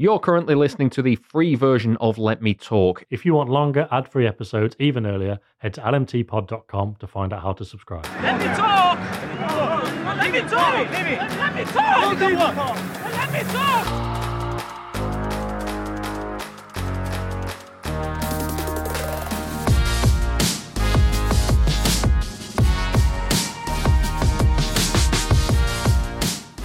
You're 0.00 0.20
currently 0.20 0.54
listening 0.54 0.90
to 0.90 1.02
the 1.02 1.16
free 1.16 1.56
version 1.56 1.96
of 1.96 2.18
Let 2.18 2.40
Me 2.40 2.54
Talk. 2.54 3.02
If 3.10 3.26
you 3.26 3.34
want 3.34 3.50
longer, 3.50 3.88
ad 3.90 4.08
free 4.08 4.28
episodes 4.28 4.76
even 4.78 5.04
earlier, 5.04 5.40
head 5.56 5.74
to 5.74 5.80
lmtpod.com 5.80 6.94
to 7.00 7.06
find 7.08 7.32
out 7.32 7.42
how 7.42 7.52
to 7.54 7.64
subscribe. 7.64 8.06
Let 8.22 8.38
me 8.38 8.44
talk! 8.54 8.96
Let 9.00 10.32
me 10.32 10.40
talk! 10.42 10.90
Let 10.92 11.52
me 11.56 11.64
talk! 11.64 12.20
Let 13.02 13.32
me 13.32 13.52
talk! 13.52 14.17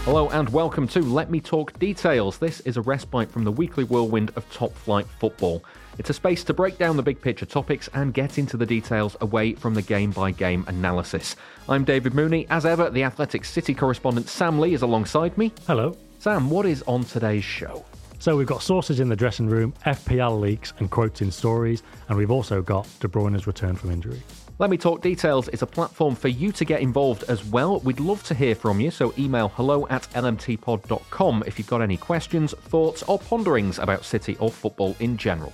Hello 0.05 0.27
and 0.31 0.49
welcome 0.49 0.85
to 0.89 1.01
Let 1.01 1.31
Me 1.31 1.39
Talk 1.39 1.79
Details. 1.79 2.37
This 2.37 2.59
is 2.59 2.75
a 2.75 2.81
respite 2.81 3.31
from 3.31 3.45
the 3.45 3.51
weekly 3.53 3.85
whirlwind 3.85 4.33
of 4.35 4.45
top 4.51 4.73
flight 4.75 5.07
football. 5.17 5.63
It's 5.97 6.09
a 6.09 6.13
space 6.13 6.43
to 6.43 6.53
break 6.53 6.77
down 6.77 6.97
the 6.97 7.01
big 7.03 7.21
picture 7.21 7.45
topics 7.45 7.87
and 7.93 8.13
get 8.13 8.37
into 8.37 8.57
the 8.57 8.65
details 8.65 9.15
away 9.21 9.53
from 9.53 9.73
the 9.73 9.81
game 9.81 10.11
by 10.11 10.31
game 10.31 10.65
analysis. 10.67 11.37
I'm 11.69 11.85
David 11.85 12.13
Mooney. 12.13 12.45
As 12.49 12.65
ever, 12.65 12.89
the 12.89 13.03
Athletic 13.03 13.45
City 13.45 13.73
correspondent 13.73 14.27
Sam 14.27 14.59
Lee 14.59 14.73
is 14.73 14.81
alongside 14.81 15.37
me. 15.37 15.53
Hello. 15.67 15.95
Sam, 16.19 16.49
what 16.49 16.65
is 16.65 16.83
on 16.85 17.05
today's 17.05 17.45
show? 17.45 17.85
So 18.19 18.35
we've 18.35 18.45
got 18.45 18.61
sources 18.61 18.99
in 18.99 19.07
the 19.07 19.15
dressing 19.15 19.47
room, 19.47 19.73
FPL 19.85 20.37
leaks 20.37 20.73
and 20.79 20.91
quotes 20.91 21.21
in 21.21 21.31
stories, 21.31 21.81
and 22.09 22.17
we've 22.17 22.29
also 22.29 22.61
got 22.61 22.89
De 22.99 23.07
Bruyne's 23.07 23.47
return 23.47 23.77
from 23.77 23.89
injury. 23.89 24.21
Let 24.59 24.69
Me 24.69 24.77
Talk 24.77 25.01
Details 25.01 25.47
is 25.47 25.63
a 25.63 25.65
platform 25.65 26.13
for 26.13 26.27
you 26.27 26.51
to 26.51 26.63
get 26.63 26.79
involved 26.79 27.23
as 27.23 27.43
well. 27.43 27.79
We'd 27.79 27.99
love 27.99 28.23
to 28.25 28.35
hear 28.35 28.53
from 28.53 28.79
you, 28.79 28.91
so 28.91 29.11
email 29.17 29.49
hello 29.49 29.87
at 29.87 30.03
lmtpod.com 30.11 31.43
if 31.47 31.57
you've 31.57 31.67
got 31.67 31.81
any 31.81 31.97
questions, 31.97 32.53
thoughts, 32.53 33.01
or 33.03 33.17
ponderings 33.17 33.79
about 33.79 34.05
City 34.05 34.37
or 34.39 34.51
football 34.51 34.95
in 34.99 35.17
general. 35.17 35.51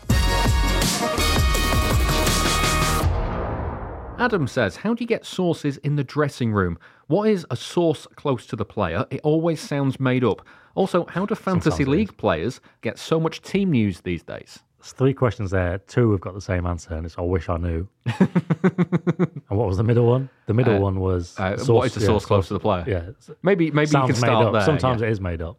Adam 4.19 4.49
says, 4.49 4.75
How 4.75 4.93
do 4.93 5.01
you 5.01 5.07
get 5.07 5.25
sources 5.25 5.77
in 5.77 5.95
the 5.95 6.03
dressing 6.03 6.51
room? 6.51 6.77
What 7.07 7.29
is 7.29 7.47
a 7.49 7.55
source 7.55 8.05
close 8.17 8.45
to 8.47 8.57
the 8.57 8.65
player? 8.65 9.05
It 9.11 9.21
always 9.23 9.61
sounds 9.61 9.97
made 9.97 10.25
up. 10.25 10.45
Also, 10.75 11.05
how 11.05 11.25
do 11.25 11.35
fantasy 11.35 11.85
league 11.85 12.17
players 12.17 12.59
get 12.81 12.99
so 12.99 13.17
much 13.17 13.41
team 13.41 13.71
news 13.71 14.01
these 14.01 14.23
days? 14.23 14.59
There's 14.79 14.93
three 14.93 15.13
questions 15.13 15.51
there. 15.51 15.77
Two 15.79 16.11
have 16.13 16.21
got 16.21 16.33
the 16.33 16.41
same 16.41 16.65
answer, 16.65 16.93
and 16.93 17.05
it's 17.05 17.17
I 17.17 17.21
wish 17.21 17.49
I 17.49 17.57
knew. 17.57 17.87
and 18.05 19.43
what 19.49 19.67
was 19.67 19.77
the 19.77 19.83
middle 19.83 20.05
one? 20.05 20.29
The 20.47 20.53
middle 20.53 20.75
Uh, 20.75 20.79
one 20.79 20.99
was 20.99 21.37
uh, 21.39 21.57
what 21.67 21.85
is 21.87 21.93
the 21.95 21.99
yeah, 22.01 22.05
source 22.07 22.25
close 22.25 22.47
to 22.47 22.53
the 22.53 22.59
player? 22.59 22.83
Yeah, 22.87 22.97
it's- 23.09 23.29
Maybe 23.43 23.71
maybe 23.71 23.87
you 23.87 23.91
sounds 23.91 24.11
can 24.13 24.21
made 24.21 24.27
start 24.27 24.45
up. 24.47 24.53
there. 24.53 24.61
Sometimes 24.63 25.01
it 25.01 25.09
is 25.09 25.19
made 25.19 25.41
up. 25.41 25.57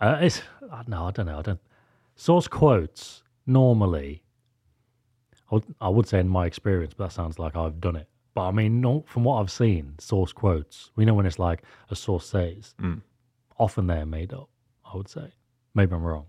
Uh, 0.00 0.18
it's 0.20 0.42
uh, 0.70 0.82
no, 0.86 1.06
I 1.06 1.10
don't 1.10 1.26
know. 1.26 1.38
I 1.38 1.42
don't. 1.42 1.60
Source 2.16 2.48
quotes 2.48 3.22
normally. 3.46 4.22
I 5.50 5.54
would, 5.56 5.64
I 5.80 5.88
would 5.88 6.06
say 6.06 6.20
in 6.20 6.28
my 6.28 6.46
experience, 6.46 6.94
but 6.94 7.04
that 7.04 7.12
sounds 7.12 7.38
like 7.38 7.56
I've 7.56 7.80
done 7.80 7.96
it. 7.96 8.08
But 8.34 8.42
I 8.48 8.50
mean, 8.52 8.80
no, 8.80 9.04
from 9.08 9.24
what 9.24 9.40
I've 9.40 9.50
seen, 9.50 9.94
source 9.98 10.32
quotes. 10.32 10.90
We 10.96 11.04
know 11.04 11.14
when 11.14 11.26
it's 11.26 11.38
like 11.38 11.62
a 11.90 11.96
source 11.96 12.26
says. 12.26 12.74
Mm. 12.80 13.00
Often 13.58 13.86
they're 13.88 14.06
made 14.06 14.32
up. 14.32 14.48
I 14.84 14.96
would 14.96 15.08
say. 15.08 15.32
Maybe 15.74 15.94
I'm 15.94 16.02
wrong, 16.02 16.26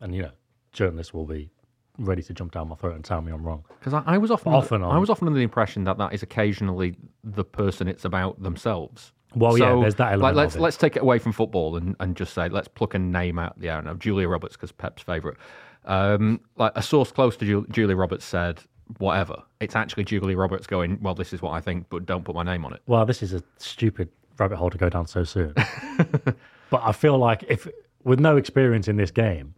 and 0.00 0.14
you 0.14 0.22
know, 0.22 0.30
journalists 0.72 1.12
will 1.14 1.26
be 1.26 1.50
ready 1.98 2.22
to 2.22 2.32
jump 2.32 2.52
down 2.52 2.68
my 2.68 2.76
throat 2.76 2.94
and 2.94 3.04
tell 3.04 3.20
me 3.20 3.32
I'm 3.32 3.42
wrong. 3.42 3.64
Because 3.78 3.94
I, 3.94 4.02
I 4.06 4.18
was 4.18 4.30
often, 4.30 4.52
Often 4.52 4.82
I 4.84 4.98
was 4.98 5.10
often 5.10 5.26
under 5.26 5.38
the 5.38 5.44
impression 5.44 5.84
that 5.84 5.98
that 5.98 6.12
is 6.14 6.22
occasionally 6.22 6.96
the 7.24 7.44
person 7.44 7.88
it's 7.88 8.04
about 8.04 8.42
themselves. 8.42 9.12
Well, 9.34 9.58
yeah, 9.58 9.76
there's 9.80 9.96
that 9.96 10.04
like, 10.04 10.12
element 10.12 10.36
let's 10.36 10.54
of 10.54 10.60
it. 10.60 10.62
let's 10.62 10.76
take 10.78 10.96
it 10.96 11.02
away 11.02 11.18
from 11.18 11.32
football 11.32 11.76
and, 11.76 11.94
and 12.00 12.16
just 12.16 12.32
say 12.32 12.48
let's 12.48 12.68
pluck 12.68 12.94
a 12.94 12.98
name 12.98 13.38
out 13.38 13.56
of 13.56 13.62
the 13.62 13.68
air. 13.68 13.82
Now, 13.82 13.94
Julia 13.94 14.28
Roberts, 14.28 14.56
because 14.56 14.72
Pep's 14.72 15.02
favourite. 15.02 15.36
Um, 15.84 16.40
like 16.56 16.72
a 16.74 16.82
source 16.82 17.12
close 17.12 17.36
to 17.38 17.44
Ju- 17.44 17.66
Julia 17.70 17.96
Roberts 17.96 18.24
said, 18.24 18.60
whatever. 18.98 19.42
It's 19.60 19.76
actually 19.76 20.04
Julia 20.04 20.36
Roberts 20.36 20.66
going, 20.66 20.98
well, 21.02 21.14
this 21.14 21.32
is 21.32 21.42
what 21.42 21.52
I 21.52 21.60
think, 21.60 21.86
but 21.90 22.06
don't 22.06 22.24
put 22.24 22.34
my 22.34 22.42
name 22.42 22.64
on 22.64 22.72
it. 22.72 22.80
Well, 22.86 23.04
this 23.04 23.22
is 23.22 23.32
a 23.32 23.42
stupid 23.58 24.08
rabbit 24.38 24.56
hole 24.56 24.70
to 24.70 24.78
go 24.78 24.88
down 24.88 25.06
so 25.06 25.24
soon. 25.24 25.52
but 26.70 26.82
I 26.82 26.92
feel 26.92 27.18
like 27.18 27.44
if, 27.48 27.68
with 28.04 28.20
no 28.20 28.36
experience 28.36 28.88
in 28.88 28.96
this 28.96 29.10
game, 29.10 29.54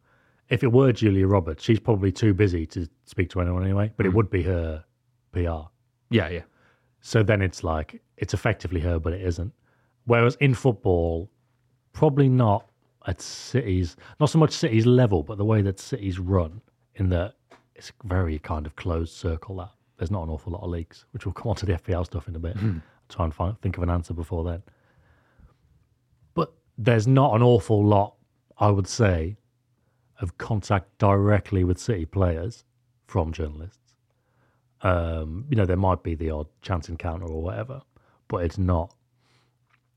if 0.50 0.64
it 0.64 0.72
were 0.72 0.92
Julia 0.92 1.26
Roberts, 1.26 1.64
she's 1.64 1.80
probably 1.80 2.12
too 2.12 2.34
busy 2.34 2.66
to 2.66 2.88
speak 3.04 3.30
to 3.30 3.40
anyone 3.40 3.64
anyway. 3.64 3.92
But 3.96 4.06
it 4.06 4.10
mm. 4.10 4.16
would 4.16 4.30
be 4.30 4.42
her 4.42 4.84
PR. 5.32 5.68
Yeah, 6.10 6.28
yeah. 6.28 6.42
So 7.00 7.22
then 7.22 7.40
it's 7.40 7.64
like 7.64 8.02
it's 8.16 8.34
effectively 8.34 8.80
her, 8.80 8.98
but 8.98 9.12
it 9.12 9.22
isn't. 9.22 9.52
Whereas 10.04 10.36
in 10.40 10.54
football, 10.54 11.30
probably 11.92 12.28
not 12.28 12.68
at 13.06 13.20
City's, 13.20 13.96
not 14.18 14.28
so 14.28 14.38
much 14.38 14.50
City's 14.50 14.86
level, 14.86 15.22
but 15.22 15.38
the 15.38 15.44
way 15.44 15.62
that 15.62 15.78
City's 15.78 16.18
run, 16.18 16.60
in 16.96 17.08
that 17.10 17.34
it's 17.76 17.90
a 17.90 18.06
very 18.06 18.38
kind 18.40 18.66
of 18.66 18.76
closed 18.76 19.14
circle. 19.14 19.56
That 19.56 19.70
there's 19.98 20.10
not 20.10 20.24
an 20.24 20.30
awful 20.30 20.52
lot 20.52 20.62
of 20.62 20.70
leaks, 20.70 21.06
which 21.12 21.24
we'll 21.24 21.32
come 21.32 21.48
on 21.48 21.56
to 21.56 21.66
the 21.66 21.74
FPL 21.74 22.04
stuff 22.04 22.28
in 22.28 22.34
a 22.34 22.38
bit. 22.38 22.56
Mm-hmm. 22.56 22.78
Try 23.08 23.24
and 23.24 23.34
find, 23.34 23.60
think 23.60 23.76
of 23.76 23.82
an 23.82 23.90
answer 23.90 24.14
before 24.14 24.44
then. 24.44 24.62
But 26.34 26.52
there's 26.76 27.06
not 27.06 27.34
an 27.34 27.42
awful 27.42 27.84
lot, 27.84 28.16
I 28.58 28.70
would 28.70 28.86
say, 28.86 29.36
of 30.20 30.38
contact 30.38 30.98
directly 30.98 31.64
with 31.64 31.78
City 31.78 32.04
players 32.04 32.64
from 33.06 33.32
journalists. 33.32 33.78
Um, 34.82 35.44
you 35.48 35.56
know, 35.56 35.66
there 35.66 35.76
might 35.76 36.02
be 36.02 36.14
the 36.14 36.30
odd 36.30 36.46
chance 36.62 36.88
encounter 36.88 37.26
or 37.26 37.42
whatever, 37.42 37.82
but 38.28 38.44
it's 38.44 38.58
not. 38.58 38.94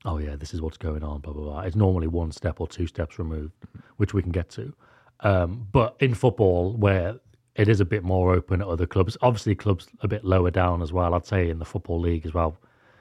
Oh 0.04 0.18
yeah, 0.18 0.36
this 0.36 0.52
is 0.52 0.60
what's 0.60 0.76
going 0.76 1.02
on. 1.02 1.20
Blah 1.20 1.32
blah 1.32 1.44
blah. 1.44 1.60
It's 1.60 1.76
normally 1.76 2.08
one 2.08 2.32
step 2.32 2.60
or 2.60 2.68
two 2.68 2.86
steps 2.86 3.18
removed, 3.18 3.54
which 3.96 4.12
we 4.12 4.22
can 4.22 4.32
get 4.32 4.50
to. 4.50 4.74
Um, 5.20 5.66
but 5.72 5.96
in 6.00 6.12
football, 6.14 6.76
where 6.76 7.18
it 7.54 7.68
is 7.68 7.80
a 7.80 7.84
bit 7.84 8.02
more 8.02 8.34
open 8.34 8.60
at 8.60 8.66
other 8.66 8.86
clubs, 8.86 9.16
obviously 9.22 9.54
clubs 9.54 9.86
a 10.00 10.08
bit 10.08 10.24
lower 10.24 10.50
down 10.50 10.82
as 10.82 10.92
well. 10.92 11.14
I'd 11.14 11.26
say 11.26 11.48
in 11.48 11.58
the 11.58 11.64
football 11.64 12.00
league 12.00 12.26
as 12.26 12.34
well, 12.34 12.58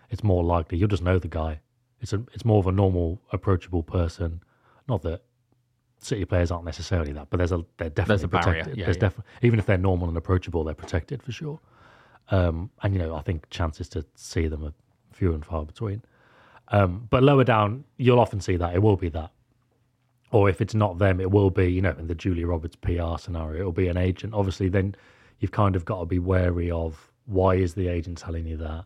it's 0.10 0.24
more 0.24 0.44
likely 0.44 0.78
you'll 0.78 0.88
just 0.88 1.04
know 1.04 1.20
the 1.20 1.28
guy. 1.28 1.60
It's 2.00 2.14
a 2.14 2.24
it's 2.34 2.46
more 2.46 2.60
of 2.60 2.68
a 2.68 2.72
normal, 2.72 3.22
approachable 3.32 3.84
person. 3.84 4.42
Not 4.88 5.02
that 5.02 5.24
City 6.04 6.26
players 6.26 6.52
aren't 6.52 6.66
necessarily 6.66 7.14
that, 7.14 7.30
but 7.30 7.38
there's 7.38 7.52
a 7.52 7.64
they're 7.78 7.90
definitely 7.90 8.06
there's 8.06 8.24
a 8.24 8.28
barrier, 8.28 8.64
protected. 8.64 8.78
yeah, 8.78 8.86
there's 8.86 8.98
yeah. 9.02 9.24
even 9.42 9.60
if 9.60 9.66
they're 9.66 9.78
normal 9.78 10.08
and 10.08 10.18
approachable, 10.18 10.64
they're 10.64 10.74
protected 10.74 11.22
for 11.24 11.32
sure. 11.32 11.60
Um, 12.30 12.70
and 12.82 12.94
you 12.94 13.00
know, 13.00 13.16
I 13.16 13.22
think 13.22 13.50
chances 13.50 13.90
to 13.90 14.06
see 14.16 14.48
them 14.48 14.64
are 14.66 14.74
few 15.12 15.34
and 15.34 15.46
far 15.46 15.66
between. 15.66 16.02
Um, 16.70 17.08
but 17.10 17.24
lower 17.24 17.44
down, 17.44 17.84
you'll 17.98 18.20
often 18.20 18.42
see 18.42 18.56
that 18.58 18.74
it 18.74 18.82
will 18.82 18.96
be 18.96 19.10
that, 19.10 19.32
or 20.32 20.50
if 20.50 20.62
it's 20.62 20.74
not 20.74 20.98
them, 20.98 21.20
it 21.20 21.30
will 21.30 21.50
be 21.50 21.72
you 21.72 21.82
know 21.82 21.96
in 21.98 22.08
the 22.08 22.16
Julia 22.16 22.48
Roberts 22.48 22.76
PR 22.76 23.18
scenario, 23.18 23.60
it'll 23.60 23.72
be 23.72 23.88
an 23.88 23.98
agent. 23.98 24.34
Obviously, 24.34 24.70
then 24.70 24.96
you've 25.40 25.52
kind 25.52 25.76
of 25.76 25.86
got 25.86 26.00
to 26.00 26.06
be 26.06 26.20
wary 26.20 26.72
of 26.72 27.12
why 27.26 27.56
is 27.56 27.74
the 27.74 27.88
agent 27.88 28.18
telling 28.18 28.46
you 28.46 28.58
that. 28.58 28.86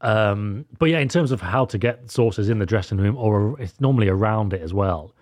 Um, 0.00 0.64
but 0.78 0.86
yeah, 0.86 0.98
in 0.98 1.08
terms 1.08 1.32
of 1.32 1.40
how 1.40 1.64
to 1.66 1.78
get 1.78 2.10
sources 2.10 2.48
in 2.48 2.58
the 2.58 2.66
dressing 2.66 2.98
room, 2.98 3.16
or 3.16 3.60
it's 3.60 3.80
normally 3.80 4.08
around 4.08 4.52
it 4.52 4.62
as 4.62 4.72
well. 4.72 5.14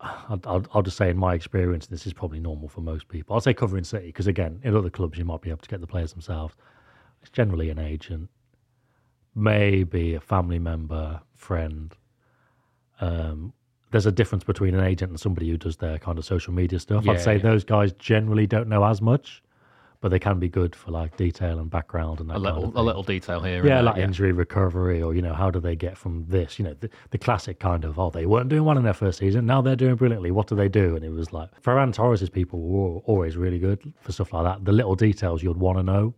I'll, 0.00 0.40
I'll, 0.44 0.64
I'll 0.74 0.82
just 0.82 0.96
say, 0.96 1.10
in 1.10 1.16
my 1.18 1.34
experience, 1.34 1.86
this 1.86 2.06
is 2.06 2.12
probably 2.12 2.40
normal 2.40 2.68
for 2.68 2.80
most 2.80 3.08
people. 3.08 3.34
I'll 3.34 3.40
say 3.40 3.54
covering 3.54 3.84
City 3.84 4.06
because, 4.06 4.26
again, 4.26 4.60
in 4.62 4.76
other 4.76 4.90
clubs, 4.90 5.18
you 5.18 5.24
might 5.24 5.40
be 5.40 5.50
able 5.50 5.62
to 5.62 5.68
get 5.68 5.80
the 5.80 5.86
players 5.86 6.12
themselves. 6.12 6.54
It's 7.20 7.30
generally 7.30 7.70
an 7.70 7.78
agent, 7.80 8.30
maybe 9.34 10.14
a 10.14 10.20
family 10.20 10.60
member, 10.60 11.20
friend. 11.34 11.94
Um, 13.00 13.52
there's 13.90 14.06
a 14.06 14.12
difference 14.12 14.44
between 14.44 14.74
an 14.74 14.84
agent 14.84 15.10
and 15.10 15.18
somebody 15.18 15.48
who 15.48 15.56
does 15.56 15.76
their 15.76 15.98
kind 15.98 16.18
of 16.18 16.24
social 16.24 16.52
media 16.52 16.78
stuff. 16.78 17.04
Yeah, 17.04 17.12
I'd 17.12 17.20
say 17.20 17.36
yeah. 17.36 17.42
those 17.42 17.64
guys 17.64 17.92
generally 17.92 18.46
don't 18.46 18.68
know 18.68 18.84
as 18.84 19.02
much, 19.02 19.42
but 20.00 20.10
they 20.10 20.18
can 20.18 20.38
be 20.38 20.48
good 20.48 20.76
for 20.76 20.90
like 20.90 21.16
detail 21.16 21.58
and 21.58 21.70
background 21.70 22.20
and 22.20 22.30
that 22.30 22.36
A 22.36 22.40
kind 22.40 22.44
little, 22.44 22.64
of 22.68 22.76
a 22.76 22.82
little 22.82 23.02
detail 23.02 23.40
here. 23.40 23.66
Yeah, 23.66 23.80
like 23.80 23.96
there, 23.96 24.04
injury 24.04 24.32
recovery, 24.32 25.02
or 25.02 25.14
you 25.14 25.22
know, 25.22 25.34
how 25.34 25.50
do 25.50 25.58
they 25.58 25.74
get 25.74 25.98
from 25.98 26.24
this? 26.28 26.58
You 26.58 26.66
know, 26.66 26.74
the, 26.78 26.88
the 27.10 27.18
classic 27.18 27.58
kind 27.58 27.84
of, 27.84 27.98
oh, 27.98 28.10
they 28.10 28.26
weren't 28.26 28.48
doing 28.48 28.64
well 28.64 28.78
in 28.78 28.84
their 28.84 28.94
first 28.94 29.18
season, 29.18 29.46
now 29.46 29.60
they're 29.60 29.76
doing 29.76 29.96
brilliantly. 29.96 30.30
What 30.30 30.46
do 30.46 30.54
they 30.54 30.68
do? 30.68 30.94
And 30.94 31.04
it 31.04 31.10
was 31.10 31.32
like 31.32 31.50
Ferran 31.62 31.92
Torres's 31.92 32.30
people 32.30 32.60
were 32.60 33.00
always 33.00 33.36
really 33.36 33.58
good 33.58 33.92
for 34.00 34.12
stuff 34.12 34.32
like 34.32 34.44
that. 34.44 34.64
The 34.64 34.72
little 34.72 34.94
details 34.94 35.42
you'd 35.42 35.56
want 35.56 35.78
to 35.78 35.82
know, 35.82 36.14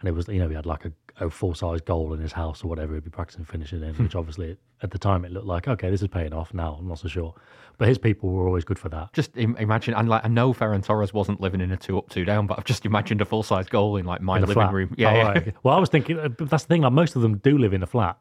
and 0.00 0.08
it 0.08 0.12
was, 0.12 0.28
you 0.28 0.38
know, 0.38 0.48
we 0.48 0.54
had 0.54 0.66
like 0.66 0.86
a, 0.86 0.92
a 1.20 1.28
full 1.30 1.54
size 1.54 1.80
goal 1.80 2.12
in 2.14 2.20
his 2.20 2.32
house 2.32 2.62
or 2.62 2.68
whatever 2.68 2.94
he'd 2.94 3.04
be 3.04 3.10
practicing 3.10 3.44
finishing 3.44 3.82
in, 3.82 3.94
which 3.96 4.14
obviously 4.14 4.56
at 4.82 4.90
the 4.92 4.98
time 4.98 5.24
it 5.24 5.32
looked 5.32 5.46
like 5.46 5.66
okay, 5.68 5.90
this 5.90 6.02
is 6.02 6.08
paying 6.08 6.32
off. 6.32 6.54
Now 6.54 6.76
I'm 6.78 6.86
not 6.88 6.98
so 7.00 7.08
sure, 7.08 7.34
but 7.76 7.88
his 7.88 7.98
people 7.98 8.30
were 8.30 8.46
always 8.46 8.64
good 8.64 8.78
for 8.78 8.88
that. 8.90 9.12
Just 9.12 9.36
Im- 9.36 9.56
imagine, 9.56 9.94
and 9.94 10.08
like 10.08 10.24
I 10.24 10.28
know 10.28 10.52
Ferran 10.54 10.82
Torres 10.84 11.12
wasn't 11.12 11.40
living 11.40 11.60
in 11.60 11.72
a 11.72 11.76
two 11.76 11.98
up, 11.98 12.08
two 12.10 12.24
down, 12.24 12.46
but 12.46 12.58
I've 12.58 12.64
just 12.64 12.86
imagined 12.86 13.20
a 13.20 13.24
full 13.24 13.42
size 13.42 13.66
goal 13.68 13.96
in 13.96 14.06
like 14.06 14.20
my 14.20 14.36
in 14.36 14.42
living 14.42 14.54
flat. 14.54 14.72
room. 14.72 14.94
Yeah, 14.96 15.10
Oh, 15.10 15.14
yeah. 15.16 15.22
right. 15.28 15.54
Well, 15.64 15.76
I 15.76 15.80
was 15.80 15.88
thinking 15.88 16.18
uh, 16.18 16.28
that's 16.38 16.64
the 16.64 16.68
thing. 16.68 16.82
Like 16.82 16.92
most 16.92 17.16
of 17.16 17.22
them 17.22 17.38
do 17.38 17.58
live 17.58 17.72
in 17.72 17.82
a 17.82 17.86
flat, 17.86 18.16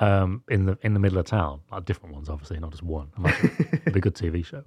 um, 0.00 0.42
in 0.48 0.64
the 0.66 0.78
in 0.82 0.94
the 0.94 1.00
middle 1.00 1.18
of 1.18 1.26
town. 1.26 1.60
Like 1.70 1.84
different 1.84 2.14
ones, 2.14 2.28
obviously, 2.28 2.58
not 2.58 2.70
just 2.70 2.82
one. 2.82 3.08
It'd 3.24 3.92
be 3.92 3.98
a 3.98 4.02
good 4.02 4.14
TV 4.14 4.44
show. 4.44 4.64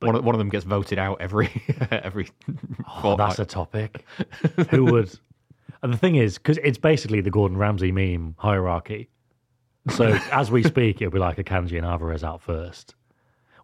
One, 0.00 0.16
of, 0.16 0.24
one 0.24 0.34
of 0.34 0.38
them 0.38 0.50
gets 0.50 0.64
voted 0.64 0.98
out 0.98 1.20
every 1.20 1.50
every. 1.90 2.28
Oh, 3.02 3.16
that's 3.16 3.38
a 3.38 3.44
topic. 3.46 4.04
Who 4.70 4.84
would? 4.86 5.10
And 5.84 5.92
the 5.92 5.98
thing 5.98 6.14
is, 6.16 6.38
because 6.38 6.56
it's 6.64 6.78
basically 6.78 7.20
the 7.20 7.30
Gordon 7.30 7.58
Ramsay 7.58 7.92
meme 7.92 8.36
hierarchy. 8.38 9.10
So 9.90 10.18
as 10.32 10.50
we 10.50 10.62
speak, 10.62 11.02
it'll 11.02 11.12
be 11.12 11.18
like 11.18 11.36
a 11.36 11.44
Kanji 11.44 11.76
and 11.76 11.84
Alvarez 11.84 12.24
out 12.24 12.40
first. 12.40 12.94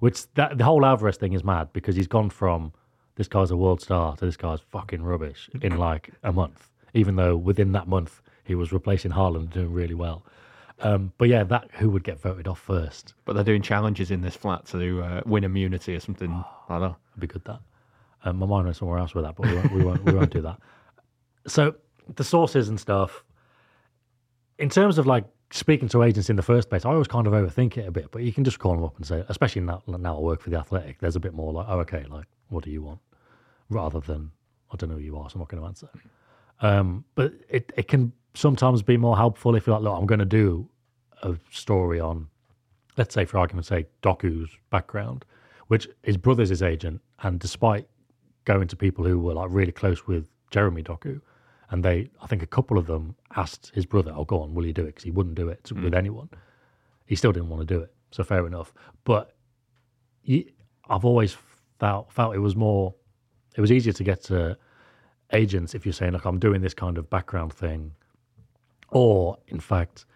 Which 0.01 0.31
that 0.35 0.59
the 0.59 0.65
whole 0.65 0.85
Alvarez 0.85 1.17
thing 1.17 1.33
is 1.33 1.43
mad 1.43 1.73
because 1.73 1.97
he's 1.97 2.07
gone 2.07 2.29
from 2.29 2.75
this 3.15 3.27
guy's 3.27 3.51
a 3.51 3.57
world 3.57 3.81
star 3.81 4.17
to 4.17 4.27
this 4.27 4.37
guy's 4.37 4.61
fucking 4.61 5.03
rubbish 5.03 5.49
in 5.63 5.79
like 5.79 6.11
a 6.23 6.31
month. 6.31 6.71
Even 6.93 7.17
though 7.17 7.39
within 7.39 7.73
that 7.73 7.89
month 7.89 8.21
he 8.45 8.55
was 8.55 8.71
replacing 8.71 9.13
Haaland 9.13 9.37
and 9.37 9.51
doing 9.51 9.73
really 9.73 9.95
well. 9.95 10.27
Um, 10.81 11.15
but 11.17 11.31
yeah, 11.31 11.43
that 11.45 11.71
who 11.73 11.89
would 11.89 12.05
get 12.05 12.21
voted 12.21 12.47
off 12.47 12.61
first? 12.61 13.15
but 13.25 13.33
they're 13.33 13.45
doing 13.45 13.63
challenges 13.63 14.11
in 14.11 14.21
this 14.21 14.37
flat 14.37 14.67
to 14.67 15.03
uh, 15.03 15.21
win 15.25 15.45
immunity 15.45 15.95
or 15.95 16.01
something 16.01 16.45
like 16.69 16.81
that. 16.81 16.97
It'd 17.13 17.21
be 17.21 17.27
good 17.29 17.45
that. 17.45 17.61
Um, 18.25 18.37
my 18.37 18.47
mind 18.47 18.67
went 18.67 18.77
somewhere 18.77 18.99
else 18.99 19.15
with 19.15 19.25
that, 19.25 19.37
but 19.37 19.47
we 19.47 19.55
won't, 19.55 19.73
we 19.73 19.85
won't, 19.85 20.05
we 20.05 20.13
won't 20.13 20.31
do 20.31 20.43
that. 20.43 20.59
So 21.47 21.75
the 22.17 22.25
sources 22.25 22.69
and 22.69 22.79
stuff. 22.79 23.25
In 24.59 24.69
terms 24.69 24.99
of 24.99 25.07
like 25.07 25.25
speaking 25.51 25.89
to 25.89 26.03
agents 26.03 26.31
in 26.31 26.37
the 26.37 26.43
first 26.43 26.69
place, 26.69 26.85
I 26.85 26.91
always 26.91 27.09
kind 27.09 27.27
of 27.27 27.33
overthink 27.33 27.77
it 27.77 27.87
a 27.87 27.91
bit. 27.91 28.11
But 28.11 28.23
you 28.23 28.33
can 28.33 28.45
just 28.45 28.59
call 28.59 28.75
them 28.75 28.85
up 28.85 28.97
and 28.97 29.07
say, 29.07 29.25
especially 29.29 29.63
now, 29.63 29.83
now 29.87 30.17
I 30.17 30.21
work 30.21 30.41
for 30.41 30.51
the 30.51 30.59
Athletic, 30.59 30.99
there's 31.01 31.17
a 31.17 31.21
bit 31.21 31.35
more 31.35 31.53
like, 31.53 31.67
oh, 31.69 31.81
okay, 31.81 32.05
like 32.09 32.27
what 32.49 32.65
do 32.65 32.71
you 32.71 32.83
want, 32.83 33.01
rather 33.69 34.01
than 34.01 34.31
I 34.73 34.77
don't 34.77 34.91
know 34.91 34.97
who 34.97 35.03
you 35.03 35.19
are, 35.19 35.29
so 35.29 35.35
I'm 35.35 35.41
not 35.41 35.49
going 35.49 35.63
to 35.63 35.67
answer. 35.67 35.89
Um, 36.61 37.05
but 37.15 37.33
it 37.49 37.73
it 37.77 37.89
can 37.89 38.13
sometimes 38.35 38.83
be 38.83 38.97
more 38.97 39.17
helpful 39.17 39.57
if 39.57 39.67
you're 39.67 39.77
like, 39.77 39.85
look, 39.85 39.99
I'm 39.99 40.07
going 40.07 40.21
to 40.21 40.25
do 40.25 40.69
a 41.23 41.37
story 41.51 42.01
on, 42.01 42.29
let's 42.97 43.15
say 43.15 43.25
for 43.25 43.39
argument's 43.39 43.69
sake, 43.69 43.87
Doku's 44.03 44.51
background, 44.71 45.25
which 45.67 45.89
his 46.03 46.17
brother's 46.17 46.51
his 46.51 46.63
agent, 46.63 47.01
and 47.23 47.41
despite 47.41 47.89
going 48.45 48.69
to 48.69 48.77
people 48.77 49.05
who 49.05 49.19
were 49.19 49.35
like 49.35 49.49
really 49.51 49.73
close 49.73 50.07
with 50.07 50.29
Jeremy 50.51 50.83
Doku, 50.83 51.21
and 51.71 51.85
they, 51.85 52.11
I 52.21 52.27
think 52.27 52.43
a 52.43 52.47
couple 52.47 52.79
of 52.79 52.87
them 52.87 53.15
asked 53.37 53.71
his 53.75 53.87
brother, 53.87 54.13
"Oh, 54.15 54.25
go 54.25 54.43
on, 54.43 54.55
will 54.55 54.67
you 54.67 54.73
do 54.73 54.83
it?" 54.83 54.87
Because 54.87 55.05
he 55.05 55.11
wouldn't 55.11 55.37
do 55.37 55.49
it 55.49 55.65
mm. 55.65 55.83
with 55.83 55.95
anyone. 55.95 56.29
He 57.07 57.15
still 57.17 57.33
didn't 57.33 57.49
want 57.49 57.67
to 57.67 57.75
do 57.75 57.81
it, 57.81 57.93
so 58.11 58.25
fair 58.25 58.47
enough. 58.47 58.73
But 59.05 59.35
I've 60.89 61.05
always 61.05 61.37
felt 61.79 62.13
felt 62.13 62.35
it 62.35 62.41
was 62.41 62.57
more, 62.57 62.95
it 63.57 63.61
was 63.61 63.73
easier 63.73 63.93
to 63.93 64.05
get 64.05 64.23
to 64.25 64.59
agents 65.33 65.75
if 65.75 65.87
you're 65.87 65.93
saying, 65.93 66.13
"Look, 66.13 66.25
I'm 66.25 66.39
doing 66.39 66.61
this 66.61 66.75
kind 66.75 66.99
of 66.99 67.09
background 67.09 67.53
thing," 67.53 67.93
or 68.91 69.39
in 69.47 69.61
fact, 69.61 70.07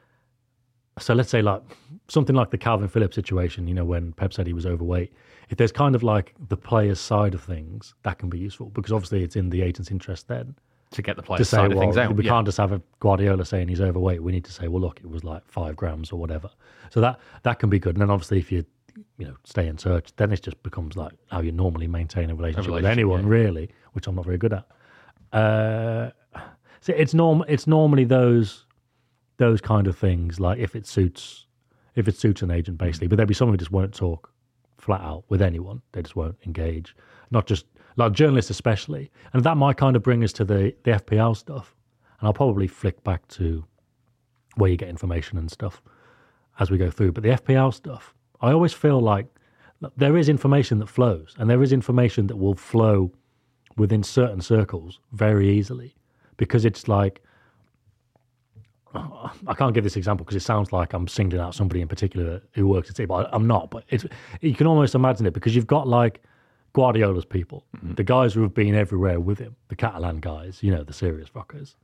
so 0.99 1.15
let's 1.15 1.31
say 1.31 1.41
like 1.41 1.63
something 2.09 2.35
like 2.35 2.51
the 2.51 2.59
Kalvin 2.59 2.91
Phillips 2.91 3.15
situation, 3.15 3.69
you 3.69 3.75
know, 3.75 3.85
when 3.85 4.13
Pep 4.13 4.33
said 4.33 4.47
he 4.47 4.53
was 4.53 4.67
overweight. 4.67 5.13
If 5.51 5.59
there's 5.59 5.73
kind 5.73 5.95
of 5.95 6.03
like 6.03 6.35
the 6.49 6.57
player's 6.57 6.99
side 6.99 7.35
of 7.35 7.43
things, 7.43 7.95
that 8.03 8.19
can 8.19 8.29
be 8.29 8.39
useful 8.39 8.71
because 8.71 8.93
obviously 8.93 9.23
it's 9.23 9.37
in 9.37 9.51
the 9.51 9.63
agent's 9.63 9.91
interest 9.91 10.27
then 10.27 10.57
To 10.95 11.03
get 11.03 11.17
the 11.17 11.23
to 11.23 11.45
say, 11.45 11.57
side 11.57 11.73
of 11.73 11.77
well, 11.77 11.81
things 11.81 11.97
out. 11.97 12.15
we 12.15 12.25
yeah. 12.25 12.31
can't 12.31 12.47
just 12.47 12.59
have 12.59 12.71
a 12.71 12.81
Guardiola 13.01 13.45
saying 13.45 13.67
he's 13.67 13.81
overweight. 13.81 14.23
We 14.23 14.31
need 14.31 14.45
to 14.45 14.53
say, 14.53 14.69
well, 14.69 14.81
look, 14.81 15.01
it 15.01 15.11
was 15.11 15.25
like 15.25 15.43
five 15.49 15.75
grams 15.75 16.13
or 16.13 16.21
whatever. 16.21 16.49
So 16.91 17.01
that 17.01 17.19
that 17.43 17.59
can 17.59 17.69
be 17.69 17.81
good. 17.81 17.97
And 17.97 18.03
then 18.03 18.11
obviously, 18.11 18.39
if 18.39 18.53
you 18.53 18.65
you 19.19 19.27
know 19.27 19.35
stay 19.43 19.67
in 19.67 19.77
touch, 19.77 20.15
then 20.17 20.33
it 20.33 20.43
just 20.43 20.63
becomes 20.63 20.97
like 20.97 21.13
how 21.31 21.41
you 21.41 21.51
normally 21.53 21.89
maintain 21.89 22.31
a 22.31 22.35
relationship, 22.35 22.73
with 22.73 22.85
relationship, 22.85 22.99
anyone, 22.99 23.23
yeah. 23.25 23.29
really, 23.29 23.71
which 23.93 24.07
I'm 24.07 24.15
not 24.15 24.25
very 24.25 24.39
good 24.39 24.53
at. 24.53 24.67
Uh, 25.37 26.11
so 26.81 26.93
it's 26.97 27.13
norm. 27.13 27.45
It's 27.49 27.67
normally 27.67 28.05
those 28.05 28.67
those 29.39 29.61
kind 29.61 29.87
of 29.87 29.99
things. 29.99 30.39
Like 30.39 30.59
if 30.59 30.77
it 30.77 30.87
suits 30.87 31.47
if 31.95 32.09
it 32.09 32.17
suits 32.17 32.43
an 32.43 32.51
agent, 32.51 32.79
basically. 32.79 33.09
But 33.09 33.17
there'll 33.17 33.29
be 33.29 33.35
someone 33.35 33.55
who 33.55 33.59
just 33.59 33.71
won't 33.71 33.95
talk 33.95 34.31
flat 34.79 35.01
out 35.01 35.25
with 35.29 35.43
anyone. 35.43 35.81
They 35.93 36.03
just 36.03 36.17
won't 36.17 36.37
engage. 36.45 36.95
Not 37.31 37.47
just 37.47 37.67
like 37.97 38.13
journalists, 38.13 38.51
especially. 38.51 39.11
And 39.33 39.43
that 39.45 39.57
might 39.57 39.77
kind 39.77 39.97
of 39.97 40.03
bring 40.03 40.25
us 40.25 40.33
to 40.35 40.45
the 40.45 40.75
the 40.85 40.93
FPL 40.93 41.37
stuff. 41.37 41.75
And 42.21 42.27
I'll 42.27 42.35
probably 42.35 42.67
flick 42.67 43.03
back 43.05 43.27
to 43.29 43.65
where 44.57 44.71
you 44.71 44.77
get 44.77 44.89
information 44.89 45.39
and 45.39 45.51
stuff 45.51 45.83
as 46.59 46.71
we 46.71 46.79
go 46.79 46.91
through. 46.91 47.13
But 47.13 47.23
the 47.23 47.31
FPL 47.31 47.75
stuff, 47.75 48.15
I 48.41 48.53
always 48.53 48.73
feel 48.73 49.01
like 49.01 49.27
there 49.97 50.17
is 50.17 50.29
information 50.29 50.79
that 50.79 50.89
flows, 50.89 51.35
and 51.39 51.51
there 51.51 51.63
is 51.63 51.73
information 51.73 52.27
that 52.29 52.37
will 52.37 52.55
flow 52.55 53.13
within 53.77 54.03
certain 54.03 54.41
circles 54.41 55.01
very 55.13 55.51
easily 55.51 55.95
because 56.37 56.65
it's 56.65 56.87
like 56.87 57.21
I 58.95 59.55
can't 59.57 59.75
give 59.75 59.85
this 59.85 59.97
example 59.97 60.25
because 60.25 60.37
it 60.37 60.45
sounds 60.45 60.73
like 60.73 60.93
I'm 60.93 61.09
singling 61.09 61.41
out 61.41 61.55
somebody 61.55 61.81
in 61.81 61.89
particular 61.89 62.41
who 62.53 62.69
works 62.69 62.91
at 62.91 62.97
City, 62.97 63.07
but 63.07 63.29
I'm 63.33 63.47
not. 63.47 63.71
But 63.71 63.85
it's 63.89 64.07
you 64.41 64.55
can 64.55 64.67
almost 64.67 64.95
imagine 64.95 65.27
it 65.27 65.35
because 65.35 65.55
you've 65.57 65.67
got 65.67 65.89
like 65.89 66.23
Guardiola's 66.75 67.25
people, 67.25 67.65
mm-hmm. 67.77 67.95
the 67.95 68.05
guys 68.05 68.35
who 68.35 68.43
have 68.43 68.53
been 68.55 68.75
everywhere 68.75 69.19
with 69.21 69.39
him, 69.39 69.57
the 69.69 69.77
Catalan 69.77 70.19
guys, 70.21 70.63
you 70.63 70.71
know, 70.71 70.85
the 70.85 70.93
serious 70.93 71.35
rockers. 71.35 71.77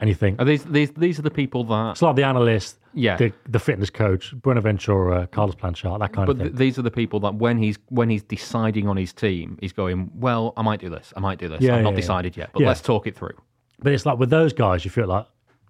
And 0.00 0.08
you 0.08 0.14
think 0.14 0.40
Are 0.40 0.44
these 0.44 0.64
these 0.64 0.92
these 0.92 1.18
are 1.18 1.22
the 1.22 1.30
people 1.42 1.64
that 1.64 1.90
it's 1.92 2.02
like 2.02 2.14
the 2.14 2.22
analyst, 2.22 2.78
Yeah. 2.94 3.16
the 3.16 3.32
the 3.48 3.58
fitness 3.58 3.90
coach, 3.90 4.32
Buenaventura, 4.42 5.26
Carlos 5.26 5.56
Planchart, 5.56 5.98
that 5.98 6.12
kind 6.12 6.26
But 6.26 6.32
of 6.36 6.38
thing. 6.38 6.46
th- 6.50 6.56
these 6.56 6.78
are 6.78 6.82
the 6.82 6.90
people 6.92 7.18
that 7.20 7.34
when 7.34 7.58
he's 7.58 7.78
when 7.88 8.08
he's 8.08 8.22
deciding 8.22 8.86
on 8.86 8.96
his 8.96 9.12
team, 9.12 9.58
he's 9.60 9.72
going, 9.72 10.10
well, 10.14 10.52
I 10.56 10.62
might 10.62 10.78
do 10.80 10.88
this, 10.88 11.12
I 11.16 11.20
might 11.20 11.38
do 11.40 11.48
this. 11.48 11.60
Yeah, 11.60 11.74
I've 11.76 11.82
not 11.82 11.90
yeah, 11.90 11.94
yeah. 11.96 12.00
decided 12.00 12.36
yet, 12.36 12.50
but 12.52 12.60
Yeah. 12.62 12.68
let's 12.68 12.80
talk 12.80 13.08
it 13.08 13.16
through. 13.16 13.36
But 13.80 13.92
it's 13.92 14.06
like 14.06 14.18
with 14.20 14.30
those 14.30 14.52
guys, 14.52 14.84
you 14.84 14.90
feel 14.92 15.08
like 15.08 15.26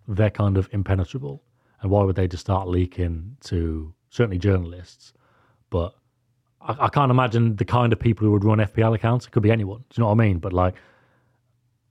they're 0.07 0.31
kind 0.45 0.59
of 0.59 0.69
impenetrable. 0.73 1.43
And 1.81 1.91
why 1.91 2.03
would 2.05 2.17
they 2.17 2.29
just 2.29 2.41
start 2.43 2.69
leaking 2.69 3.37
to 3.45 3.95
certainly 4.11 4.39
journalists? 4.39 5.15
But 5.71 5.95
I, 6.61 6.87
I 6.87 6.89
can't 6.89 7.11
imagine 7.11 7.57
the 7.57 7.65
kind 7.65 7.93
of 7.93 7.99
people 7.99 8.27
who 8.27 8.33
would 8.33 8.45
run 8.45 8.59
FPL 8.59 8.95
accounts. 8.95 9.27
It 9.27 9.31
could 9.31 9.43
be 9.43 9.51
anyone. 9.51 9.79
Do 9.79 9.85
you 9.95 10.03
know 10.03 10.09
what 10.09 10.21
I 10.21 10.27
mean? 10.27 10.39
But 10.39 10.53
like, 10.53 10.75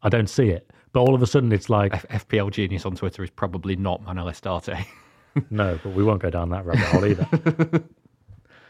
I 0.04 0.10
don't 0.10 0.30
see 0.30 0.50
it. 0.50 0.72
But 0.94 1.02
all 1.02 1.14
of 1.14 1.22
a 1.22 1.28
sudden, 1.28 1.52
it's 1.52 1.70
like, 1.70 1.94
F- 1.94 2.28
FPL 2.28 2.52
genius 2.52 2.86
on 2.86 2.96
Twitter 2.96 3.24
is 3.24 3.30
probably 3.30 3.76
not 3.76 4.02
Manuel 4.04 4.28
Estiarte. 4.28 4.86
no, 5.50 5.80
but 5.84 5.94
we 5.94 6.04
won't 6.04 6.22
go 6.22 6.30
down 6.30 6.50
that 6.50 6.66
rabbit 6.66 6.86
hole 6.86 7.06
either. 7.06 7.84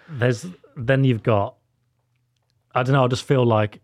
There's 0.10 0.46
then 0.76 1.04
you've 1.04 1.24
got, 1.24 1.56
I 2.74 2.84
don't 2.84 2.94
know. 2.94 3.04
I 3.04 3.08
just 3.08 3.24
feel 3.24 3.46
like 3.46 3.82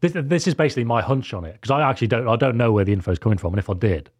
this. 0.00 0.12
This 0.14 0.46
is 0.46 0.54
basically 0.54 0.84
my 0.84 1.02
hunch 1.02 1.32
on 1.34 1.44
it 1.44 1.52
because 1.54 1.70
I 1.70 1.88
actually 1.88 2.08
don't. 2.08 2.28
I 2.28 2.36
don't 2.36 2.56
know 2.56 2.72
where 2.72 2.84
the 2.84 2.92
info 2.92 3.12
is 3.12 3.18
coming 3.18 3.38
from, 3.38 3.52
and 3.52 3.58
if 3.58 3.70
I 3.70 3.74
did, 3.74 4.10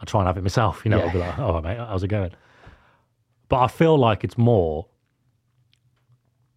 I'd 0.00 0.08
try 0.08 0.20
and 0.20 0.26
have 0.26 0.38
it 0.38 0.42
myself. 0.42 0.82
You 0.84 0.90
know, 0.90 1.02
I'd 1.02 1.12
be 1.12 1.18
like, 1.18 1.38
"Oh, 1.38 1.60
mate, 1.60 1.78
how's 1.78 2.02
it 2.02 2.08
going?" 2.08 2.30
But 3.54 3.62
I 3.62 3.68
feel 3.68 3.96
like 3.96 4.24
it's 4.24 4.36
more 4.36 4.88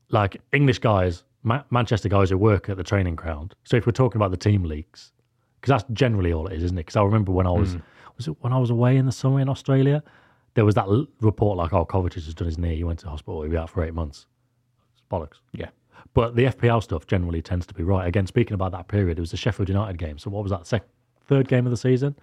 like 0.09 0.41
English 0.51 0.79
guys, 0.79 1.25
Ma- 1.43 1.61
Manchester 1.69 2.09
guys 2.09 2.31
who 2.31 2.39
work 2.39 2.69
at 2.69 2.77
the 2.77 2.83
training 2.83 3.15
ground. 3.15 3.53
So 3.65 3.77
if 3.77 3.85
we're 3.85 3.91
talking 3.91 4.17
about 4.19 4.31
the 4.31 4.37
team 4.37 4.63
leaks, 4.63 5.11
because 5.61 5.69
that's 5.69 5.93
generally 5.93 6.33
all 6.33 6.47
it 6.47 6.53
is, 6.53 6.63
isn't 6.63 6.75
it? 6.75 6.87
Because 6.87 6.95
I 6.95 7.03
remember 7.03 7.31
when 7.31 7.45
I 7.45 7.51
was 7.51 7.73
hmm. 7.73 7.81
was 8.15 8.27
it 8.27 8.35
when 8.39 8.51
I 8.51 8.57
was 8.57 8.71
away 8.71 8.97
in 8.97 9.05
the 9.05 9.11
summer 9.11 9.39
in 9.39 9.47
Australia, 9.47 10.01
there 10.55 10.65
was 10.65 10.73
that 10.73 10.87
l- 10.87 11.05
report 11.21 11.55
like, 11.59 11.71
"Oh, 11.71 11.85
Kovacic 11.85 12.15
has 12.15 12.33
done 12.33 12.47
his 12.47 12.57
knee. 12.57 12.77
He 12.77 12.83
went 12.83 12.97
to 13.01 13.09
hospital. 13.09 13.43
He'll 13.43 13.51
be 13.51 13.57
out 13.57 13.69
for 13.69 13.83
eight 13.83 13.93
months." 13.93 14.25
It's 14.93 15.03
bollocks. 15.07 15.37
yeah. 15.51 15.69
But 16.15 16.35
the 16.35 16.45
FPL 16.45 16.81
stuff 16.81 17.05
generally 17.05 17.43
tends 17.43 17.67
to 17.67 17.75
be 17.75 17.83
right. 17.83 18.07
Again, 18.07 18.25
speaking 18.25 18.55
about 18.55 18.71
that 18.71 18.87
period, 18.87 19.19
it 19.19 19.21
was 19.21 19.29
the 19.29 19.37
Sheffield 19.37 19.69
United 19.69 19.99
game. 19.99 20.17
So 20.17 20.31
what 20.31 20.41
was 20.41 20.49
that? 20.49 20.65
Sec- 20.65 20.89
third 21.27 21.47
game 21.47 21.67
of 21.67 21.69
the 21.69 21.77
season, 21.77 22.15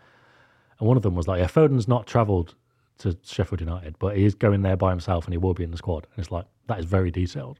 and 0.80 0.88
one 0.88 0.96
of 0.96 1.04
them 1.04 1.14
was 1.14 1.28
like, 1.28 1.38
"Yeah, 1.38 1.46
Foden's 1.46 1.86
not 1.86 2.08
travelled 2.08 2.56
to 2.98 3.16
Sheffield 3.24 3.60
United, 3.60 3.98
but 3.98 4.16
he 4.16 4.24
is 4.24 4.34
going 4.34 4.62
there 4.62 4.76
by 4.76 4.90
himself, 4.90 5.24
and 5.24 5.34
he 5.34 5.38
will 5.38 5.54
be 5.54 5.64
in 5.64 5.70
the 5.70 5.76
squad." 5.76 6.06
And 6.14 6.22
it's 6.22 6.30
like 6.30 6.46
that 6.68 6.78
is 6.78 6.84
very 6.84 7.10
detailed. 7.10 7.58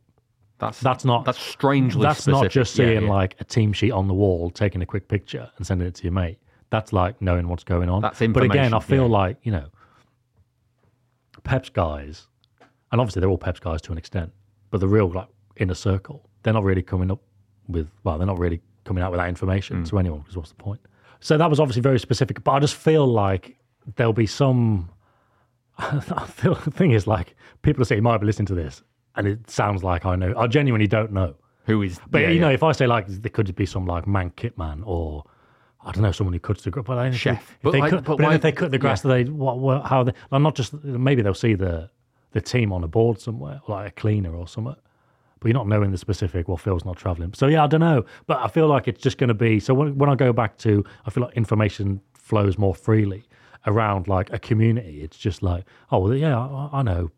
That's 0.58 0.80
That's 0.80 1.04
not 1.04 1.24
that's 1.24 1.38
strangely 1.38 2.02
that's 2.02 2.26
not 2.26 2.48
just 2.50 2.74
seeing 2.74 3.02
yeah. 3.02 3.10
like 3.10 3.34
a 3.40 3.44
team 3.44 3.72
sheet 3.72 3.90
on 3.90 4.06
the 4.06 4.14
wall, 4.14 4.50
taking 4.50 4.82
a 4.82 4.86
quick 4.86 5.08
picture 5.08 5.50
and 5.56 5.66
sending 5.66 5.86
it 5.88 5.94
to 5.96 6.04
your 6.04 6.12
mate. 6.12 6.38
That's 6.70 6.92
like 6.92 7.20
knowing 7.20 7.48
what's 7.48 7.64
going 7.64 7.88
on. 7.88 8.02
That's 8.02 8.20
But 8.20 8.44
again, 8.44 8.72
I 8.72 8.78
feel 8.80 9.02
yeah. 9.02 9.08
like 9.18 9.36
you 9.42 9.52
know, 9.52 9.66
Pep's 11.42 11.68
guys, 11.68 12.28
and 12.92 13.00
obviously 13.00 13.20
they're 13.20 13.28
all 13.30 13.38
Pep's 13.38 13.60
guys 13.60 13.82
to 13.82 13.92
an 13.92 13.98
extent, 13.98 14.32
but 14.70 14.80
the 14.80 14.88
real 14.88 15.10
like 15.10 15.28
inner 15.56 15.74
circle, 15.74 16.28
they're 16.42 16.54
not 16.54 16.64
really 16.64 16.82
coming 16.82 17.10
up 17.10 17.20
with 17.68 17.88
well, 18.04 18.16
they're 18.18 18.26
not 18.26 18.38
really 18.38 18.60
coming 18.84 19.02
out 19.02 19.10
with 19.10 19.18
that 19.18 19.28
information 19.28 19.82
Mm. 19.82 19.88
to 19.88 19.98
anyone 19.98 20.20
because 20.20 20.36
what's 20.36 20.50
the 20.50 20.56
point? 20.56 20.80
So 21.20 21.36
that 21.38 21.48
was 21.50 21.58
obviously 21.58 21.82
very 21.82 21.98
specific, 21.98 22.42
but 22.44 22.52
I 22.52 22.60
just 22.60 22.74
feel 22.76 23.06
like 23.06 23.56
there'll 23.96 24.12
be 24.12 24.26
some. 24.26 24.88
I 25.78 25.97
the 26.43 26.54
thing 26.73 26.93
is 26.93 27.07
like 27.07 27.35
people 27.62 27.83
are 27.83 27.85
saying 27.85 28.02
might 28.02 28.19
be 28.19 28.26
listening 28.26 28.47
to 28.47 28.54
this, 28.54 28.83
and 29.16 29.26
it 29.26 29.50
sounds 29.50 29.83
like 29.83 30.04
I 30.07 30.16
know. 30.16 30.35
I 30.37 30.47
genuinely 30.47 30.87
don't 30.87 31.12
know. 31.12 31.35
who 31.66 31.83
is 31.83 31.99
But 32.11 32.23
yeah, 32.23 32.28
you 32.28 32.35
yeah. 32.35 32.40
know, 32.43 32.50
if 32.50 32.62
I 32.62 32.73
say 32.73 32.87
like 32.87 33.07
there 33.09 33.31
could 33.31 33.54
be 33.57 33.66
some 33.66 33.87
like 33.87 34.07
man 34.07 34.31
kit 34.37 34.57
man 34.59 34.83
or 34.85 35.25
I 35.85 35.93
don't 35.93 36.02
know 36.02 36.12
someone 36.12 36.33
who 36.33 36.40
cuts 36.40 36.62
the 36.62 36.71
grass. 36.71 36.85
But 36.87 37.07
if 37.09 37.16
Chef. 37.16 37.38
If 37.40 37.59
But 37.62 37.71
they 37.73 37.81
like- 37.81 37.90
cut, 37.90 38.04
but 38.04 38.16
but, 38.19 38.25
why- 38.25 38.35
if 38.35 38.40
they 38.43 38.52
cut 38.52 38.71
the 38.71 38.78
grass, 38.78 39.02
do 39.02 39.09
they 39.09 39.25
what, 39.25 39.59
what 39.59 39.85
how 39.87 40.04
they 40.04 40.12
well, 40.31 40.40
not 40.40 40.54
just 40.54 40.73
maybe 40.85 41.23
they'll 41.23 41.35
see 41.35 41.54
the 41.54 41.90
the 42.33 42.40
team 42.40 42.73
on 42.73 42.83
a 42.85 42.88
board 42.88 43.21
somewhere, 43.21 43.61
like 43.69 43.88
a 43.88 43.90
cleaner 43.93 44.35
or 44.35 44.49
something. 44.49 44.75
But 45.40 45.49
you're 45.49 45.54
not 45.59 45.69
knowing 45.69 45.90
the 45.90 45.99
specific. 45.99 46.49
Well, 46.49 46.57
Phil's 46.57 46.85
not 46.87 46.97
traveling, 46.97 47.35
so 47.35 47.49
yeah, 47.49 47.64
I 47.64 47.66
don't 47.66 47.81
know. 47.81 48.04
But 48.26 48.38
I 48.38 48.49
feel 48.49 48.66
like 48.66 48.88
it's 48.88 49.02
just 49.02 49.19
going 49.19 49.28
to 49.28 49.35
be. 49.35 49.61
So 49.61 49.75
when 49.75 49.99
when 49.99 50.09
I 50.09 50.14
go 50.14 50.33
back 50.33 50.57
to, 50.59 50.83
I 51.04 51.11
feel 51.11 51.25
like 51.25 51.35
information 51.37 52.00
flows 52.14 52.57
more 52.57 52.75
freely 52.75 53.25
around 53.66 54.09
like 54.09 54.33
a 54.33 54.38
community. 54.38 55.02
It's 55.02 55.16
just 55.16 55.42
like, 55.42 55.64
oh 55.90 55.99
well, 55.99 56.14
yeah, 56.14 56.38
I, 56.38 56.68
I 56.73 56.83
know. 56.83 57.11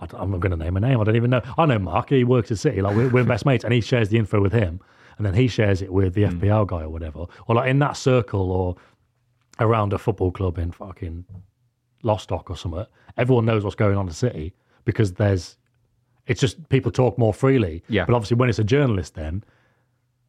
I, 0.00 0.06
I'm 0.14 0.30
not 0.30 0.40
going 0.40 0.50
to 0.50 0.56
name 0.56 0.76
a 0.76 0.80
name. 0.80 1.00
I 1.00 1.04
don't 1.04 1.16
even 1.16 1.30
know. 1.30 1.42
I 1.56 1.66
know 1.66 1.78
Mark. 1.78 2.10
He 2.10 2.24
works 2.24 2.50
at 2.50 2.58
City. 2.58 2.82
Like 2.82 2.96
we're, 2.96 3.08
we're 3.08 3.24
best 3.24 3.46
mates, 3.46 3.64
and 3.64 3.72
he 3.72 3.80
shares 3.80 4.08
the 4.08 4.18
info 4.18 4.40
with 4.40 4.52
him, 4.52 4.80
and 5.16 5.26
then 5.26 5.34
he 5.34 5.48
shares 5.48 5.82
it 5.82 5.92
with 5.92 6.14
the 6.14 6.24
hmm. 6.24 6.38
FPL 6.38 6.66
guy 6.66 6.82
or 6.82 6.88
whatever, 6.88 7.26
or 7.46 7.54
like 7.54 7.68
in 7.68 7.78
that 7.80 7.96
circle 7.96 8.50
or 8.50 8.76
around 9.60 9.92
a 9.92 9.98
football 9.98 10.32
club 10.32 10.58
in 10.58 10.72
fucking 10.72 11.24
Lostock 12.02 12.50
or 12.50 12.56
something. 12.56 12.86
Everyone 13.16 13.44
knows 13.44 13.64
what's 13.64 13.76
going 13.76 13.96
on 13.96 14.02
in 14.02 14.08
the 14.08 14.14
City 14.14 14.54
because 14.84 15.14
there's. 15.14 15.56
It's 16.28 16.40
just 16.40 16.68
people 16.68 16.92
talk 16.92 17.18
more 17.18 17.34
freely. 17.34 17.82
Yeah. 17.88 18.04
But 18.04 18.14
obviously, 18.14 18.36
when 18.36 18.48
it's 18.48 18.60
a 18.60 18.64
journalist, 18.64 19.14
then 19.14 19.42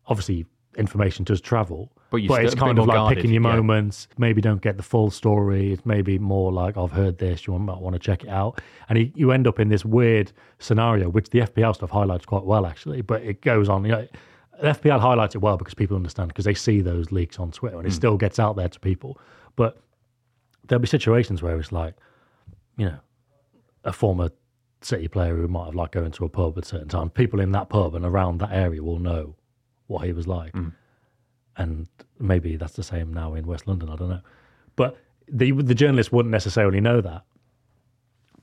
obviously 0.07 0.45
information 0.77 1.23
does 1.25 1.41
travel. 1.41 1.91
But 2.09 2.27
but 2.27 2.45
it's 2.45 2.55
kind 2.55 2.77
of 2.77 2.85
like 2.85 2.95
guarded, 2.95 3.15
picking 3.17 3.31
your 3.31 3.41
yeah. 3.41 3.55
moments. 3.55 4.07
Maybe 4.17 4.41
don't 4.41 4.61
get 4.61 4.77
the 4.77 4.83
full 4.83 5.09
story. 5.09 5.73
It's 5.73 5.85
maybe 5.85 6.19
more 6.19 6.51
like 6.51 6.77
I've 6.77 6.91
heard 6.91 7.17
this. 7.17 7.47
You 7.47 7.57
might 7.57 7.79
want 7.79 7.95
to 7.95 7.99
check 7.99 8.23
it 8.23 8.29
out, 8.29 8.61
and 8.89 8.99
you, 8.99 9.11
you 9.15 9.31
end 9.31 9.47
up 9.47 9.59
in 9.59 9.69
this 9.69 9.83
weird 9.83 10.31
scenario, 10.59 11.09
which 11.09 11.29
the 11.31 11.39
FPL 11.39 11.73
stuff 11.75 11.89
highlights 11.89 12.25
quite 12.25 12.43
well, 12.43 12.65
actually. 12.65 13.01
But 13.01 13.23
it 13.23 13.41
goes 13.41 13.67
on. 13.67 13.83
You 13.85 13.91
know, 13.91 14.07
the 14.61 14.69
FPL 14.69 14.99
highlights 14.99 15.33
it 15.33 15.39
well 15.39 15.57
because 15.57 15.73
people 15.73 15.97
understand 15.97 16.27
because 16.29 16.45
they 16.45 16.53
see 16.53 16.81
those 16.81 17.11
leaks 17.11 17.39
on 17.39 17.51
Twitter, 17.51 17.77
and 17.77 17.87
it 17.87 17.93
still 17.93 18.17
gets 18.17 18.37
out 18.37 18.55
there 18.55 18.69
to 18.69 18.79
people. 18.79 19.19
But 19.55 19.81
there'll 20.67 20.81
be 20.81 20.87
situations 20.87 21.41
where 21.41 21.57
it's 21.59 21.71
like, 21.71 21.95
you 22.77 22.85
know, 22.85 22.99
a 23.83 23.93
former 23.93 24.29
City 24.85 25.07
player 25.07 25.35
who 25.35 25.47
might 25.47 25.65
have 25.65 25.75
liked 25.75 25.93
going 25.93 26.11
to 26.11 26.25
a 26.25 26.29
pub 26.29 26.57
at 26.57 26.65
a 26.65 26.67
certain 26.67 26.89
time. 26.89 27.09
People 27.09 27.39
in 27.39 27.51
that 27.53 27.69
pub 27.69 27.95
and 27.95 28.05
around 28.05 28.39
that 28.39 28.51
area 28.51 28.83
will 28.83 28.99
know 28.99 29.35
what 29.93 30.05
he 30.05 30.13
was 30.13 30.27
like, 30.27 30.53
mm. 30.53 30.73
and 31.57 31.87
maybe 32.19 32.57
that's 32.57 32.73
the 32.73 32.83
same 32.83 33.13
now 33.13 33.33
in 33.35 33.45
West 33.47 33.67
London. 33.67 33.89
I 33.89 33.95
don't 33.95 34.09
know, 34.09 34.21
but 34.75 34.97
the 35.27 35.51
the 35.51 35.75
journalists 35.75 36.11
wouldn't 36.11 36.31
necessarily 36.31 36.81
know 36.81 36.99
that, 37.01 37.23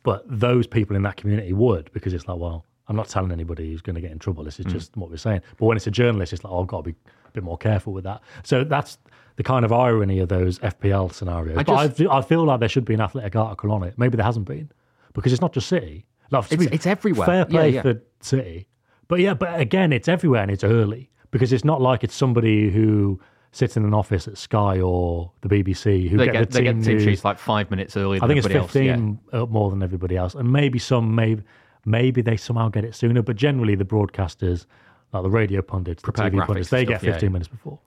but 0.03 0.25
those 0.27 0.67
people 0.67 0.97
in 0.97 1.03
that 1.03 1.17
community 1.17 1.53
would 1.53 1.93
because 1.93 2.15
it's 2.15 2.27
like, 2.27 2.39
well, 2.39 2.65
I'm 2.91 2.97
not 2.97 3.09
telling 3.09 3.31
anybody 3.31 3.71
who's 3.71 3.83
going 3.83 3.95
to 3.95 4.01
get 4.01 4.11
in 4.11 4.19
trouble. 4.19 4.43
This 4.45 4.59
is 4.59 4.67
mm. 4.67 4.73
just 4.73 4.97
what 4.97 5.11
we're 5.11 5.17
saying. 5.17 5.43
But 5.59 5.67
when 5.67 5.77
it's 5.77 5.87
a 5.87 5.93
journalist, 5.93 6.33
it's 6.33 6.43
like, 6.43 6.53
oh, 6.53 6.63
I've 6.63 6.67
got 6.67 6.79
to 6.79 6.91
be 6.91 6.97
a 7.29 7.31
bit 7.33 7.45
more 7.45 7.57
careful 7.57 7.93
with 7.93 8.05
that. 8.05 8.21
So 8.43 8.65
that's 8.65 8.99
the 9.37 9.45
kind 9.45 9.65
of 9.65 9.73
irony 9.73 10.19
of 10.19 10.29
those 10.29 10.59
FPL 10.59 11.13
scenarios. 11.13 11.57
I 11.57 11.63
but 11.63 11.73
I, 11.73 11.89
just- 11.89 12.11
I 12.11 12.21
feel 12.23 12.45
like 12.45 12.61
there 12.61 12.69
should 12.69 12.85
be 12.85 12.95
an 12.95 13.01
athletic 13.01 13.37
article 13.37 13.71
on 13.73 13.85
it. 13.85 13.97
Maybe 13.97 14.17
there 14.17 14.27
hasn't 14.27 14.47
been 14.47 14.71
because 15.13 15.33
it's 15.33 15.41
not 15.41 15.53
just 15.53 15.69
City. 15.69 16.07
Like, 16.31 16.51
It's- 16.53 16.69
it's 16.73 16.87
everywhere. 16.87 17.27
Fair 17.27 17.39
Yeah, 17.39 17.45
play 17.45 17.71
yeah. 17.71 17.83
for 17.83 18.03
City, 18.21 18.67
but 19.09 19.21
yeah, 19.21 19.35
but 19.35 19.61
again, 19.61 19.93
it's 19.93 20.09
everywhere 20.09 20.43
and 20.43 20.51
it's 20.51 20.65
early 20.65 21.11
because 21.31 21.53
it's 21.53 21.65
not 21.65 21.81
like 21.81 22.05
it's 22.05 22.15
somebody 22.15 22.71
who 22.71 23.21
sits 23.53 23.77
in 23.77 23.85
an 23.85 23.93
office 23.95 24.29
at 24.29 24.39
Sky 24.39 24.81
or 24.81 25.33
the 25.41 25.49
BBC 25.49 26.09
who 26.09 26.17
They 26.17 26.27
get, 26.27 26.33
get, 26.33 26.51
the 26.51 26.59
they 26.59 26.65
get 26.65 26.73
team 26.83 26.97
news. 26.97 27.03
sheets 27.05 27.25
like 27.25 27.39
five 27.39 27.71
minutes 27.71 27.97
earlier 27.97 28.19
I 28.23 28.27
than 28.27 28.37
think 28.37 28.39
it's 28.39 28.55
everybody 28.55 28.89
else. 28.89 29.33
yeah. 29.33 29.41
15 29.45 29.51
more 29.51 29.71
than 29.71 29.83
everybody 29.83 30.17
else, 30.17 30.35
and 30.35 30.53
maybe 30.53 30.79
some 30.79 31.15
maybe 31.15 31.43
maybe 31.85 32.23
they 32.23 32.37
somehow 32.37 32.69
get 32.69 32.85
it 32.85 32.95
sooner. 32.95 33.23
But 33.23 33.37
generally, 33.37 33.75
the 33.75 33.85
broadcasters, 33.85 34.67
like 35.13 35.23
the 35.23 35.31
radio 35.31 35.63
pundits, 35.63 36.03
the 36.03 36.13
Prepare 36.13 36.31
TV 36.31 36.47
pundits, 36.47 36.71
they 36.71 36.85
stuff, 36.85 37.01
get 37.03 37.13
15 37.13 37.29
yeah. 37.29 37.33
minutes 37.33 37.49
before. 37.49 37.79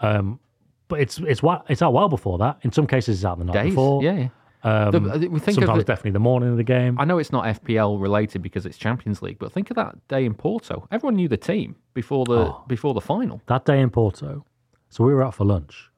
Um, 0.00 0.40
but 0.88 1.00
it's 1.00 1.18
it's 1.18 1.40
it's 1.68 1.82
out 1.82 1.92
well 1.92 2.08
before 2.08 2.38
that. 2.38 2.58
In 2.62 2.72
some 2.72 2.86
cases, 2.86 3.16
it's 3.18 3.24
out 3.24 3.38
the 3.38 3.44
night 3.44 3.52
Days. 3.54 3.70
before. 3.70 4.02
Yeah, 4.02 4.12
yeah. 4.16 4.28
Um, 4.64 4.90
The- 4.90 5.28
we 5.28 5.38
think 5.38 5.56
of 5.58 5.64
sometimes 5.64 5.82
it- 5.82 5.86
definitely 5.86 6.10
the 6.12 6.18
morning 6.18 6.50
of 6.50 6.56
the 6.56 6.64
game. 6.64 6.98
I 6.98 7.04
know 7.04 7.18
it's 7.18 7.30
not 7.30 7.46
FPL 7.46 7.98
related 8.00 8.42
because 8.42 8.66
it's 8.66 8.76
Champions 8.76 9.22
League, 9.22 9.38
but 9.38 9.52
think 9.52 9.70
of 9.70 9.76
that 9.76 10.06
day 10.08 10.24
in 10.24 10.34
Porto. 10.34 10.88
Everyone 10.90 11.14
knew 11.14 11.28
the 11.28 11.36
team 11.36 11.76
before 11.94 12.24
the 12.24 12.46
Oh. 12.52 12.64
before 12.66 12.92
the 12.94 13.00
final. 13.00 13.40
that 13.46 13.64
day 13.64 13.80
in 13.80 13.90
Porto, 13.90 14.44
so 14.88 15.04
we 15.04 15.14
were 15.14 15.22
out 15.22 15.34
for 15.34 15.44
lunch. 15.44 15.90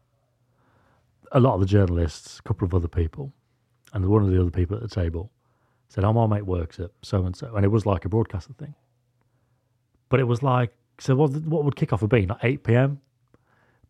A 1.32 1.40
lot 1.40 1.54
of 1.54 1.60
the 1.60 1.66
journalists, 1.66 2.38
a 2.38 2.42
couple 2.42 2.66
of 2.66 2.74
other 2.74 2.88
people, 2.88 3.32
and 3.94 4.06
one 4.06 4.22
of 4.22 4.28
the 4.30 4.40
other 4.40 4.50
people 4.50 4.76
at 4.76 4.82
the 4.82 4.88
table 4.88 5.30
said, 5.88 6.04
"Oh, 6.04 6.12
my 6.12 6.26
mate 6.26 6.44
works 6.46 6.78
at 6.80 6.90
so 7.02 7.24
and 7.24 7.34
so," 7.34 7.54
and 7.54 7.64
it 7.64 7.68
was 7.68 7.86
like 7.86 8.04
a 8.04 8.08
broadcaster 8.08 8.52
thing. 8.52 8.74
But 10.10 10.20
it 10.20 10.24
was 10.24 10.42
like, 10.42 10.74
so 10.98 11.14
what? 11.16 11.30
What 11.46 11.64
would 11.64 11.76
kickoff 11.76 12.00
have 12.00 12.10
been? 12.10 12.28
Like 12.28 12.44
eight 12.44 12.62
p.m. 12.64 13.00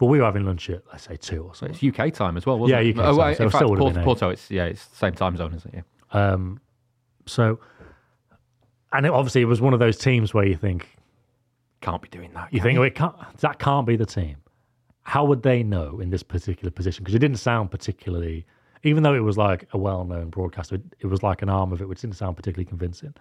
But 0.00 0.07
we 0.07 0.19
were 0.19 0.25
having 0.25 0.45
lunch 0.47 0.69
at 0.71 0.83
let's 0.90 1.04
say 1.04 1.16
two 1.16 1.45
or 1.45 1.54
So 1.54 1.66
something. 1.66 1.88
it's 1.90 2.00
UK 2.00 2.12
time 2.12 2.37
as 2.38 2.47
well, 2.47 2.59
wasn't 2.59 2.83
Yeah, 2.83 2.90
it? 2.90 2.97
UK 2.99 3.04
Oh, 3.04 3.09
time, 3.11 3.16
right, 3.19 3.37
so 3.37 3.45
in 3.45 3.50
fact, 3.50 3.64
Porto. 3.66 4.02
Porto, 4.02 4.28
it's 4.30 4.50
yeah, 4.50 4.64
it's 4.64 4.87
the 4.87 4.97
same 4.97 5.12
time 5.12 5.37
zone, 5.37 5.54
isn't 5.54 5.75
it? 5.75 5.85
Yeah. 6.14 6.33
Um, 6.33 6.59
so, 7.26 7.61
and 8.92 9.04
it, 9.07 9.12
obviously 9.12 9.42
it 9.42 9.45
was 9.45 9.61
one 9.61 9.75
of 9.75 9.78
those 9.78 9.97
teams 9.99 10.33
where 10.35 10.45
you 10.47 10.57
think 10.57 10.88
Can't 11.83 12.00
be 12.02 12.09
doing 12.09 12.33
that. 12.33 12.52
You 12.52 12.61
think 12.61 12.78
oh, 12.78 12.83
it 12.83 12.95
can't, 12.95 13.14
that 13.40 13.59
can't 13.59 13.87
be 13.87 13.97
the 13.97 14.07
team. 14.07 14.37
How 15.02 15.25
would 15.25 15.42
they 15.42 15.62
know 15.62 16.00
in 16.00 16.11
this 16.11 16.23
particular 16.23 16.71
position? 16.71 17.04
Because 17.04 17.14
it 17.14 17.21
didn't 17.21 17.38
sound 17.38 17.71
particularly, 17.71 18.47
even 18.83 19.02
though 19.02 19.14
it 19.14 19.21
was 19.21 19.37
like 19.38 19.66
a 19.73 19.78
well-known 19.78 20.30
broadcaster, 20.30 20.76
it, 20.76 20.83
it 21.00 21.07
was 21.09 21.23
like 21.23 21.42
an 21.42 21.49
arm 21.49 21.73
of 21.73 21.80
it, 21.83 21.88
which 21.88 22.00
didn't 22.00 22.16
sound 22.16 22.37
particularly 22.37 22.64
convincing. 22.66 23.12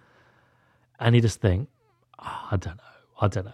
And 0.98 1.14
you 1.14 1.20
just 1.20 1.40
think, 1.42 1.68
"Ah, 2.18 2.48
I 2.52 2.56
don't 2.56 2.76
know, 2.76 2.82
I 3.20 3.28
don't 3.28 3.44
know. 3.46 3.52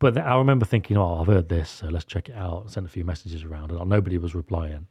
But 0.00 0.16
I 0.16 0.36
remember 0.38 0.64
thinking, 0.64 0.96
oh, 0.96 1.20
I've 1.20 1.26
heard 1.26 1.48
this, 1.48 1.68
so 1.68 1.88
let's 1.88 2.04
check 2.04 2.28
it 2.28 2.36
out. 2.36 2.70
Send 2.70 2.86
a 2.86 2.88
few 2.88 3.04
messages 3.04 3.42
around, 3.42 3.72
and 3.72 3.88
nobody 3.88 4.16
was 4.18 4.34
replying. 4.34 4.86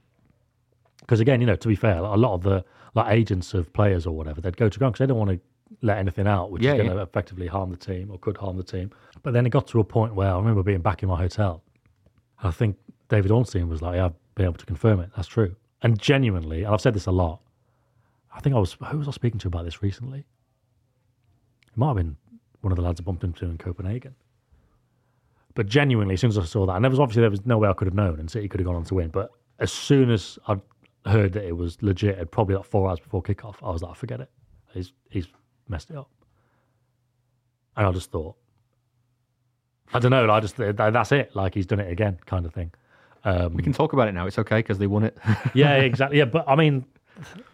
Because 1.00 1.20
again, 1.22 1.40
you 1.40 1.48
know, 1.48 1.56
to 1.56 1.68
be 1.68 1.76
fair, 1.76 1.98
a 1.98 2.18
lot 2.18 2.34
of 2.34 2.44
the 2.44 2.66
like 2.94 3.14
agents 3.14 3.54
of 3.54 3.72
players 3.72 4.06
or 4.06 4.16
whatever, 4.16 4.42
they'd 4.42 4.58
go 4.58 4.68
to 4.68 4.78
ground 4.80 4.94
because 4.94 5.06
they 5.08 5.10
don't 5.10 5.18
want 5.18 5.32
to 5.32 5.40
let 5.82 5.98
anything 5.98 6.28
out, 6.28 6.52
which 6.52 6.64
Yeah, 6.64 6.72
is 6.74 6.78
going 6.78 6.88
yeah. 6.90 6.96
to 6.96 7.02
effectively 7.02 7.48
harm 7.48 7.70
the 7.70 7.78
team 7.78 8.10
or 8.12 8.18
could 8.18 8.36
harm 8.38 8.58
the 8.58 8.64
team. 8.64 8.92
But 9.24 9.34
then 9.34 9.46
it 9.46 9.50
got 9.52 9.68
to 9.68 9.80
a 9.80 9.84
point 9.84 10.16
where 10.16 10.30
I 10.32 10.36
remember 10.38 10.64
being 10.64 10.82
back 10.82 11.04
in 11.04 11.10
my 11.10 11.18
hotel. 11.18 11.64
I 12.44 12.52
think 12.52 12.78
David 13.10 13.32
Ornstein 13.32 13.70
was 13.70 13.82
like, 13.82 13.96
yeah, 13.96 14.06
I've 14.06 14.14
been 14.36 14.46
able 14.46 14.56
to 14.56 14.66
confirm 14.66 15.00
it. 15.00 15.10
That's 15.16 15.28
true. 15.28 15.56
And 15.82 15.98
genuinely, 16.00 16.64
and 16.64 16.74
I've 16.74 16.82
said 16.82 16.94
this 16.94 17.06
a 17.06 17.12
lot, 17.12 17.40
I 18.36 18.40
think 18.40 18.56
I 18.56 18.60
was, 18.60 18.76
who 18.90 18.98
was 18.98 19.08
I 19.08 19.12
speaking 19.12 19.40
to 19.40 19.48
about 19.48 19.66
this 19.66 19.82
recently? 19.82 20.20
It 20.20 21.78
might 21.78 21.88
have 21.88 21.98
been 21.98 22.18
one 22.62 22.72
of 22.72 22.78
the 22.78 22.82
lads 22.84 23.00
I 23.00 23.04
bumped 23.04 23.24
into 23.24 23.46
in 23.46 23.58
Copenhagen. 23.58 24.16
But 25.58 25.66
genuinely, 25.66 26.14
as 26.14 26.22
soon 26.22 26.30
as 26.30 26.38
I 26.38 26.44
saw 26.46 26.68
that, 26.68 26.74
and 26.74 26.86
there 26.86 26.92
was 26.92 27.00
obviously 27.00 27.22
there 27.22 27.32
was 27.32 27.44
no 27.48 27.58
way 27.58 27.68
I 27.68 27.74
could 27.74 27.88
have 27.88 27.96
known, 27.96 28.20
and 28.20 28.30
City 28.30 28.48
could 28.48 28.60
have 28.60 28.68
gone 28.68 28.76
on 28.76 28.84
to 28.84 28.94
win. 28.94 29.10
But 29.10 29.32
as 29.58 29.72
soon 29.72 30.12
as 30.12 30.38
I 30.48 30.58
heard 31.10 31.34
that 31.34 31.46
it 31.46 31.58
was 31.58 31.82
legit, 31.82 32.30
probably 32.30 32.54
like 32.56 32.66
four 32.66 32.88
hours 32.88 33.00
before 33.00 33.24
kickoff, 33.24 33.56
I 33.64 33.72
was 33.72 33.82
like, 33.82 33.96
forget 33.96 34.22
it. 34.22 34.30
He's 34.72 34.94
he's 35.10 35.26
messed 35.68 35.90
it 35.90 35.96
up. 35.96 36.12
And 37.76 37.88
I 37.88 37.92
just 37.92 38.12
thought, 38.12 38.36
I 39.96 39.98
don't 39.98 40.12
know. 40.12 40.30
I 40.30 40.40
just 40.42 40.58
that's 40.58 41.12
it. 41.12 41.36
Like 41.36 41.56
he's 41.56 41.66
done 41.66 41.80
it 41.80 41.92
again, 41.92 42.20
kind 42.28 42.46
of 42.46 42.54
thing. 42.54 42.72
Um, 43.24 43.56
We 43.56 43.64
can 43.64 43.74
talk 43.74 43.94
about 43.94 44.08
it 44.08 44.12
now. 44.12 44.28
It's 44.28 44.38
okay 44.38 44.60
because 44.60 44.78
they 44.78 44.86
won 44.86 45.06
it. 45.06 45.18
yeah, 45.56 45.74
exactly. 45.78 46.20
Yeah, 46.20 46.26
but 46.26 46.48
I 46.48 46.56
mean, 46.56 46.86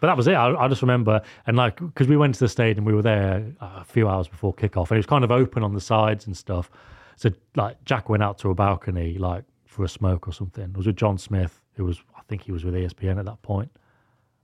but 0.02 0.08
that 0.08 0.18
was 0.18 0.28
it. 0.28 0.34
I, 0.34 0.54
I 0.54 0.68
just 0.68 0.82
remember, 0.82 1.22
and 1.48 1.56
like, 1.56 1.78
because 1.78 2.10
we 2.10 2.18
went 2.18 2.34
to 2.34 2.42
the 2.42 2.50
stadium, 2.50 2.84
we 2.84 2.94
were 2.94 3.02
there 3.02 3.46
a 3.62 3.86
few 3.86 4.10
hours 4.10 4.28
before 4.28 4.54
kickoff, 4.54 4.90
and 4.90 4.98
it 4.98 5.00
was 5.00 5.06
kind 5.06 5.24
of 5.24 5.32
open 5.32 5.64
on 5.64 5.74
the 5.74 5.80
sides 5.80 6.28
and 6.28 6.36
stuff. 6.36 6.70
So, 7.16 7.30
like, 7.56 7.84
Jack 7.86 8.10
went 8.10 8.24
out 8.24 8.38
to 8.40 8.50
a 8.50 8.56
balcony, 8.56 9.18
like, 9.18 9.44
for 9.66 9.84
a 9.84 9.90
smoke 9.90 10.28
or 10.28 10.34
something. 10.34 10.64
It 10.66 10.78
was 10.78 10.88
with 10.88 10.96
John 10.96 11.18
Smith, 11.18 11.62
who 11.74 11.86
was, 11.86 12.00
I 12.18 12.22
think 12.28 12.44
he 12.44 12.52
was 12.52 12.64
with 12.64 12.74
ESPN 12.74 13.18
at 13.20 13.26
that 13.26 13.42
point. 13.42 13.72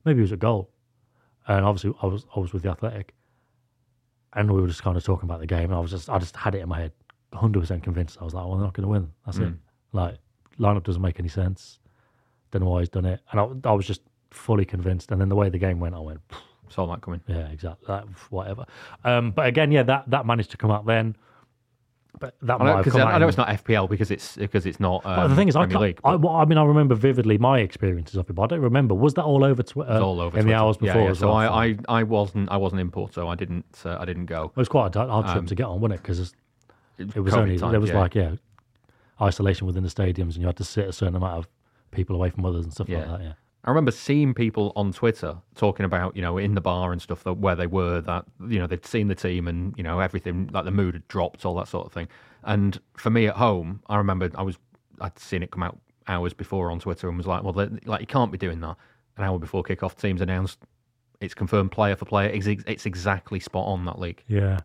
Maybe 0.05 0.17
he 0.17 0.21
was 0.21 0.31
at 0.31 0.39
goal. 0.39 0.69
And 1.47 1.65
obviously, 1.65 1.93
I 2.01 2.05
was, 2.07 2.25
I 2.35 2.39
was 2.39 2.53
with 2.53 2.63
the 2.63 2.69
Athletic. 2.69 3.13
And 4.33 4.51
we 4.51 4.61
were 4.61 4.67
just 4.67 4.83
kind 4.83 4.95
of 4.95 5.03
talking 5.03 5.27
about 5.27 5.39
the 5.39 5.47
game. 5.47 5.65
And 5.65 5.73
I 5.73 5.79
was 5.79 5.91
just, 5.91 6.09
I 6.09 6.19
just 6.19 6.35
had 6.35 6.53
it 6.55 6.59
in 6.59 6.69
my 6.69 6.79
head, 6.79 6.91
100% 7.33 7.81
convinced. 7.83 8.17
I 8.21 8.23
was 8.23 8.33
like, 8.33 8.45
well, 8.45 8.55
they're 8.57 8.65
not 8.65 8.73
going 8.73 8.83
to 8.83 8.89
win. 8.89 9.11
That's 9.25 9.37
it. 9.39 9.53
Like, 9.91 10.17
lineup 10.59 10.83
doesn't 10.83 11.01
make 11.01 11.19
any 11.19 11.29
sense. 11.29 11.79
Don't 12.51 12.63
know 12.63 12.69
why 12.69 12.81
he's 12.81 12.89
done 12.89 13.05
it. 13.05 13.21
And 13.31 13.39
I, 13.65 13.69
I 13.69 13.73
was 13.73 13.87
just 13.87 14.01
fully 14.31 14.65
convinced. 14.65 15.11
And 15.11 15.19
then 15.19 15.29
the 15.29 15.35
way 15.35 15.49
the 15.49 15.57
game 15.57 15.79
went, 15.79 15.95
I 15.95 15.99
went, 15.99 16.27
"Pff, 16.27 16.37
Saw 16.69 16.85
that 16.87 17.01
coming. 17.01 17.21
yeah, 17.27 17.47
exactly. 17.47 17.85
That, 17.87 18.05
whatever. 18.29 18.65
Um, 19.03 19.31
but 19.31 19.47
again, 19.47 19.71
yeah, 19.71 19.81
that, 19.83 20.09
that 20.11 20.25
managed 20.27 20.51
to 20.51 20.57
come 20.57 20.69
out 20.69 20.85
then. 20.85 21.15
But 22.19 22.35
that 22.41 22.55
I 22.55 22.57
might 22.57 22.65
know, 22.65 22.75
have 22.77 22.83
'cause 22.85 22.93
come 22.93 23.01
I 23.07 23.13
out 23.13 23.19
know 23.21 23.27
it's 23.27 23.37
not 23.37 23.49
FPL 23.49 23.87
because 23.87 24.09
it's 24.11 24.35
because 24.35 24.65
it's 24.65 24.79
not. 24.79 25.05
Um, 25.05 25.15
but 25.15 25.27
the 25.27 25.35
thing 25.35 25.47
is, 25.47 25.55
I, 25.55 25.61
Premier 25.61 25.73
can't, 25.73 25.81
League, 25.83 25.99
I, 26.03 26.11
but 26.13 26.21
well, 26.21 26.35
I 26.35 26.45
mean, 26.45 26.57
I 26.57 26.63
remember 26.63 26.95
vividly 26.95 27.37
my 27.37 27.59
experiences 27.59 28.15
of 28.17 28.29
it, 28.29 28.33
but 28.33 28.41
I 28.43 28.47
don't 28.47 28.61
remember. 28.61 28.95
Was 28.95 29.13
that 29.13 29.23
all 29.23 29.43
over 29.45 29.61
Twitter? 29.63 29.91
it's 29.93 30.01
all 30.01 30.19
over 30.19 30.37
in 30.37 30.43
Twitter. 30.43 30.47
the 30.47 30.53
hours 30.61 30.77
Yeah, 30.81 30.93
before. 30.93 31.03
yeah. 31.05 31.11
as 31.11 31.19
So 31.19 31.27
well? 31.27 31.37
I, 31.37 31.45
I, 31.67 31.77
I 31.87 32.03
wasn't 32.03 32.49
I 32.51 32.57
wasn't 32.57 32.81
in 32.81 32.89
Porto. 32.91 33.27
I 33.27 33.35
didn't 33.35 33.65
uh, 33.85 33.97
I 33.99 34.05
didn't 34.05 34.25
go. 34.25 34.45
It 34.45 34.57
was 34.57 34.67
quite 34.67 34.93
a 34.95 34.99
hard 35.07 35.25
trip 35.27 35.37
Um, 35.37 35.45
to 35.45 35.55
get 35.55 35.65
on, 35.67 35.79
wasn't 35.79 35.99
it? 35.99 36.03
Because 36.03 36.33
it 36.97 37.15
was 37.15 37.33
COVID 37.33 37.37
only 37.37 37.57
times, 37.57 37.71
there 37.71 37.79
was 37.79 37.91
yeah. 37.91 37.99
like 37.99 38.15
yeah, 38.15 38.35
isolation 39.21 39.67
within 39.67 39.83
the 39.83 39.89
stadiums, 39.89 40.33
and 40.33 40.37
you 40.37 40.47
had 40.47 40.57
to 40.57 40.63
sit 40.63 40.87
a 40.87 40.93
certain 40.93 41.15
amount 41.15 41.37
of 41.37 41.47
people 41.91 42.15
away 42.15 42.29
from 42.31 42.45
others 42.45 42.63
and 42.65 42.73
stuff 42.73 42.89
like 42.89 43.05
that. 43.05 43.21
Yeah. 43.21 43.33
I 43.65 43.69
remember 43.69 43.91
seeing 43.91 44.33
people 44.33 44.71
on 44.75 44.93
Twitter 44.93 45.37
talking 45.55 45.85
about, 45.85 46.15
you 46.15 46.21
know, 46.21 46.37
in 46.37 46.55
the 46.55 46.61
bar 46.61 46.91
and 46.93 47.01
stuff 47.01 47.23
that 47.23 47.33
where 47.33 47.55
they 47.55 47.67
were 47.67 47.99
that, 48.01 48.25
you 48.47 48.57
know, 48.57 48.67
they'd 48.67 48.85
seen 48.85 49.07
the 49.09 49.15
team 49.15 49.47
and, 49.47 49.73
you 49.77 49.83
know, 49.83 49.99
everything 49.99 50.49
like 50.53 50.63
the 50.63 50.71
mood 50.71 50.93
had 50.93 51.07
dropped, 51.09 51.45
all 51.45 51.55
that 51.55 51.67
sort 51.67 51.85
of 51.85 51.91
thing. 51.91 52.07
And 52.43 52.79
for 52.95 53.09
me 53.09 53.27
at 53.27 53.35
home, 53.35 53.81
I 53.87 53.97
remember 53.97 54.29
I 54.35 54.43
was 54.43 54.57
I'd 55.01 55.19
seen 55.19 55.43
it 55.43 55.51
come 55.51 55.63
out 55.63 55.77
hours 56.07 56.33
before 56.33 56.71
on 56.71 56.79
Twitter 56.79 57.09
and 57.09 57.17
was 57.17 57.27
like, 57.27 57.43
"Well, 57.43 57.53
like 57.85 58.01
you 58.01 58.07
can't 58.07 58.31
be 58.31 58.37
doing 58.37 58.61
that." 58.61 58.77
An 59.17 59.25
hour 59.25 59.37
before 59.37 59.63
kickoff, 59.63 59.95
teams 59.99 60.21
announced 60.21 60.59
it's 61.19 61.33
confirmed 61.33 61.71
player 61.71 61.95
for 61.95 62.05
player. 62.05 62.29
It's, 62.29 62.47
it's 62.47 62.85
exactly 62.85 63.39
spot 63.39 63.65
on 63.67 63.83
that 63.85 63.99
league. 63.99 64.23
Yeah, 64.27 64.59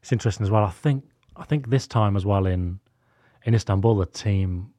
it's 0.00 0.12
interesting 0.12 0.44
as 0.44 0.50
well. 0.50 0.64
I 0.64 0.70
think 0.70 1.04
I 1.36 1.44
think 1.44 1.70
this 1.70 1.86
time 1.86 2.16
as 2.16 2.24
well 2.24 2.46
in 2.46 2.78
in 3.44 3.54
Istanbul, 3.54 3.96
the 3.96 4.06
team 4.06 4.72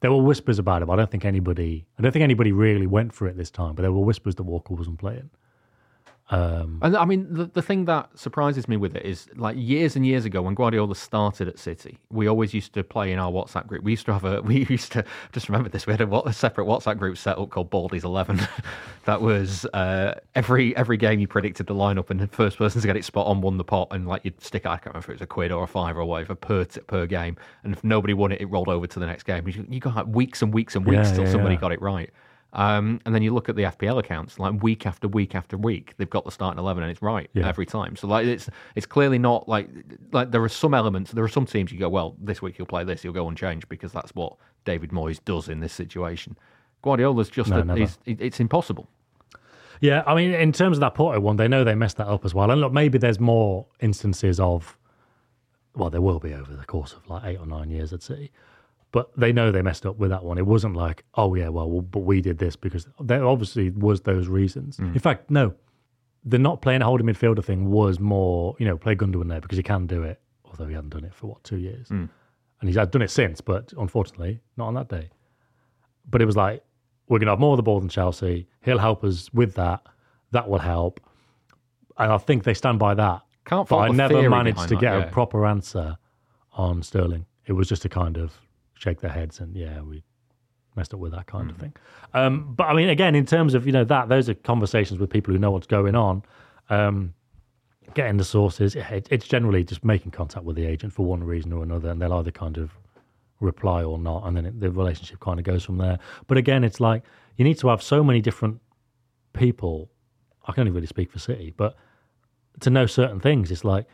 there 0.00 0.10
were 0.10 0.22
whispers 0.22 0.58
about 0.58 0.82
it. 0.82 0.88
I 0.88 0.96
don't 0.96 1.10
think 1.10 1.24
anybody 1.24 1.86
I 1.98 2.02
don't 2.02 2.12
think 2.12 2.22
anybody 2.22 2.52
really 2.52 2.86
went 2.86 3.12
for 3.12 3.26
it 3.28 3.36
this 3.36 3.50
time. 3.50 3.74
But 3.74 3.82
there 3.82 3.92
were 3.92 4.04
whispers 4.04 4.34
that 4.36 4.44
Walker 4.44 4.74
wasn't 4.74 4.98
playing. 4.98 5.30
And 6.30 6.96
I 6.96 7.04
mean, 7.04 7.26
the, 7.32 7.46
the 7.46 7.62
thing 7.62 7.86
that 7.86 8.16
surprises 8.16 8.68
me 8.68 8.76
with 8.76 8.94
it 8.94 9.04
is 9.04 9.28
like 9.36 9.56
years 9.58 9.96
and 9.96 10.06
years 10.06 10.24
ago 10.24 10.42
when 10.42 10.54
Guardiola 10.54 10.94
started 10.94 11.48
at 11.48 11.58
City, 11.58 11.98
we 12.10 12.28
always 12.28 12.54
used 12.54 12.72
to 12.74 12.84
play 12.84 13.12
in 13.12 13.18
our 13.18 13.30
WhatsApp 13.32 13.66
group. 13.66 13.82
We 13.82 13.92
used 13.92 14.06
to 14.06 14.12
have 14.12 14.24
a, 14.24 14.40
we 14.50 14.64
used 14.66 14.92
to 14.92 15.04
just 15.32 15.48
remember 15.48 15.68
this. 15.68 15.86
We 15.86 15.92
had 15.92 16.00
a, 16.00 16.28
a 16.28 16.32
separate 16.32 16.66
WhatsApp 16.66 16.98
group 16.98 17.18
set 17.18 17.38
up 17.38 17.50
called 17.50 17.70
Baldy's 17.70 18.04
Eleven. 18.04 18.40
that 19.06 19.20
was 19.20 19.64
uh, 19.66 20.14
every 20.34 20.76
every 20.76 20.96
game 20.96 21.18
you 21.20 21.26
predicted 21.26 21.66
the 21.66 21.74
lineup, 21.74 22.10
and 22.10 22.20
the 22.20 22.28
first 22.28 22.58
person 22.58 22.80
to 22.80 22.86
get 22.86 22.96
it 22.96 23.04
spot 23.04 23.26
on 23.26 23.40
won 23.40 23.56
the 23.56 23.64
pot, 23.64 23.88
and 23.90 24.06
like 24.06 24.24
you'd 24.24 24.40
stick. 24.40 24.66
I 24.66 24.76
can't 24.76 24.86
remember 24.86 25.06
if 25.06 25.08
it 25.08 25.12
was 25.14 25.22
a 25.22 25.26
quid 25.26 25.50
or 25.52 25.64
a 25.64 25.66
five 25.66 25.96
or 25.96 26.04
whatever 26.04 26.34
per 26.34 26.64
per 26.86 27.06
game, 27.06 27.36
and 27.64 27.72
if 27.72 27.82
nobody 27.82 28.14
won 28.14 28.32
it, 28.32 28.40
it 28.40 28.46
rolled 28.46 28.68
over 28.68 28.86
to 28.86 28.98
the 28.98 29.06
next 29.06 29.24
game. 29.24 29.48
You, 29.48 29.66
you 29.68 29.80
got 29.80 29.96
like 29.96 30.06
weeks 30.06 30.42
and 30.42 30.54
weeks 30.54 30.76
and 30.76 30.86
weeks 30.86 31.08
Yeah, 31.08 31.14
till 31.14 31.24
yeah, 31.24 31.30
somebody 31.30 31.54
yeah. 31.56 31.60
got 31.60 31.72
it 31.72 31.82
right. 31.82 32.10
Um, 32.52 33.00
and 33.06 33.14
then 33.14 33.22
you 33.22 33.32
look 33.32 33.48
at 33.48 33.54
the 33.54 33.62
FPL 33.62 33.98
accounts, 34.00 34.38
like 34.40 34.60
week 34.62 34.84
after 34.84 35.06
week 35.06 35.34
after 35.36 35.56
week, 35.56 35.94
they've 35.98 36.10
got 36.10 36.24
the 36.24 36.32
starting 36.32 36.58
eleven, 36.58 36.82
and 36.82 36.90
it's 36.90 37.00
right 37.02 37.30
Yeah. 37.32 37.46
every 37.46 37.64
time. 37.66 37.94
So 37.94 38.08
like 38.08 38.26
it's 38.26 38.48
it's 38.74 38.86
clearly 38.86 39.18
not 39.18 39.48
like 39.48 39.68
like 40.12 40.32
there 40.32 40.42
are 40.42 40.48
some 40.48 40.74
elements. 40.74 41.12
There 41.12 41.22
are 41.24 41.28
some 41.28 41.46
teams 41.46 41.70
you 41.70 41.78
go, 41.78 41.88
well, 41.88 42.16
this 42.20 42.42
week 42.42 42.56
he'll 42.56 42.66
play 42.66 42.82
this, 42.82 43.02
he'll 43.02 43.12
go 43.12 43.28
unchanged 43.28 43.68
because 43.68 43.92
that's 43.92 44.10
what 44.16 44.36
David 44.64 44.90
Moyes 44.90 45.20
does 45.24 45.48
in 45.48 45.60
this 45.60 45.72
situation. 45.72 46.36
Guardiola's 46.82 47.28
just 47.30 47.50
No, 47.50 47.60
a, 47.60 47.76
he's, 47.76 47.98
it's 48.06 48.40
impossible. 48.40 48.88
Yeah, 49.80 50.02
I 50.06 50.14
mean, 50.14 50.32
in 50.32 50.52
terms 50.52 50.76
of 50.76 50.80
that 50.80 50.94
Porto 50.94 51.20
one, 51.20 51.36
they 51.36 51.48
know 51.48 51.62
they 51.64 51.74
messed 51.74 51.98
that 51.98 52.08
up 52.08 52.24
as 52.24 52.34
well. 52.34 52.50
And 52.50 52.60
look, 52.60 52.72
maybe 52.72 52.98
there's 52.98 53.20
more 53.20 53.66
instances 53.80 54.38
of, 54.40 54.76
well, 55.74 55.88
there 55.88 56.00
will 56.02 56.18
be 56.18 56.34
over 56.34 56.52
the 56.54 56.64
course 56.64 56.92
of 56.94 57.08
like 57.08 57.24
eight 57.24 57.38
or 57.38 57.46
nine 57.46 57.70
years 57.70 57.92
at 57.92 58.02
City, 58.02 58.30
but 58.92 59.10
they 59.16 59.32
know 59.32 59.52
they 59.52 59.62
messed 59.62 59.86
up 59.86 59.96
with 59.98 60.10
that 60.10 60.24
one. 60.24 60.38
It 60.38 60.46
wasn't 60.46 60.76
like, 60.76 61.04
oh 61.14 61.34
yeah, 61.34 61.48
well, 61.48 61.70
well 61.70 61.82
but 61.82 62.00
we 62.00 62.20
did 62.20 62.38
this 62.38 62.56
because 62.56 62.88
there 63.00 63.24
obviously 63.24 63.70
was 63.70 64.02
those 64.02 64.28
reasons. 64.28 64.78
Mm. 64.78 64.94
In 64.94 65.00
fact, 65.00 65.30
no, 65.30 65.54
the 66.24 66.38
not 66.38 66.60
playing 66.60 66.82
a 66.82 66.84
holding 66.84 67.06
midfielder 67.06 67.44
thing 67.44 67.70
was 67.70 68.00
more, 68.00 68.56
you 68.58 68.66
know, 68.66 68.76
play 68.76 68.94
Gundogan 68.94 69.28
there 69.28 69.40
because 69.40 69.56
he 69.56 69.62
can 69.62 69.86
do 69.86 70.02
it, 70.02 70.20
although 70.44 70.66
he 70.66 70.74
hadn't 70.74 70.90
done 70.90 71.04
it 71.04 71.14
for 71.14 71.28
what 71.28 71.44
two 71.44 71.58
years, 71.58 71.88
mm. 71.88 72.08
and 72.60 72.68
he's 72.68 72.76
had 72.76 72.90
done 72.90 73.02
it 73.02 73.10
since, 73.10 73.40
but 73.40 73.72
unfortunately 73.78 74.40
not 74.56 74.68
on 74.68 74.74
that 74.74 74.88
day. 74.88 75.10
But 76.08 76.20
it 76.20 76.26
was 76.26 76.36
like, 76.36 76.64
we're 77.08 77.18
going 77.18 77.26
to 77.26 77.32
have 77.32 77.40
more 77.40 77.52
of 77.52 77.56
the 77.56 77.62
ball 77.62 77.80
than 77.80 77.88
Chelsea. 77.88 78.48
He'll 78.62 78.78
help 78.78 79.04
us 79.04 79.32
with 79.32 79.54
that. 79.54 79.82
That 80.32 80.48
will 80.48 80.58
help. 80.58 81.00
And 81.98 82.12
I 82.12 82.18
think 82.18 82.44
they 82.44 82.54
stand 82.54 82.78
by 82.78 82.94
that. 82.94 83.22
Can't 83.44 83.68
but 83.68 83.78
I 83.78 83.88
never 83.88 84.28
managed 84.30 84.68
to 84.68 84.74
that, 84.74 84.80
get 84.80 84.92
yeah. 84.92 85.04
a 85.04 85.10
proper 85.10 85.44
answer 85.46 85.98
on 86.52 86.82
Sterling. 86.82 87.26
It 87.46 87.52
was 87.52 87.68
just 87.68 87.84
a 87.84 87.88
kind 87.88 88.16
of 88.16 88.38
shake 88.80 89.00
their 89.00 89.10
heads 89.10 89.40
and, 89.40 89.54
yeah, 89.54 89.80
we 89.82 90.02
messed 90.76 90.94
up 90.94 91.00
with 91.00 91.12
that 91.12 91.26
kind 91.26 91.50
of 91.50 91.56
Mm. 91.56 91.60
thing. 91.60 91.72
Um, 92.14 92.54
but 92.54 92.64
I 92.64 92.74
mean, 92.74 92.88
again, 92.88 93.14
in 93.14 93.26
terms 93.26 93.54
of, 93.54 93.66
you 93.66 93.72
know, 93.72 93.84
that, 93.84 94.08
those 94.08 94.28
are 94.28 94.34
conversations 94.34 94.98
with 94.98 95.10
people 95.10 95.32
who 95.34 95.38
know 95.38 95.50
what's 95.50 95.66
going 95.66 95.94
on. 95.94 96.22
Um, 96.70 97.14
getting 97.94 98.16
the 98.16 98.24
sources, 98.24 98.76
it, 98.76 99.08
it's 99.10 99.26
generally 99.26 99.64
just 99.64 99.84
making 99.84 100.12
contact 100.12 100.44
with 100.44 100.56
the 100.56 100.64
agent 100.64 100.92
for 100.92 101.04
one 101.04 101.22
reason 101.24 101.52
or 101.52 101.62
another, 101.62 101.90
and 101.90 102.00
they'll 102.00 102.12
either 102.14 102.30
kind 102.30 102.56
of 102.56 102.70
reply 103.40 103.82
or 103.82 103.98
not, 103.98 104.26
and 104.26 104.36
then 104.36 104.46
it, 104.46 104.60
the 104.60 104.70
relationship 104.70 105.18
kind 105.20 105.38
of 105.40 105.44
goes 105.44 105.64
from 105.64 105.78
there. 105.78 105.98
But 106.28 106.38
again, 106.38 106.62
it's 106.62 106.78
like 106.80 107.02
you 107.36 107.44
need 107.44 107.58
to 107.58 107.68
have 107.68 107.82
so 107.82 108.04
many 108.04 108.20
different 108.20 108.60
people. 109.32 109.90
I 110.46 110.52
can 110.52 110.60
only 110.62 110.72
really 110.72 110.86
speak 110.86 111.10
for 111.10 111.18
City, 111.18 111.52
but 111.56 111.76
to 112.60 112.70
know 112.70 112.86
certain 112.86 113.18
things, 113.20 113.50
it's 113.50 113.64
like 113.64 113.86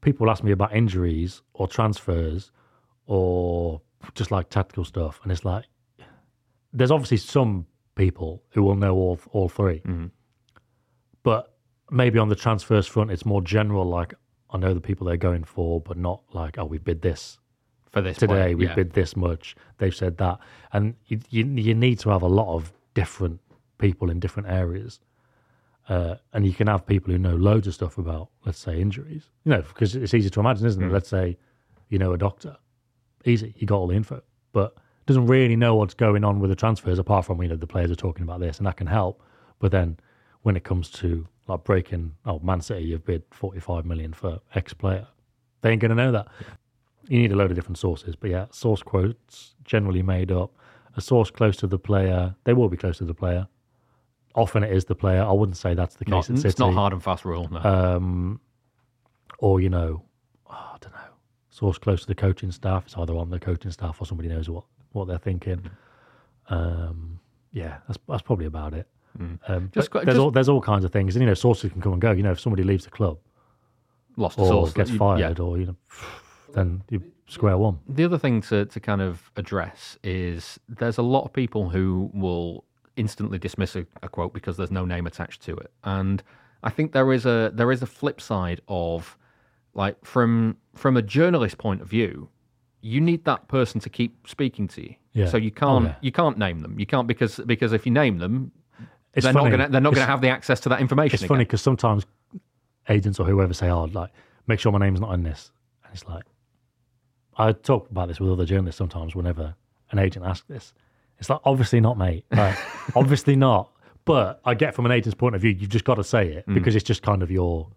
people 0.00 0.30
ask 0.30 0.42
me 0.42 0.52
about 0.52 0.74
injuries 0.74 1.42
or 1.52 1.68
transfers 1.68 2.50
or 3.06 3.82
just 4.14 4.30
like 4.30 4.48
tactical 4.50 4.84
stuff, 4.84 5.20
and 5.22 5.32
it's 5.32 5.44
like 5.44 5.64
there's 6.72 6.90
obviously 6.90 7.16
some 7.16 7.66
people 7.94 8.42
who 8.50 8.62
will 8.62 8.76
know 8.76 8.94
all 8.94 9.18
all 9.32 9.48
3 9.48 9.82
but 11.22 11.58
maybe 11.90 12.18
on 12.18 12.28
the 12.28 12.36
transfers 12.36 12.86
front, 12.86 13.10
it's 13.10 13.24
more 13.26 13.42
general. 13.42 13.84
Like 13.84 14.14
I 14.50 14.58
know 14.58 14.74
the 14.74 14.80
people 14.80 15.06
they're 15.06 15.16
going 15.16 15.44
for, 15.44 15.80
but 15.80 15.96
not 15.96 16.22
like 16.32 16.58
oh 16.58 16.64
we 16.64 16.78
bid 16.78 17.02
this 17.02 17.38
For 17.90 18.00
this 18.00 18.18
today 18.18 18.54
we 18.54 18.66
yeah. 18.66 18.74
bid 18.74 18.92
this 18.92 19.16
much 19.16 19.56
they've 19.78 19.94
said 19.94 20.18
that. 20.18 20.38
And 20.72 20.94
you, 21.06 21.20
you, 21.30 21.44
you 21.44 21.74
need 21.74 21.98
to 22.00 22.10
have 22.10 22.22
a 22.22 22.28
lot 22.28 22.54
of 22.54 22.72
different 22.94 23.40
people 23.78 24.10
in 24.10 24.20
different 24.20 24.48
areas 24.48 25.00
uh, 25.88 26.16
and 26.32 26.46
you 26.46 26.52
can 26.52 26.66
have 26.66 26.86
people 26.86 27.12
who 27.12 27.18
know 27.18 27.36
loads 27.36 27.66
of 27.66 27.74
stuff 27.74 27.98
about 27.98 28.28
let's 28.44 28.58
say 28.58 28.80
injuries. 28.80 29.24
You 29.44 29.52
know 29.52 29.62
because 29.62 29.96
it's 29.96 30.14
easy 30.14 30.30
to 30.30 30.40
imagine 30.40 30.66
isn't 30.66 30.82
it? 30.82 30.92
Let's 30.92 31.08
say 31.08 31.36
you 31.88 31.98
know 31.98 32.12
a 32.12 32.18
doctor 32.18 32.56
easy 33.24 33.54
you 33.56 33.66
got 33.66 33.76
all 33.76 33.86
the 33.86 33.94
info 33.94 34.22
but 34.52 34.76
doesn't 35.06 35.26
really 35.26 35.56
know 35.56 35.74
what's 35.74 35.94
going 35.94 36.24
on 36.24 36.38
with 36.38 36.50
the 36.50 36.56
transfers 36.56 36.98
apart 36.98 37.24
from 37.24 37.42
you 37.42 37.48
know 37.48 37.56
the 37.56 37.66
players 37.66 37.90
are 37.90 37.96
talking 37.96 38.22
about 38.22 38.40
this 38.40 38.58
and 38.58 38.66
that 38.66 38.76
can 38.76 38.86
help 38.86 39.22
but 39.58 39.70
then 39.70 39.96
when 40.42 40.56
it 40.56 40.64
comes 40.64 40.90
to 40.90 41.26
like 41.46 41.64
breaking 41.64 42.14
oh 42.26 42.38
man 42.40 42.60
city 42.60 42.84
you've 42.84 43.04
bid 43.04 43.22
45 43.30 43.84
million 43.86 44.12
for 44.12 44.38
x 44.54 44.72
player 44.74 45.06
they 45.62 45.70
ain't 45.70 45.80
going 45.80 45.90
to 45.90 45.96
know 45.96 46.12
that 46.12 46.28
you 47.08 47.18
need 47.18 47.32
a 47.32 47.36
load 47.36 47.50
of 47.50 47.56
different 47.56 47.78
sources. 47.78 48.14
But 48.14 48.30
yeah, 48.30 48.46
source 48.50 48.82
quotes 48.82 49.54
generally 49.64 50.02
made 50.02 50.30
up. 50.30 50.52
A 50.96 51.00
source 51.00 51.30
close 51.30 51.56
to 51.58 51.66
the 51.66 51.78
player, 51.78 52.34
they 52.44 52.52
will 52.52 52.68
be 52.68 52.76
close 52.76 52.98
to 52.98 53.04
the 53.04 53.14
player. 53.14 53.46
Often 54.34 54.64
it 54.64 54.72
is 54.72 54.84
the 54.84 54.94
player. 54.94 55.22
I 55.22 55.32
wouldn't 55.32 55.56
say 55.56 55.74
that's 55.74 55.96
the 55.96 56.04
case 56.04 56.28
Not, 56.28 56.44
it's 56.44 56.58
not 56.58 56.74
hard 56.74 56.92
and 56.92 57.02
fast 57.02 57.24
rule. 57.24 57.48
No. 57.50 57.60
Um, 57.60 58.40
or 59.38 59.60
you 59.60 59.68
know, 59.68 60.02
oh, 60.48 60.52
I 60.52 60.76
don't 60.80 60.92
know. 60.92 60.98
Source 61.58 61.76
close 61.78 62.02
to 62.02 62.06
the 62.06 62.14
coaching 62.14 62.52
staff. 62.52 62.84
It's 62.86 62.96
either 62.96 63.16
on 63.16 63.30
the 63.30 63.40
coaching 63.40 63.72
staff 63.72 64.00
or 64.00 64.06
somebody 64.06 64.28
knows 64.28 64.48
what 64.48 64.64
what 64.92 65.06
they're 65.08 65.18
thinking. 65.18 65.68
Um, 66.50 67.18
yeah, 67.52 67.78
that's 67.88 67.98
that's 68.08 68.22
probably 68.22 68.46
about 68.46 68.74
it. 68.74 68.86
Um, 69.48 69.70
Just 69.74 69.90
there's 69.92 70.04
just- 70.06 70.18
all 70.18 70.30
there's 70.30 70.48
all 70.48 70.60
kinds 70.60 70.84
of 70.84 70.92
things, 70.92 71.16
and 71.16 71.22
you 71.22 71.26
know, 71.26 71.34
sources 71.34 71.72
can 71.72 71.80
come 71.80 71.92
and 71.92 72.00
go. 72.00 72.12
You 72.12 72.22
know, 72.22 72.30
if 72.30 72.38
somebody 72.38 72.62
leaves 72.62 72.84
the 72.84 72.90
club 72.90 73.18
Lost 74.16 74.38
or 74.38 74.46
source. 74.46 74.72
gets 74.72 74.90
You- 74.92 74.98
fired, 74.98 75.38
yeah. 75.38 75.44
or 75.44 75.58
you 75.58 75.66
know, 75.66 75.76
then 76.54 76.82
you 76.90 77.02
square 77.26 77.58
one. 77.58 77.80
The 77.88 78.04
other 78.04 78.18
thing 78.18 78.40
to, 78.42 78.64
to 78.66 78.80
kind 78.80 79.00
of 79.02 79.32
address 79.36 79.98
is 80.04 80.60
there's 80.68 80.98
a 80.98 81.02
lot 81.02 81.24
of 81.24 81.32
people 81.32 81.68
who 81.70 82.10
will 82.14 82.64
instantly 82.96 83.38
dismiss 83.38 83.74
a, 83.74 83.84
a 84.02 84.08
quote 84.08 84.32
because 84.32 84.56
there's 84.56 84.70
no 84.70 84.84
name 84.84 85.06
attached 85.08 85.42
to 85.42 85.56
it, 85.56 85.72
and 85.82 86.22
I 86.62 86.70
think 86.70 86.92
there 86.92 87.12
is 87.12 87.26
a 87.26 87.50
there 87.52 87.72
is 87.72 87.82
a 87.82 87.86
flip 87.86 88.20
side 88.20 88.60
of 88.68 89.17
like 89.78 90.04
from 90.04 90.56
from 90.74 90.96
a 90.96 91.02
journalist 91.02 91.56
point 91.56 91.80
of 91.80 91.88
view, 91.88 92.28
you 92.82 93.00
need 93.00 93.24
that 93.24 93.46
person 93.48 93.80
to 93.80 93.88
keep 93.88 94.26
speaking 94.26 94.66
to 94.68 94.82
you. 94.82 94.94
Yeah. 95.12 95.26
So 95.28 95.36
you 95.36 95.52
Oh, 95.56 95.60
can't 95.60 95.84
yeah. 95.86 95.94
you 96.02 96.12
can't 96.12 96.36
name 96.36 96.58
them. 96.60 96.78
You 96.78 96.84
can't 96.84 97.06
because 97.06 97.40
because 97.46 97.72
if 97.72 97.86
you 97.86 97.92
name 97.92 98.18
them, 98.18 98.50
It's 99.14 99.24
they're 99.24 99.32
funny. 99.32 99.50
not 99.50 99.56
gonna 99.56 99.68
they're 99.70 99.80
not 99.80 99.92
It's- 99.92 100.04
gonna 100.04 100.10
have 100.10 100.20
the 100.20 100.30
access 100.30 100.58
to 100.60 100.68
that 100.70 100.80
information. 100.80 101.14
It's 101.14 101.24
funny 101.24 101.44
because 101.44 101.62
sometimes 101.62 102.06
agents 102.88 103.20
or 103.20 103.26
whoever 103.26 103.54
say, 103.54 103.70
"Oh, 103.70 103.84
like 103.84 104.10
make 104.48 104.58
sure 104.58 104.72
my 104.72 104.80
name's 104.80 105.00
not 105.00 105.14
in 105.14 105.22
this," 105.22 105.52
and 105.84 105.94
it's 105.94 106.06
like 106.06 106.24
I 107.36 107.52
talk 107.52 107.88
about 107.88 108.08
this 108.08 108.18
with 108.18 108.30
other 108.32 108.44
journalists 108.44 108.78
sometimes. 108.78 109.14
Whenever 109.14 109.54
an 109.92 110.00
agent 110.00 110.26
asks 110.26 110.46
this, 110.48 110.74
it's 111.18 111.30
like 111.30 111.40
obviously 111.44 111.80
not, 111.80 111.96
mate. 111.96 112.24
Like 112.32 112.58
obviously 112.96 113.36
not. 113.36 113.70
But 114.04 114.40
I 114.44 114.54
get 114.54 114.74
from 114.74 114.86
an 114.86 114.92
agent's 114.92 115.14
point 115.14 115.34
of 115.36 115.40
view, 115.42 115.50
you've 115.50 115.68
just 115.70 115.84
got 115.84 115.96
to 115.96 116.04
say 116.04 116.32
it 116.32 116.46
mm. 116.48 116.54
because 116.54 116.74
it's 116.74 116.84
just 116.84 117.02
kind 117.02 117.22
of 117.22 117.30
your 117.30 117.68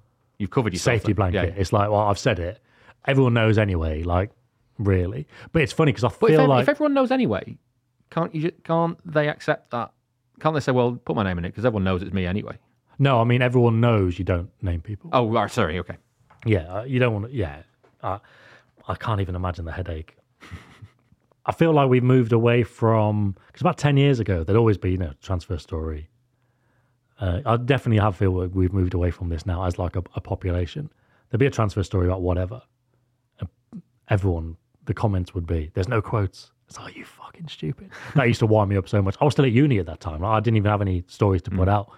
You've 0.41 0.49
covered 0.49 0.73
yourself. 0.73 0.95
safety 0.95 1.13
then. 1.13 1.15
blanket. 1.15 1.54
Yeah. 1.56 1.62
It's 1.62 1.71
like, 1.71 1.89
well, 1.89 2.01
I've 2.01 2.19
said 2.19 2.39
it. 2.39 2.60
Everyone 3.06 3.34
knows 3.34 3.58
anyway. 3.58 4.04
Like 4.04 4.32
really, 4.77 5.27
but 5.51 5.62
it's 5.62 5.71
funny 5.73 5.91
because 5.91 6.04
I 6.04 6.08
But 6.19 6.32
if, 6.32 6.36
feel 6.36 6.41
ev- 6.41 6.49
like 6.49 6.63
if 6.63 6.69
everyone 6.69 6.93
knows 6.93 7.12
anyway, 7.12 7.58
can't 8.10 8.34
you? 8.36 8.51
Can't 8.63 8.97
they 9.06 9.30
accept 9.30 9.71
that? 9.71 9.91
Can't 10.39 10.54
they 10.56 10.60
say, 10.60 10.71
"Well, 10.71 10.93
put 10.93 11.15
my 11.15 11.23
name 11.23 11.38
in 11.38 11.45
it 11.45 11.49
because 11.49 11.65
everyone 11.65 11.84
knows 11.84 12.01
it's 12.01 12.12
me 12.13 12.25
anyway"? 12.25 12.58
no, 12.99 13.19
I 13.21 13.23
mean 13.23 13.41
everyone 13.41 13.80
knows 13.82 14.19
you 14.19 14.25
don't 14.25 14.49
name 14.62 14.82
people. 14.82 15.10
Oh, 15.13 15.30
right, 15.30 15.49
sorry. 15.49 15.80
Okay. 15.80 15.97
Yeah, 16.45 16.80
uh, 16.80 16.84
you 16.84 16.99
don't 16.99 17.13
want 17.13 17.25
to. 17.27 17.32
Yeah, 17.34 17.63
uh, 18.04 18.19
I 18.88 18.95
can't 18.95 19.21
even 19.21 19.36
imagine 19.36 19.65
the 19.65 19.71
headache. 19.71 20.15
I 21.45 21.51
feel 21.51 21.73
like 21.73 21.89
we've 21.89 22.04
moved 22.04 22.34
away 22.34 22.63
from 22.63 23.36
because 23.47 23.62
about 23.62 23.77
ten 23.80 23.97
years 23.97 24.19
ago 24.19 24.43
there'd 24.43 24.58
always 24.58 24.77
be 24.77 24.91
you 24.91 24.97
know 24.97 25.13
transfer 25.21 25.58
story. 25.58 26.10
Uh, 27.21 27.39
I 27.45 27.55
definitely 27.57 28.01
have 28.01 28.15
feel 28.17 28.31
like 28.31 28.49
we've 28.53 28.73
moved 28.73 28.93
away 28.95 29.12
from 29.12 29.29
this 29.29 29.45
now 29.45 29.63
as 29.65 29.77
like 29.79 29.95
a, 29.95 30.03
a 30.15 30.21
population. 30.21 30.91
There'd 31.29 31.39
be 31.39 31.45
a 31.45 31.51
transfer 31.51 31.84
story 31.84 32.07
about 32.07 32.21
whatever. 32.21 32.62
And 33.39 33.47
everyone, 34.10 34.57
the 34.86 34.93
comments 34.93 35.34
would 35.34 35.45
be, 35.47 35.71
"There's 35.73 35.88
no 35.88 36.01
quotes." 36.01 36.51
It's 36.67 36.77
like, 36.79 36.95
"Are 36.95 36.97
you 36.97 37.05
fucking 37.05 37.47
stupid?" 37.47 37.91
That 38.15 38.27
used 38.27 38.39
to 38.39 38.47
wind 38.47 38.69
me 38.69 38.75
up 38.77 38.89
so 38.89 39.01
much. 39.01 39.15
I 39.21 39.25
was 39.25 39.34
still 39.34 39.45
at 39.45 39.51
uni 39.51 39.77
at 39.79 39.86
that 39.86 39.99
time. 39.99 40.21
Like, 40.21 40.31
I 40.31 40.39
didn't 40.39 40.57
even 40.57 40.71
have 40.71 40.81
any 40.81 41.03
stories 41.07 41.41
to 41.43 41.51
put 41.51 41.69
out, 41.69 41.91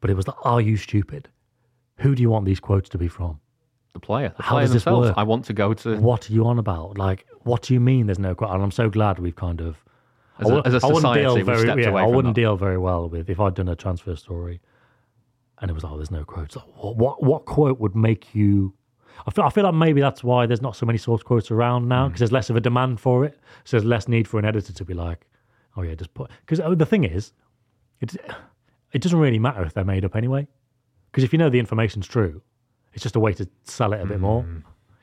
but 0.00 0.10
it 0.10 0.14
was 0.14 0.26
like, 0.28 0.36
"Are 0.46 0.60
you 0.60 0.76
stupid? 0.76 1.28
Who 1.96 2.14
do 2.14 2.22
you 2.22 2.30
want 2.30 2.44
these 2.46 2.60
quotes 2.60 2.88
to 2.90 2.98
be 2.98 3.08
from?" 3.08 3.40
The 3.94 4.00
player, 4.00 4.32
the 4.36 4.42
How 4.44 4.54
player 4.54 4.64
does 4.66 4.74
this 4.74 4.84
themselves. 4.84 5.08
work? 5.08 5.18
I 5.18 5.22
want 5.24 5.44
to 5.46 5.52
go 5.54 5.74
to. 5.74 5.96
what 5.98 6.30
are 6.30 6.32
you 6.32 6.46
on 6.46 6.58
about? 6.60 6.96
Like, 6.98 7.26
what 7.42 7.62
do 7.62 7.74
you 7.74 7.80
mean 7.80 8.06
there's 8.06 8.18
no 8.18 8.34
quote? 8.34 8.50
And 8.52 8.62
I'm 8.62 8.70
so 8.70 8.88
glad 8.90 9.18
we've 9.18 9.34
kind 9.34 9.60
of, 9.60 9.82
As 10.38 10.48
a- 10.50 10.62
as 10.66 10.74
a 10.74 10.86
I 10.86 10.86
wouldn't 10.86 10.96
society, 10.98 11.22
deal 11.22 11.34
we've 11.34 11.46
very, 11.46 11.58
stepped 11.62 11.80
yeah, 11.80 11.94
I 11.94 12.06
wouldn't 12.06 12.34
that. 12.36 12.40
deal 12.40 12.56
very 12.56 12.78
well 12.78 13.08
with 13.08 13.28
if 13.28 13.40
I'd 13.40 13.54
done 13.54 13.66
a 13.68 13.74
transfer 13.74 14.14
story, 14.14 14.60
and 15.60 15.70
it 15.70 15.74
was 15.74 15.82
like, 15.84 15.92
oh, 15.92 15.96
there's 15.96 16.10
no 16.10 16.24
quotes. 16.24 16.56
Like, 16.56 16.66
what, 16.76 16.96
what 16.96 17.22
what 17.22 17.44
quote 17.44 17.78
would 17.80 17.94
make 17.96 18.34
you? 18.34 18.74
I 19.26 19.30
feel 19.32 19.44
I 19.44 19.50
feel 19.50 19.64
like 19.64 19.74
maybe 19.74 20.00
that's 20.00 20.22
why 20.22 20.46
there's 20.46 20.62
not 20.62 20.76
so 20.76 20.86
many 20.86 20.98
source 20.98 21.22
quotes 21.22 21.50
around 21.50 21.84
Mm. 21.84 21.88
now 21.88 22.06
because 22.08 22.20
there's 22.20 22.32
less 22.32 22.50
of 22.50 22.56
a 22.56 22.60
demand 22.60 23.00
for 23.00 23.24
it. 23.24 23.38
So 23.64 23.76
there's 23.76 23.84
less 23.84 24.06
need 24.08 24.28
for 24.28 24.38
an 24.38 24.44
editor 24.44 24.72
to 24.72 24.84
be 24.84 24.94
like, 24.94 25.26
oh 25.76 25.82
yeah, 25.82 25.94
just 25.94 26.14
put. 26.14 26.30
Because 26.46 26.58
the 26.78 26.86
thing 26.86 27.04
is, 27.04 27.32
it 28.00 28.16
it 28.92 29.02
doesn't 29.02 29.18
really 29.18 29.38
matter 29.38 29.62
if 29.62 29.74
they're 29.74 29.84
made 29.84 30.04
up 30.04 30.14
anyway. 30.16 30.46
Because 31.10 31.24
if 31.24 31.32
you 31.32 31.38
know 31.38 31.50
the 31.50 31.58
information's 31.58 32.06
true, 32.06 32.40
it's 32.92 33.02
just 33.02 33.16
a 33.16 33.20
way 33.20 33.32
to 33.32 33.48
sell 33.64 33.92
it 33.92 34.00
a 34.00 34.06
bit 34.06 34.20
more. 34.20 34.46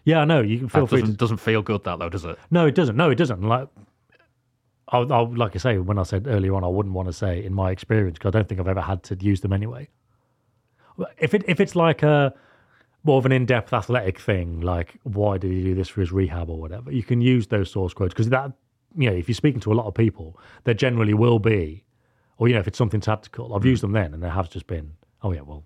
Yeah, 0.06 0.20
I 0.22 0.26
know. 0.26 0.42
You 0.42 0.60
can 0.60 0.70
feel 0.70 0.84
Mm. 0.84 0.84
That 0.86 0.90
free. 0.90 1.02
doesn't, 1.02 1.14
To, 1.16 1.18
doesn't 1.18 1.38
feel 1.38 1.62
good, 1.64 1.84
that 1.84 2.00
though, 2.00 2.10
does 2.10 2.26
it? 2.26 2.38
no, 2.52 2.68
it 2.68 2.76
doesn't. 2.76 2.96
No, 2.96 3.10
it 3.10 3.16
doesn't. 3.16 3.42
Like, 3.42 3.68
I, 4.90 5.00
I 5.00 5.20
like 5.22 5.56
I 5.56 5.60
say 5.60 5.78
when 5.80 5.98
I 5.98 6.04
said 6.04 6.28
earlier 6.28 6.54
on, 6.56 6.64
I 6.64 6.68
wouldn't 6.68 6.94
want 6.94 7.08
to 7.08 7.14
say 7.14 7.44
in 7.44 7.54
my 7.54 7.72
experience 7.72 8.18
because 8.20 8.30
I 8.34 8.38
don't 8.38 8.48
think 8.48 8.62
I've 8.62 8.68
ever 8.68 8.82
had 8.82 9.02
to 9.04 9.16
use 9.20 9.42
them 9.42 9.52
anyway. 9.52 9.90
If 11.18 11.34
it 11.34 11.44
if 11.48 11.60
it's 11.60 11.76
like 11.76 12.04
a 12.04 12.34
more 13.04 13.18
of 13.18 13.26
an 13.26 13.32
in-depth 13.32 13.72
athletic 13.72 14.20
thing, 14.20 14.62
like 14.62 14.96
why 15.04 15.38
did 15.38 15.52
he 15.52 15.64
do 15.64 15.76
this 15.76 15.90
for 15.90 16.02
his 16.02 16.12
rehab 16.12 16.50
or 16.50 16.60
whatever, 16.60 16.92
you 16.92 17.04
can 17.04 17.22
use 17.22 17.48
those 17.48 17.70
source 17.70 17.94
quotes 17.94 18.14
because 18.14 18.30
that 18.30 18.52
you 18.98 19.10
know 19.10 19.16
if 19.16 19.28
you're 19.28 19.36
speaking 19.36 19.62
to 19.62 19.72
a 19.72 19.76
lot 19.76 19.86
of 19.86 19.94
people, 19.94 20.40
there 20.64 20.74
generally 20.74 21.14
will 21.14 21.40
be, 21.40 21.84
or 22.38 22.48
you 22.48 22.54
know 22.54 22.60
if 22.60 22.68
it's 22.68 22.78
something 22.78 23.02
tactical, 23.02 23.54
I've 23.54 23.62
hmm. 23.62 23.70
used 23.70 23.84
them 23.84 23.92
then 23.92 24.14
and 24.14 24.24
there 24.24 24.32
has 24.32 24.50
just 24.50 24.68
been, 24.68 24.94
oh 25.24 25.32
yeah, 25.32 25.42
well 25.42 25.66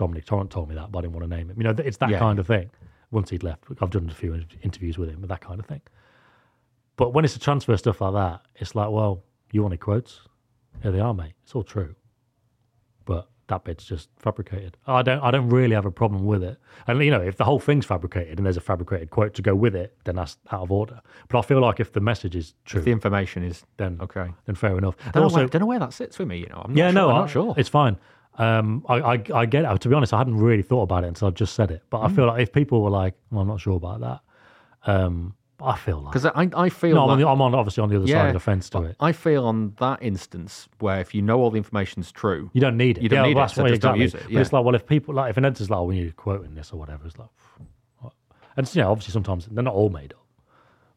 Domènec 0.00 0.24
Torrent 0.24 0.50
told 0.50 0.68
me 0.68 0.74
that, 0.74 0.90
but 0.90 1.00
I 1.00 1.02
didn't 1.02 1.14
want 1.14 1.30
to 1.30 1.36
name 1.36 1.50
him. 1.50 1.56
You 1.58 1.64
know, 1.64 1.74
it's 1.78 1.98
that 1.98 2.10
Yeah. 2.10 2.18
kind 2.18 2.38
of 2.38 2.46
thing. 2.46 2.70
Once 3.10 3.30
he'd 3.30 3.42
left, 3.42 3.64
I've 3.80 3.90
done 3.90 4.08
a 4.08 4.14
few 4.14 4.34
interviews 4.62 4.96
with 4.96 5.10
him, 5.10 5.20
that 5.22 5.40
kind 5.40 5.60
of 5.60 5.66
thing. 5.66 5.82
But 6.96 7.12
when 7.12 7.24
it's 7.24 7.36
a 7.36 7.40
transfer 7.40 7.76
stuff 7.76 8.00
like 8.00 8.14
that, 8.14 8.42
it's 8.56 8.74
like, 8.74 8.90
well, 8.90 9.24
you 9.52 9.62
wanted 9.62 9.80
quotes? 9.80 10.20
Here 10.82 10.92
they 10.92 11.00
are, 11.00 11.12
mate. 11.12 11.34
It's 11.42 11.54
all 11.54 11.64
true. 11.64 11.94
But 13.04 13.28
that 13.50 13.62
bit's 13.64 13.84
just 13.84 14.08
fabricated. 14.18 14.76
I 14.86 15.02
don't 15.02 15.20
I 15.22 15.30
don't 15.30 15.48
really 15.50 15.74
have 15.74 15.84
a 15.86 15.90
problem 15.90 16.24
with 16.24 16.42
it. 16.42 16.56
And 16.86 16.98
you 17.04 17.10
know, 17.10 17.20
if 17.20 17.36
the 17.36 17.44
whole 17.44 17.60
thing's 17.60 17.84
fabricated 17.86 18.38
and 18.38 18.46
there's 18.46 18.56
a 18.56 18.60
fabricated 18.62 19.10
quote 19.10 19.34
to 19.34 19.42
go 19.42 19.54
with 19.54 19.76
it, 19.76 19.96
then 20.04 20.16
that's 20.16 20.38
out 20.50 20.62
of 20.62 20.72
order. 20.72 21.00
But 21.28 21.38
I 21.38 21.42
feel 21.42 21.60
like 21.60 21.78
if 21.78 21.92
the 21.92 22.00
message 22.00 22.34
is 22.34 22.54
true, 22.64 22.78
If 22.80 22.84
the 22.86 22.92
information 22.92 23.44
is 23.44 23.64
then 23.76 23.98
okay. 24.00 24.28
then 24.46 24.54
fair 24.56 24.76
enough. 24.78 24.96
I 25.00 25.10
don't, 25.10 25.16
know 25.16 25.22
also, 25.24 25.36
where, 25.36 25.46
don't 25.48 25.60
know 25.60 25.66
where 25.66 25.78
that 25.78 25.92
sits 25.92 26.18
with 26.18 26.28
me. 26.28 26.38
You 26.38 26.46
know, 26.46 26.62
I'm 26.64 26.72
not 26.72 26.78
yeah, 26.78 26.86
sure, 26.90 26.94
no, 26.94 27.10
I'm 27.10 27.16
I, 27.16 27.18
not 27.20 27.30
sure. 27.30 27.54
It's 27.58 27.68
fine. 27.68 27.96
Um, 28.38 28.84
I, 28.88 28.94
I 29.14 29.22
I 29.34 29.46
get 29.46 29.64
it. 29.70 29.80
To 29.82 29.88
be 29.88 29.94
honest, 29.94 30.14
I 30.14 30.18
hadn't 30.18 30.38
really 30.38 30.62
thought 30.62 30.82
about 30.82 31.04
it 31.04 31.08
until 31.08 31.28
I've 31.28 31.34
just 31.34 31.54
said 31.54 31.70
it. 31.70 31.82
But 31.90 32.00
I 32.00 32.08
Mm. 32.08 32.14
feel 32.16 32.26
like 32.26 32.42
if 32.42 32.52
people 32.52 32.82
were 32.82 32.90
like, 32.90 33.14
well, 33.30 33.42
I'm 33.42 33.48
not 33.48 33.60
sure 33.60 33.76
about 33.76 34.00
that, 34.00 34.20
um, 34.90 35.34
I 35.62 35.76
feel 35.76 36.00
like 36.00 36.12
because 36.12 36.26
I, 36.26 36.48
I 36.56 36.68
feel 36.68 36.94
no, 36.94 37.04
I'm, 37.04 37.10
on 37.10 37.18
the, 37.20 37.28
I'm 37.28 37.40
on 37.42 37.54
obviously 37.54 37.82
on 37.82 37.88
the 37.90 37.96
other 37.96 38.06
side 38.06 38.28
of 38.28 38.32
the 38.34 38.40
fence 38.40 38.68
to 38.70 38.82
it. 38.84 38.96
I 39.00 39.12
feel 39.12 39.44
on 39.44 39.74
that 39.78 40.02
instance 40.02 40.68
where 40.78 41.00
if 41.00 41.14
you 41.14 41.22
know 41.22 41.38
all 41.40 41.50
the 41.50 41.58
information's 41.58 42.10
true, 42.12 42.50
You 42.52 42.60
don't 42.60 42.76
need 42.76 42.98
it. 42.98 43.02
You 43.02 43.08
don't 43.08 43.18
yeah, 43.24 43.28
need 43.28 43.34
well, 43.36 43.44
it, 43.44 43.48
that's 43.48 43.54
so 43.56 43.62
why 43.62 43.68
just 43.70 43.82
don't 43.82 44.00
exactly. 44.00 44.02
use 44.02 44.14
it, 44.14 44.22
But 44.24 44.32
yeah. 44.32 44.40
it's 44.40 44.52
like, 44.52 44.64
well, 44.64 44.74
if 44.74 44.86
people 44.86 45.14
like 45.14 45.30
if 45.30 45.36
an 45.36 45.44
editor's 45.44 45.70
like, 45.70 45.78
oh, 45.78 45.84
we 45.84 45.96
need 46.00 46.08
a 46.08 46.12
quote 46.12 46.44
in 46.44 46.54
this 46.54 46.72
or 46.72 46.78
whatever, 46.78 47.06
it's 47.06 47.18
like, 47.18 47.28
what? 47.98 48.12
and 48.56 48.66
it's, 48.66 48.74
you 48.74 48.82
know, 48.82 48.90
obviously 48.90 49.12
sometimes 49.12 49.46
they're 49.50 49.62
not 49.64 49.74
all 49.74 49.90
made 49.90 50.12
up. 50.12 50.24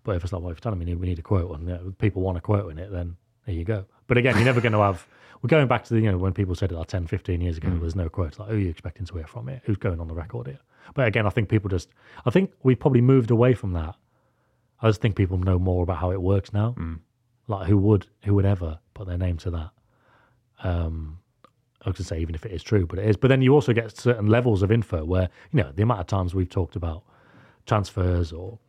But 0.04 0.16
if 0.18 0.24
it's 0.24 0.34
like, 0.34 0.42
well, 0.42 0.52
if 0.52 0.58
you're 0.58 0.62
telling 0.72 0.80
me 0.80 0.94
we 0.96 1.08
need 1.08 1.20
a 1.20 1.24
quote 1.24 1.52
and 1.58 1.68
you 1.68 1.74
know, 1.74 1.94
people 1.98 2.22
want 2.22 2.38
a 2.38 2.42
quote 2.42 2.72
in 2.72 2.78
it, 2.78 2.92
then 2.92 3.16
there 3.46 3.56
you 3.56 3.64
go. 3.64 3.86
But 4.08 4.18
again, 4.18 4.36
you're 4.36 4.46
never 4.46 4.62
going 4.62 4.74
to 4.74 4.80
have. 4.80 5.08
We're 5.42 5.50
going 5.50 5.68
back 5.68 5.84
to 5.86 5.94
the, 5.94 6.00
you 6.00 6.10
know 6.10 6.18
when 6.18 6.32
people 6.32 6.56
said 6.56 6.72
it 6.72 6.76
like 6.76 6.88
10, 6.88 7.08
15 7.08 7.42
years 7.42 7.60
Mm. 7.60 7.68
ago, 7.68 7.80
there's 7.80 7.96
no 7.98 8.08
quotes. 8.08 8.40
Like, 8.40 8.48
who 8.50 8.56
are 8.56 8.60
you 8.60 8.70
expecting 8.70 9.06
to 9.08 9.16
hear 9.16 9.28
from 9.28 9.50
it? 9.50 9.62
Who's 9.66 9.76
going 9.76 10.00
on 10.00 10.08
the 10.08 10.14
record 10.14 10.48
here? 10.48 10.60
But 10.94 11.08
again, 11.08 11.26
I 11.26 11.30
think 11.32 11.50
people 11.50 11.70
just. 11.70 11.90
I 12.26 12.30
think 12.30 12.52
we 12.64 12.76
probably 12.76 13.02
moved 13.02 13.30
away 13.32 13.54
from 13.54 13.74
that. 13.74 13.96
I 14.84 14.90
just 14.90 15.02
think 15.02 15.16
people 15.16 15.38
know 15.38 15.58
more 15.58 15.82
about 15.82 15.98
how 15.98 16.12
it 16.12 16.22
works 16.22 16.54
now. 16.54 16.76
Mm. 16.78 17.00
Like 17.48 17.68
who 17.68 17.78
would 17.78 18.06
who 18.24 18.36
would 18.36 18.46
ever 18.46 18.80
put 18.94 19.08
their 19.08 19.18
name 19.18 19.38
to 19.38 19.52
that? 19.52 19.70
Um, 20.64 21.20
I 21.82 21.90
was 21.90 21.98
going 21.98 22.04
to 22.04 22.04
say 22.04 22.20
even 22.20 22.36
if 22.36 22.46
it 22.46 22.52
is 22.52 22.64
true, 22.64 22.86
but 22.86 23.00
it 23.00 23.08
is. 23.08 23.18
But 23.18 23.30
then 23.30 23.42
you 23.42 23.54
also 23.54 23.74
get 23.74 23.98
certain 23.98 24.28
levels 24.28 24.62
of 24.62 24.72
info 24.72 25.04
where 25.04 25.30
you 25.52 25.64
know 25.64 25.72
the 25.74 25.84
amount 25.84 26.02
of 26.02 26.08
times 26.08 26.36
we've 26.36 26.50
talked 26.50 26.76
about 26.76 27.04
transfers 27.66 28.32
or 28.32 28.60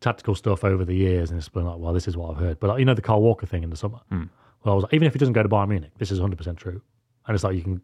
tactical 0.00 0.34
stuff 0.34 0.64
over 0.64 0.84
the 0.84 0.94
years, 0.94 1.30
and 1.30 1.38
it's 1.38 1.48
been 1.48 1.64
like, 1.64 1.78
well, 1.78 1.92
this 1.92 2.06
is 2.08 2.16
what 2.16 2.30
I've 2.30 2.40
heard. 2.40 2.60
But 2.60 2.68
like, 2.68 2.78
you 2.78 2.84
know 2.84 2.94
the 2.94 3.02
Kyle 3.02 3.20
Walker 3.20 3.46
thing 3.46 3.64
in 3.64 3.70
the 3.70 3.76
summer. 3.76 4.00
Well, 4.64 4.72
I 4.72 4.76
was 4.76 4.82
like, 4.84 4.94
even 4.94 5.06
if 5.06 5.12
he 5.12 5.18
doesn't 5.18 5.34
go 5.34 5.42
to 5.42 5.48
Bayern 5.48 5.68
Munich, 5.68 5.92
this 5.98 6.10
is 6.10 6.20
100 6.20 6.36
percent 6.36 6.56
true. 6.58 6.80
And 7.26 7.34
it's 7.34 7.42
like 7.42 7.56
you 7.56 7.62
can 7.62 7.80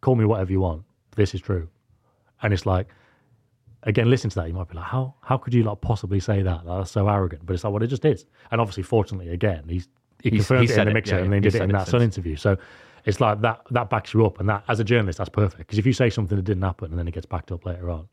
call 0.00 0.14
me 0.14 0.24
whatever 0.24 0.50
you 0.50 0.60
want. 0.60 0.82
This 1.14 1.34
is 1.34 1.40
true. 1.40 1.68
And 2.42 2.52
it's 2.52 2.66
like 2.66 2.88
again, 3.84 4.10
listen 4.10 4.30
to 4.30 4.36
that, 4.36 4.48
you 4.48 4.54
might 4.54 4.68
be 4.68 4.76
like, 4.76 4.84
how 4.86 5.14
how 5.22 5.36
could 5.38 5.54
you 5.54 5.62
like 5.62 5.80
possibly 5.80 6.20
say 6.20 6.42
that? 6.42 6.62
That's 6.66 6.90
so 6.90 7.08
arrogant. 7.08 7.46
But 7.46 7.54
it's 7.54 7.64
like, 7.64 7.72
well, 7.72 7.82
it 7.82 7.86
just 7.88 8.04
is. 8.04 8.26
And 8.50 8.60
obviously, 8.60 8.82
fortunately, 8.82 9.32
again, 9.32 9.64
he's 9.68 9.88
he 10.22 10.30
He's- 10.30 10.46
confirmed 10.46 10.68
he 10.68 10.74
it 10.74 10.78
in 10.78 10.84
the 10.86 10.90
it, 10.90 10.94
mixer 10.94 11.16
yeah, 11.16 11.22
and 11.22 11.32
then 11.32 11.42
he 11.42 11.48
did 11.50 11.54
it 11.56 11.62
in 11.62 11.70
it 11.70 11.72
that 11.74 11.88
Sun 11.88 12.02
interview. 12.02 12.36
So 12.36 12.56
it's 13.04 13.20
like 13.20 13.40
that 13.42 13.60
that 13.70 13.90
backs 13.90 14.14
you 14.14 14.24
up, 14.26 14.40
and 14.40 14.48
that 14.48 14.64
as 14.68 14.80
a 14.80 14.84
journalist, 14.84 15.18
that's 15.18 15.30
perfect. 15.30 15.58
Because 15.58 15.78
if 15.78 15.86
you 15.86 15.92
say 15.92 16.10
something 16.10 16.36
that 16.36 16.42
didn't 16.44 16.62
happen 16.62 16.90
and 16.90 16.98
then 16.98 17.06
it 17.08 17.14
gets 17.14 17.26
backed 17.26 17.52
up 17.52 17.64
later 17.66 17.90
on, 17.90 18.08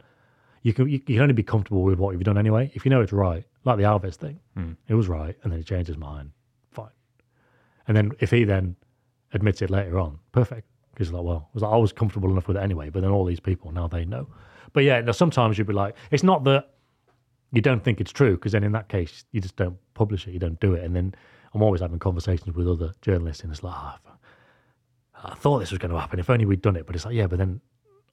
you 0.64 0.74
can 0.74 0.88
you, 0.90 1.02
you 1.08 1.16
can 1.16 1.22
only 1.22 1.34
be 1.34 1.44
comfortable 1.44 1.84
with 1.84 2.00
what 2.00 2.12
you've 2.12 2.24
done 2.24 2.38
anyway. 2.38 2.72
If 2.74 2.86
you 2.86 2.90
know 2.90 3.02
it's 3.02 3.14
right, 3.14 3.46
like 3.64 3.78
the 3.78 3.84
Alves 3.84 4.16
thing, 4.16 4.40
Hmm. 4.56 4.74
it 4.88 4.94
was 4.96 5.08
right, 5.08 5.36
and 5.44 5.52
then 5.52 5.60
he 5.60 5.64
changed 5.64 5.88
his 5.88 5.98
mind, 5.98 6.32
fine. 6.72 6.90
And 7.88 7.96
then 7.96 8.12
if 8.20 8.30
he 8.32 8.44
then 8.44 8.76
admits 9.34 9.62
it 9.62 9.70
later 9.70 9.98
on, 10.00 10.20
perfect. 10.34 10.68
Because 10.94 11.12
like, 11.12 11.24
well, 11.24 11.50
was 11.54 11.64
like, 11.64 11.72
I 11.72 11.78
was 11.78 11.92
comfortable 11.92 12.30
enough 12.32 12.48
with 12.48 12.58
it 12.58 12.64
anyway. 12.64 12.90
But 12.90 13.02
then 13.02 13.12
all 13.12 13.26
these 13.26 13.40
people 13.40 13.72
now 13.72 13.88
they 13.88 14.06
know. 14.06 14.28
But 14.74 14.84
yeah, 14.84 15.02
now 15.02 15.12
sometimes 15.12 15.58
you'd 15.58 15.68
be 15.68 15.74
like, 15.74 15.96
it's 16.12 16.24
not 16.24 16.44
that 16.46 16.74
you 17.52 17.62
don't 17.62 17.84
think 17.84 18.00
it's 18.00 18.12
true, 18.12 18.36
because 18.36 18.54
then 18.54 18.64
in 18.64 18.72
that 18.72 18.88
case 18.88 19.26
you 19.32 19.42
just 19.42 19.56
don't 19.56 19.78
publish 19.94 20.28
it, 20.28 20.32
you 20.32 20.40
don't 20.40 20.60
do 20.60 20.74
it. 20.74 20.84
And 20.84 20.96
then 20.96 21.14
I'm 21.54 21.62
always 21.62 21.82
having 21.82 22.00
conversations 22.00 22.56
with 22.56 22.68
other 22.68 22.94
journalists, 23.02 23.44
and 23.44 23.52
it's 23.52 23.64
like, 23.64 23.74
"Ah, 23.76 24.00
I 25.24 25.36
thought 25.36 25.60
this 25.60 25.72
was 25.72 25.80
going 25.80 25.92
to 25.92 26.00
happen. 26.00 26.20
If 26.20 26.30
only 26.30 26.46
we'd 26.46 26.62
done 26.62 26.76
it. 26.76 26.86
But 26.86 26.96
it's 26.96 27.06
like, 27.06 27.16
yeah, 27.16 27.28
but 27.28 27.40
then 27.40 27.62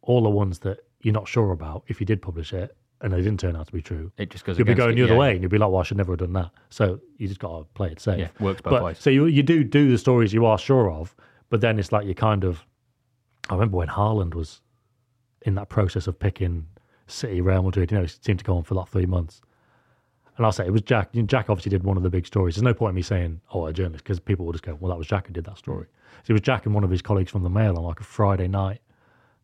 all 0.02 0.22
the 0.22 0.30
ones 0.30 0.58
that 0.60 0.80
you're 1.02 1.14
not 1.14 1.28
sure 1.28 1.52
about, 1.52 1.84
if 1.86 2.00
you 2.00 2.06
did 2.06 2.20
publish 2.20 2.52
it 2.52 2.76
and 3.00 3.12
they 3.12 3.18
didn't 3.18 3.38
turn 3.38 3.54
out 3.54 3.66
to 3.66 3.72
be 3.72 3.80
true, 3.80 4.10
it 4.18 4.30
just 4.30 4.44
goes. 4.44 4.58
you'll 4.58 4.66
be 4.66 4.74
going 4.74 4.92
it, 4.92 4.96
the 4.96 5.04
other 5.04 5.14
yeah. 5.14 5.18
way, 5.18 5.32
and 5.32 5.42
you'll 5.42 5.50
be 5.50 5.58
like, 5.58 5.70
"Well, 5.70 5.80
I 5.80 5.84
should 5.84 5.96
never 5.96 6.12
have 6.12 6.18
done 6.18 6.32
that." 6.32 6.50
So 6.70 7.00
you 7.16 7.28
just 7.28 7.40
got 7.40 7.58
to 7.58 7.64
play 7.74 7.90
it 7.90 8.00
safe. 8.00 8.18
Yeah, 8.18 8.28
works 8.40 8.60
both 8.60 8.72
but, 8.72 8.82
ways. 8.82 8.98
So 8.98 9.10
you 9.10 9.26
you 9.26 9.42
do 9.42 9.62
do 9.62 9.90
the 9.90 9.98
stories 9.98 10.32
you 10.32 10.44
are 10.46 10.58
sure 10.58 10.90
of, 10.90 11.14
but 11.50 11.60
then 11.60 11.78
it's 11.78 11.92
like 11.92 12.06
you 12.06 12.14
kind 12.14 12.44
of. 12.44 12.64
I 13.50 13.54
remember 13.54 13.78
when 13.78 13.88
Haaland 13.88 14.34
was 14.34 14.60
in 15.42 15.54
that 15.54 15.68
process 15.68 16.06
of 16.06 16.18
picking 16.18 16.66
City, 17.06 17.40
Real 17.40 17.62
Madrid. 17.62 17.90
You 17.90 17.98
know, 17.98 18.04
it 18.04 18.18
seemed 18.22 18.38
to 18.40 18.44
go 18.44 18.56
on 18.56 18.62
for 18.62 18.74
like 18.74 18.88
three 18.88 19.06
months. 19.06 19.40
And 20.36 20.46
I'll 20.46 20.52
say 20.52 20.66
it 20.66 20.72
was 20.72 20.82
Jack. 20.82 21.12
Jack 21.26 21.50
obviously 21.50 21.70
did 21.70 21.82
one 21.82 21.96
of 21.96 22.02
the 22.02 22.10
big 22.10 22.26
stories. 22.26 22.54
There's 22.54 22.62
no 22.62 22.74
point 22.74 22.90
in 22.90 22.96
me 22.96 23.02
saying, 23.02 23.40
"Oh, 23.52 23.66
a 23.66 23.72
journalist," 23.72 24.04
because 24.04 24.20
people 24.20 24.46
will 24.46 24.52
just 24.52 24.64
go, 24.64 24.76
"Well, 24.78 24.90
that 24.90 24.98
was 24.98 25.06
Jack 25.06 25.26
who 25.26 25.32
did 25.32 25.44
that 25.46 25.58
story." 25.58 25.86
So 26.22 26.30
it 26.30 26.34
was 26.34 26.42
Jack 26.42 26.66
and 26.66 26.74
one 26.74 26.84
of 26.84 26.90
his 26.90 27.02
colleagues 27.02 27.30
from 27.30 27.42
the 27.42 27.50
Mail 27.50 27.76
on 27.76 27.84
like 27.84 28.00
a 28.00 28.04
Friday 28.04 28.46
night 28.46 28.80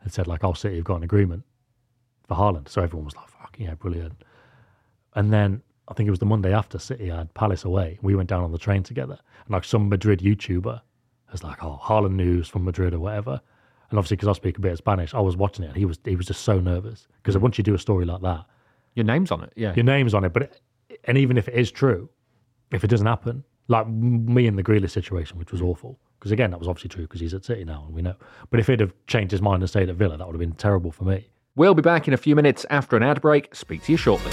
and 0.03 0.13
said, 0.13 0.27
"Like, 0.27 0.45
oh, 0.45 0.53
City 0.53 0.77
have 0.77 0.85
got 0.85 0.97
an 0.97 1.03
agreement 1.03 1.45
for 2.29 2.37
Haaland." 2.37 2.69
So 2.69 2.83
everyone 2.83 3.07
was 3.07 3.17
like, 3.17 3.29
"Fuck 3.29 3.57
yeah, 3.59 3.75
brilliant." 3.75 4.23
And 5.17 5.33
then 5.33 5.63
I 5.89 5.95
think 5.95 6.07
it 6.07 6.11
was 6.11 6.21
the 6.21 6.27
Monday 6.27 6.53
after 6.53 6.79
City 6.79 7.09
had 7.09 7.33
Palace 7.35 7.65
away. 7.65 7.99
We 8.01 8.15
went 8.15 8.29
down 8.29 8.45
on 8.45 8.53
the 8.53 8.59
train 8.59 8.83
together, 8.83 9.19
and 9.47 9.53
like 9.53 9.65
some 9.65 9.89
Madrid 9.89 10.21
YouTuber 10.21 10.81
was 11.35 11.45
like, 11.45 11.63
"Oh, 11.63 11.79
Haaland 11.83 12.15
news 12.15 12.49
from 12.49 12.65
Madrid 12.65 12.95
or 12.95 13.01
whatever." 13.01 13.41
And 13.91 13.99
obviously, 13.99 14.17
because 14.17 14.29
I 14.29 14.33
speak 14.33 14.59
a 14.59 14.61
bit 14.61 14.73
of 14.73 14.79
Spanish, 14.79 15.15
I 15.15 15.21
was 15.21 15.37
watching 15.37 15.65
it. 15.65 15.69
And 15.69 15.77
he 15.77 15.85
was 15.85 15.99
he 16.05 16.17
was 16.17 16.27
just 16.27 16.43
so 16.43 16.59
nervous 16.59 17.07
because 17.23 17.37
mm. 17.37 17.43
once 17.43 17.59
you 17.59 17.65
do 17.65 17.75
a 17.75 17.79
story 17.79 18.05
like 18.05 18.23
that, 18.23 18.45
Your 18.95 19.05
name's 19.05 19.31
on 19.31 19.43
it. 19.43 19.53
Yeah. 19.57 19.75
your 19.75 19.85
name's 19.85 20.15
on 20.15 20.25
it. 20.25 20.33
But 20.33 20.45
it, 20.45 20.61
and 21.05 21.19
even 21.19 21.37
if 21.37 21.49
it 21.49 21.55
is 21.55 21.71
true, 21.71 22.09
if 22.73 22.85
it 22.85 22.89
doesn't 22.89 23.07
happen, 23.07 23.45
like 23.69 23.89
me 23.89 24.47
in 24.47 24.57
the 24.57 24.63
Grealish 24.63 24.91
situation, 24.91 25.39
which 25.39 25.53
was 25.53 25.61
mm. 25.61 25.67
awful, 25.67 25.99
because 26.19 26.33
again 26.33 26.51
that 26.51 26.59
was 26.59 26.69
obviously 26.69 26.89
true 26.89 27.05
because 27.05 27.21
he's 27.21 27.35
at 27.35 27.45
City 27.45 27.65
now 27.65 27.85
and 27.87 27.95
we 27.95 28.03
know. 28.03 28.17
But 28.51 28.61
if 28.61 28.67
he'd 28.67 28.81
have 28.81 28.95
changed 29.07 29.31
his 29.31 29.43
mind 29.43 29.63
and 29.63 29.71
stayed 29.71 29.89
at 29.89 29.97
Villa, 29.97 30.17
that 30.17 30.27
would 30.27 30.35
have 30.35 30.41
been 30.41 30.53
terrible 30.53 30.91
for 30.91 31.05
me. 31.05 31.29
We'll 31.57 31.75
be 31.75 31.83
back 31.83 32.09
in 32.09 32.15
a 32.15 32.19
few 32.19 32.35
minutes 32.35 32.67
after 32.71 32.97
an 32.97 33.03
ad 33.05 33.21
break. 33.21 33.55
Speak 33.55 33.85
to 33.85 33.93
you 33.93 33.99
shortly. 33.99 34.33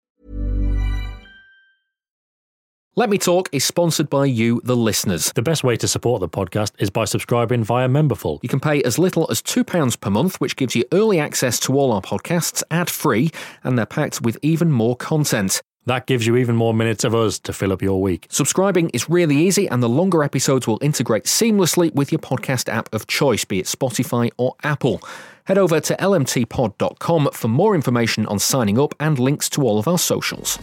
Let 2.97 3.09
Me 3.09 3.17
Talk 3.17 3.47
is 3.53 3.63
sponsored 3.63 4.09
by 4.09 4.25
you, 4.25 4.59
the 4.65 4.75
listeners. 4.75 5.31
The 5.31 5.41
best 5.41 5.63
way 5.63 5.77
to 5.77 5.87
support 5.87 6.19
the 6.19 6.27
podcast 6.27 6.73
is 6.77 6.89
by 6.89 7.05
subscribing 7.05 7.63
via 7.63 7.87
Memberful. 7.87 8.39
You 8.43 8.49
can 8.49 8.59
pay 8.59 8.83
as 8.83 8.99
little 8.99 9.25
as 9.31 9.41
£2 9.41 9.97
per 10.01 10.09
month, 10.09 10.41
which 10.41 10.57
gives 10.57 10.75
you 10.75 10.83
early 10.91 11.17
access 11.17 11.57
to 11.61 11.79
all 11.79 11.93
our 11.93 12.01
podcasts 12.01 12.63
ad 12.69 12.89
free, 12.89 13.31
and 13.63 13.77
they're 13.77 13.85
packed 13.85 14.19
with 14.19 14.37
even 14.41 14.73
more 14.73 14.97
content. 14.97 15.61
That 15.85 16.05
gives 16.05 16.27
you 16.27 16.35
even 16.35 16.57
more 16.57 16.73
minutes 16.73 17.05
of 17.05 17.15
us 17.15 17.39
to 17.39 17.53
fill 17.53 17.71
up 17.71 17.81
your 17.81 18.01
week. 18.01 18.27
Subscribing 18.29 18.89
is 18.89 19.09
really 19.09 19.37
easy, 19.37 19.69
and 19.69 19.81
the 19.81 19.87
longer 19.87 20.21
episodes 20.21 20.67
will 20.67 20.79
integrate 20.81 21.23
seamlessly 21.23 21.95
with 21.95 22.11
your 22.11 22.19
podcast 22.19 22.67
app 22.67 22.93
of 22.93 23.07
choice, 23.07 23.45
be 23.45 23.59
it 23.59 23.67
Spotify 23.67 24.31
or 24.35 24.55
Apple. 24.63 25.01
Head 25.45 25.57
over 25.57 25.79
to 25.79 25.95
lmtpod.com 25.95 27.29
for 27.31 27.47
more 27.47 27.73
information 27.73 28.25
on 28.25 28.37
signing 28.37 28.77
up 28.77 28.93
and 28.99 29.17
links 29.17 29.47
to 29.51 29.61
all 29.61 29.79
of 29.79 29.87
our 29.87 29.97
socials. 29.97 30.59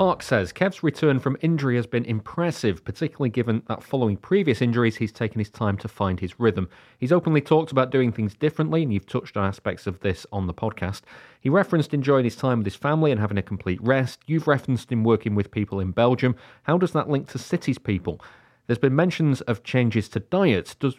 Mark 0.00 0.22
says 0.22 0.50
Kev's 0.50 0.82
return 0.82 1.20
from 1.20 1.36
injury 1.42 1.76
has 1.76 1.86
been 1.86 2.06
impressive, 2.06 2.82
particularly 2.82 3.28
given 3.28 3.62
that 3.68 3.82
following 3.82 4.16
previous 4.16 4.62
injuries, 4.62 4.96
he's 4.96 5.12
taken 5.12 5.38
his 5.38 5.50
time 5.50 5.76
to 5.76 5.88
find 5.88 6.18
his 6.18 6.40
rhythm. 6.40 6.70
He's 6.96 7.12
openly 7.12 7.42
talked 7.42 7.70
about 7.70 7.90
doing 7.90 8.10
things 8.10 8.34
differently, 8.34 8.82
and 8.82 8.94
you've 8.94 9.04
touched 9.04 9.36
on 9.36 9.44
aspects 9.44 9.86
of 9.86 10.00
this 10.00 10.26
on 10.32 10.46
the 10.46 10.54
podcast. 10.54 11.02
He 11.42 11.50
referenced 11.50 11.92
enjoying 11.92 12.24
his 12.24 12.34
time 12.34 12.60
with 12.60 12.66
his 12.66 12.76
family 12.76 13.10
and 13.10 13.20
having 13.20 13.36
a 13.36 13.42
complete 13.42 13.78
rest. 13.82 14.20
You've 14.26 14.48
referenced 14.48 14.90
him 14.90 15.04
working 15.04 15.34
with 15.34 15.50
people 15.50 15.80
in 15.80 15.90
Belgium. 15.90 16.34
How 16.62 16.78
does 16.78 16.92
that 16.92 17.10
link 17.10 17.28
to 17.32 17.38
City's 17.38 17.76
people? 17.76 18.22
There's 18.68 18.78
been 18.78 18.96
mentions 18.96 19.42
of 19.42 19.64
changes 19.64 20.08
to 20.10 20.20
diet. 20.20 20.76
Does 20.80 20.96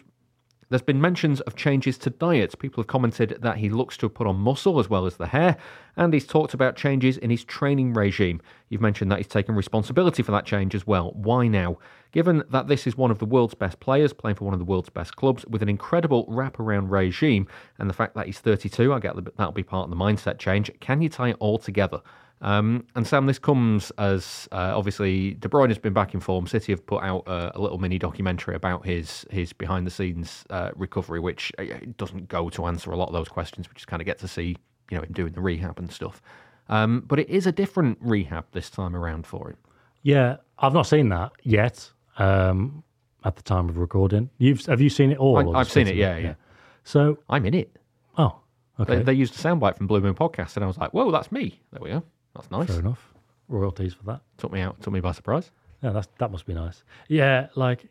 there's 0.72 0.80
been 0.82 1.00
mentions 1.00 1.42
of 1.42 1.54
changes 1.54 1.98
to 1.98 2.08
diet. 2.08 2.58
People 2.58 2.82
have 2.82 2.88
commented 2.88 3.38
that 3.42 3.58
he 3.58 3.68
looks 3.68 3.98
to 3.98 4.06
have 4.06 4.14
put 4.14 4.26
on 4.26 4.36
muscle 4.36 4.80
as 4.80 4.88
well 4.88 5.04
as 5.04 5.18
the 5.18 5.26
hair, 5.26 5.58
and 5.96 6.14
he's 6.14 6.26
talked 6.26 6.54
about 6.54 6.76
changes 6.76 7.18
in 7.18 7.28
his 7.28 7.44
training 7.44 7.92
regime. 7.92 8.40
You've 8.70 8.80
mentioned 8.80 9.12
that 9.12 9.18
he's 9.18 9.26
taken 9.26 9.54
responsibility 9.54 10.22
for 10.22 10.32
that 10.32 10.46
change 10.46 10.74
as 10.74 10.86
well. 10.86 11.12
Why 11.12 11.46
now? 11.46 11.76
Given 12.10 12.42
that 12.48 12.68
this 12.68 12.86
is 12.86 12.96
one 12.96 13.10
of 13.10 13.18
the 13.18 13.26
world's 13.26 13.54
best 13.54 13.80
players, 13.80 14.14
playing 14.14 14.36
for 14.36 14.46
one 14.46 14.54
of 14.54 14.60
the 14.60 14.64
world's 14.64 14.88
best 14.88 15.14
clubs, 15.16 15.44
with 15.46 15.62
an 15.62 15.68
incredible 15.68 16.26
wraparound 16.26 16.90
regime, 16.90 17.46
and 17.78 17.90
the 17.90 17.94
fact 17.94 18.14
that 18.14 18.24
he's 18.24 18.40
32, 18.40 18.94
I 18.94 18.98
get 18.98 19.14
that 19.14 19.36
that'll 19.36 19.52
be 19.52 19.62
part 19.62 19.84
of 19.84 19.90
the 19.90 20.02
mindset 20.02 20.38
change. 20.38 20.70
Can 20.80 21.02
you 21.02 21.10
tie 21.10 21.28
it 21.28 21.36
all 21.38 21.58
together? 21.58 22.00
Um, 22.42 22.84
and 22.96 23.06
Sam, 23.06 23.26
this 23.26 23.38
comes 23.38 23.92
as 23.98 24.48
uh, 24.50 24.72
obviously 24.76 25.34
De 25.34 25.48
Bruyne 25.48 25.68
has 25.68 25.78
been 25.78 25.92
back 25.92 26.12
in 26.12 26.18
form. 26.18 26.48
City 26.48 26.72
have 26.72 26.84
put 26.84 27.02
out 27.02 27.22
a, 27.28 27.56
a 27.56 27.60
little 27.60 27.78
mini 27.78 27.98
documentary 27.98 28.56
about 28.56 28.84
his 28.84 29.24
his 29.30 29.52
behind 29.52 29.86
the 29.86 29.92
scenes 29.92 30.44
uh, 30.50 30.70
recovery, 30.74 31.20
which 31.20 31.52
uh, 31.58 31.64
doesn't 31.96 32.28
go 32.28 32.50
to 32.50 32.66
answer 32.66 32.90
a 32.90 32.96
lot 32.96 33.06
of 33.06 33.12
those 33.12 33.28
questions. 33.28 33.68
We 33.68 33.74
just 33.74 33.86
kind 33.86 34.02
of 34.02 34.06
get 34.06 34.18
to 34.18 34.28
see 34.28 34.56
you 34.90 34.96
know 34.96 35.02
him 35.04 35.12
doing 35.12 35.32
the 35.32 35.40
rehab 35.40 35.78
and 35.78 35.90
stuff. 35.90 36.20
Um, 36.68 37.04
but 37.06 37.20
it 37.20 37.30
is 37.30 37.46
a 37.46 37.52
different 37.52 37.98
rehab 38.00 38.46
this 38.50 38.70
time 38.70 38.96
around 38.96 39.24
for 39.24 39.50
him. 39.50 39.56
Yeah, 40.02 40.38
I've 40.58 40.74
not 40.74 40.86
seen 40.86 41.08
that 41.10 41.30
yet. 41.44 41.90
Um, 42.18 42.82
at 43.24 43.36
the 43.36 43.42
time 43.42 43.68
of 43.68 43.78
recording, 43.78 44.30
you've 44.38 44.66
have 44.66 44.80
you 44.80 44.90
seen 44.90 45.12
it 45.12 45.18
all? 45.18 45.54
I, 45.54 45.58
have 45.58 45.70
seen 45.70 45.86
it. 45.86 45.94
Yeah, 45.94 46.16
yeah, 46.16 46.22
yeah. 46.22 46.34
So 46.82 47.18
I'm 47.30 47.46
in 47.46 47.54
it. 47.54 47.76
Oh, 48.18 48.40
okay. 48.80 48.96
They, 48.96 49.02
they 49.04 49.12
used 49.12 49.34
a 49.34 49.38
soundbite 49.38 49.76
from 49.76 49.86
Blue 49.86 50.00
Moon 50.00 50.14
Podcast, 50.14 50.56
and 50.56 50.64
I 50.64 50.66
was 50.66 50.76
like, 50.76 50.92
"Whoa, 50.92 51.12
that's 51.12 51.30
me!" 51.30 51.60
There 51.70 51.80
we 51.80 51.90
go. 51.90 52.02
That's 52.34 52.50
nice. 52.50 52.68
Fair 52.68 52.80
enough. 52.80 53.12
Royalties 53.48 53.94
for 53.94 54.04
that. 54.04 54.20
Took 54.38 54.52
me 54.52 54.60
out, 54.60 54.80
took 54.82 54.92
me 54.92 55.00
by 55.00 55.12
surprise. 55.12 55.50
Yeah, 55.82 55.90
that's 55.90 56.08
that 56.18 56.30
must 56.30 56.46
be 56.46 56.54
nice. 56.54 56.84
Yeah, 57.08 57.48
like 57.54 57.86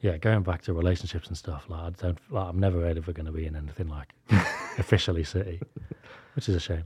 yeah, 0.00 0.16
going 0.16 0.42
back 0.42 0.62
to 0.62 0.72
relationships 0.72 1.28
and 1.28 1.36
stuff. 1.36 1.64
Like 1.68 1.80
I 1.80 1.90
don't, 1.90 2.18
like 2.30 2.48
I'm 2.48 2.58
never 2.58 2.84
ever 2.84 3.12
going 3.12 3.26
to 3.26 3.32
be 3.32 3.46
in 3.46 3.56
anything 3.56 3.88
like 3.88 4.12
officially 4.78 5.24
City, 5.24 5.60
which 6.34 6.48
is 6.48 6.54
a 6.54 6.60
shame. 6.60 6.84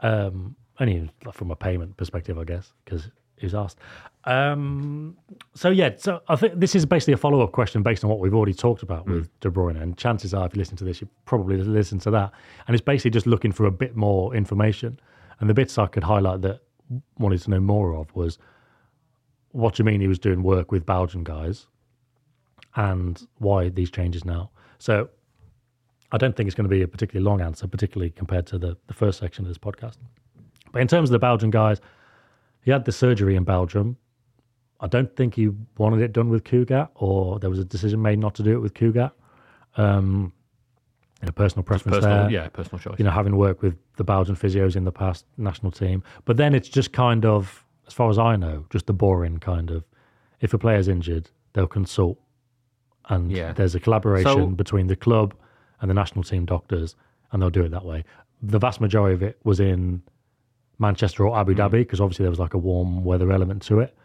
Um, 0.00 0.56
only 0.78 1.10
from 1.32 1.50
a 1.50 1.56
payment 1.56 1.96
perspective, 1.96 2.38
I 2.38 2.44
guess, 2.44 2.72
because 2.84 3.10
he 3.36 3.46
was 3.46 3.54
asked. 3.54 3.78
Um, 4.24 5.16
so 5.54 5.70
yeah, 5.70 5.90
so 5.96 6.20
I 6.28 6.36
think 6.36 6.58
this 6.58 6.74
is 6.74 6.84
basically 6.84 7.14
a 7.14 7.16
follow 7.16 7.42
up 7.42 7.52
question 7.52 7.82
based 7.82 8.02
on 8.04 8.10
what 8.10 8.18
we've 8.18 8.34
already 8.34 8.54
talked 8.54 8.82
about 8.82 9.06
with 9.06 9.24
mm. 9.24 9.40
De 9.40 9.50
Bruyne. 9.50 9.80
And 9.80 9.96
chances 9.96 10.34
are, 10.34 10.46
if 10.46 10.54
you 10.54 10.58
listen 10.58 10.76
to 10.78 10.84
this, 10.84 11.00
you 11.00 11.08
probably 11.24 11.56
listen 11.56 11.98
to 12.00 12.10
that. 12.10 12.32
And 12.66 12.74
it's 12.74 12.84
basically 12.84 13.12
just 13.12 13.26
looking 13.26 13.52
for 13.52 13.66
a 13.66 13.70
bit 13.70 13.96
more 13.96 14.34
information. 14.34 14.98
And 15.40 15.50
the 15.50 15.54
bits 15.54 15.78
I 15.78 15.86
could 15.86 16.04
highlight 16.04 16.42
that 16.42 16.60
wanted 17.18 17.40
to 17.42 17.50
know 17.50 17.60
more 17.60 17.94
of 17.94 18.14
was 18.14 18.38
what 19.52 19.74
do 19.74 19.80
you 19.80 19.84
mean 19.84 20.00
he 20.00 20.08
was 20.08 20.18
doing 20.18 20.42
work 20.42 20.70
with 20.70 20.84
Belgian 20.86 21.24
guys 21.24 21.66
and 22.74 23.26
why 23.38 23.68
these 23.68 23.90
changes 23.90 24.24
now? 24.24 24.50
So 24.78 25.08
I 26.12 26.18
don't 26.18 26.36
think 26.36 26.46
it's 26.46 26.54
going 26.54 26.68
to 26.68 26.74
be 26.74 26.82
a 26.82 26.88
particularly 26.88 27.24
long 27.24 27.40
answer, 27.40 27.66
particularly 27.66 28.10
compared 28.10 28.46
to 28.48 28.58
the, 28.58 28.76
the 28.86 28.94
first 28.94 29.18
section 29.18 29.44
of 29.44 29.48
this 29.48 29.58
podcast. 29.58 29.96
But 30.72 30.82
in 30.82 30.88
terms 30.88 31.08
of 31.10 31.12
the 31.12 31.18
Belgian 31.18 31.50
guys, 31.50 31.80
he 32.62 32.70
had 32.70 32.84
the 32.84 32.92
surgery 32.92 33.36
in 33.36 33.44
Belgium. 33.44 33.96
I 34.80 34.88
don't 34.88 35.14
think 35.16 35.34
he 35.34 35.48
wanted 35.78 36.02
it 36.02 36.12
done 36.12 36.28
with 36.28 36.44
Cugat, 36.44 36.90
or 36.94 37.38
there 37.38 37.48
was 37.48 37.58
a 37.58 37.64
decision 37.64 38.02
made 38.02 38.18
not 38.18 38.34
to 38.34 38.42
do 38.42 38.52
it 38.52 38.60
with 38.60 38.74
Cugat. 38.74 39.12
Um, 39.76 40.32
a 41.22 41.32
personal 41.32 41.62
preference 41.62 41.96
personal, 41.96 42.22
there. 42.24 42.30
Yeah, 42.30 42.48
personal 42.48 42.78
choice. 42.78 42.98
You 42.98 43.04
know, 43.04 43.10
having 43.10 43.36
worked 43.36 43.62
with 43.62 43.76
the 43.96 44.04
Belgian 44.04 44.36
physios 44.36 44.76
in 44.76 44.84
the 44.84 44.92
past 44.92 45.24
national 45.36 45.72
team. 45.72 46.02
But 46.24 46.36
then 46.36 46.54
it's 46.54 46.68
just 46.68 46.92
kind 46.92 47.24
of, 47.24 47.64
as 47.86 47.94
far 47.94 48.10
as 48.10 48.18
I 48.18 48.36
know, 48.36 48.66
just 48.70 48.86
the 48.86 48.92
boring 48.92 49.38
kind 49.38 49.70
of, 49.70 49.84
if 50.40 50.52
a 50.52 50.58
player's 50.58 50.88
injured, 50.88 51.30
they'll 51.54 51.66
consult. 51.66 52.18
And 53.08 53.30
yeah. 53.30 53.52
there's 53.52 53.74
a 53.74 53.80
collaboration 53.80 54.32
so, 54.32 54.46
between 54.46 54.88
the 54.88 54.96
club 54.96 55.34
and 55.80 55.90
the 55.90 55.94
national 55.94 56.24
team 56.24 56.44
doctors, 56.44 56.96
and 57.32 57.40
they'll 57.40 57.50
do 57.50 57.64
it 57.64 57.70
that 57.70 57.84
way. 57.84 58.04
The 58.42 58.58
vast 58.58 58.80
majority 58.80 59.14
of 59.14 59.22
it 59.22 59.38
was 59.44 59.60
in 59.60 60.02
Manchester 60.78 61.26
or 61.26 61.38
Abu 61.38 61.54
mm. 61.54 61.58
Dhabi, 61.58 61.80
because 61.80 62.00
obviously 62.00 62.24
there 62.24 62.30
was 62.30 62.38
like 62.38 62.54
a 62.54 62.58
warm 62.58 63.04
weather 63.04 63.32
element 63.32 63.62
to 63.62 63.80
it. 63.80 63.96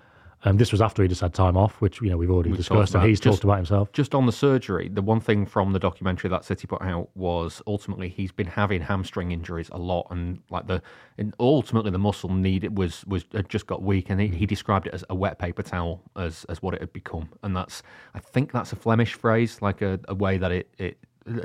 Um, 0.43 0.58
this 0.58 0.71
was 0.71 0.82
after 0.82 1.04
he 1.04 1.08
just 1.08 1.21
had 1.21 1.34
time 1.34 1.56
off, 1.56 1.80
which 1.82 2.01
you 2.01 2.10
know 2.10 2.17
we've 2.17 2.32
already 2.32 2.49
we've 2.49 2.58
discussed, 2.58 2.95
and 2.95 3.04
he's 3.04 3.19
just, 3.19 3.38
talked 3.38 3.43
about 3.43 3.58
himself. 3.58 3.91
Just 3.91 4.15
on 4.15 4.25
the 4.25 4.32
surgery, 4.32 4.89
the 4.89 5.01
one 5.01 5.19
thing 5.19 5.45
from 5.45 5.71
the 5.71 5.80
documentary 5.80 6.30
that 6.32 6.43
City 6.43 6.65
put 6.65 6.82
out 6.82 7.10
was 7.15 7.62
ultimately 7.67 8.10
he's 8.10 8.32
been 8.32 8.47
having 8.47 8.82
hamstring 8.82 9.32
injuries 9.32 9.69
a 9.71 9.77
lot, 9.77 10.08
and 10.10 10.39
like 10.49 10.65
the 10.65 10.82
and 11.19 11.36
ultimately 11.39 11.91
the 11.91 11.99
muscle 11.99 12.34
need 12.34 12.75
was 12.75 13.06
was 13.06 13.25
had 13.34 13.49
just 13.49 13.67
got 13.67 13.84
weak, 13.84 14.10
and 14.10 14.19
he, 14.19 14.27
he 14.30 14.45
described 14.47 14.88
it 14.88 14.93
as 14.95 15.04
a 15.10 15.15
wet 15.15 15.38
paper 15.38 15.62
towel 15.62 16.01
as 16.15 16.43
as 16.45 16.62
what 16.62 16.73
it 16.73 16.82
had 16.82 16.91
become, 16.91 17.30
and 17.43 17.56
that's 17.56 17.84
I 18.15 18.19
think 18.19 18.51
that's 18.51 18.73
a 18.73 18.75
Flemish 18.75 19.13
phrase, 19.13 19.62
like 19.62 19.84
a, 19.84 19.99
a 20.08 20.15
way 20.15 20.38
that 20.38 20.51
it 20.51 20.73
it 20.80 20.97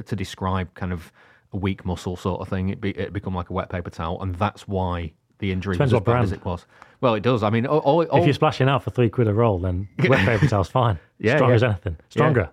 to 0.07 0.17
describe 0.17 0.73
kind 0.73 0.93
of 0.93 1.13
a 1.53 1.57
weak 1.59 1.85
muscle 1.85 2.17
sort 2.17 2.41
of 2.41 2.49
thing. 2.49 2.71
It 2.71 2.81
be, 2.81 2.91
it 2.91 3.13
become 3.13 3.35
like 3.35 3.51
a 3.51 3.53
wet 3.53 3.69
paper 3.69 3.91
towel, 3.91 4.23
and 4.23 4.35
that's 4.35 4.67
why 4.67 5.13
the 5.39 5.53
injury 5.53 5.75
Depends 5.75 5.93
was 5.93 6.01
as 6.01 6.05
bad 6.05 6.23
as 6.23 6.33
it 6.33 6.45
was. 6.45 6.67
Well, 7.01 7.15
it 7.15 7.23
does. 7.23 7.43
I 7.43 7.51
mean, 7.51 7.67
all, 7.67 7.81
all, 7.81 8.01
if 8.03 8.25
you're 8.25 8.35
splashing 8.35 8.69
out 8.69 8.83
for 8.83 8.91
three 8.91 9.11
quid 9.11 9.29
a 9.29 9.35
roll, 9.35 9.59
then 9.59 9.89
wet 10.09 10.25
paper 10.25 10.47
towel's 10.47 10.69
fine. 10.69 10.99
Yeah, 11.19 11.37
Strong 11.37 11.49
yeah. 11.49 11.55
as 11.55 11.63
anything. 11.63 11.97
Stronger. 12.11 12.51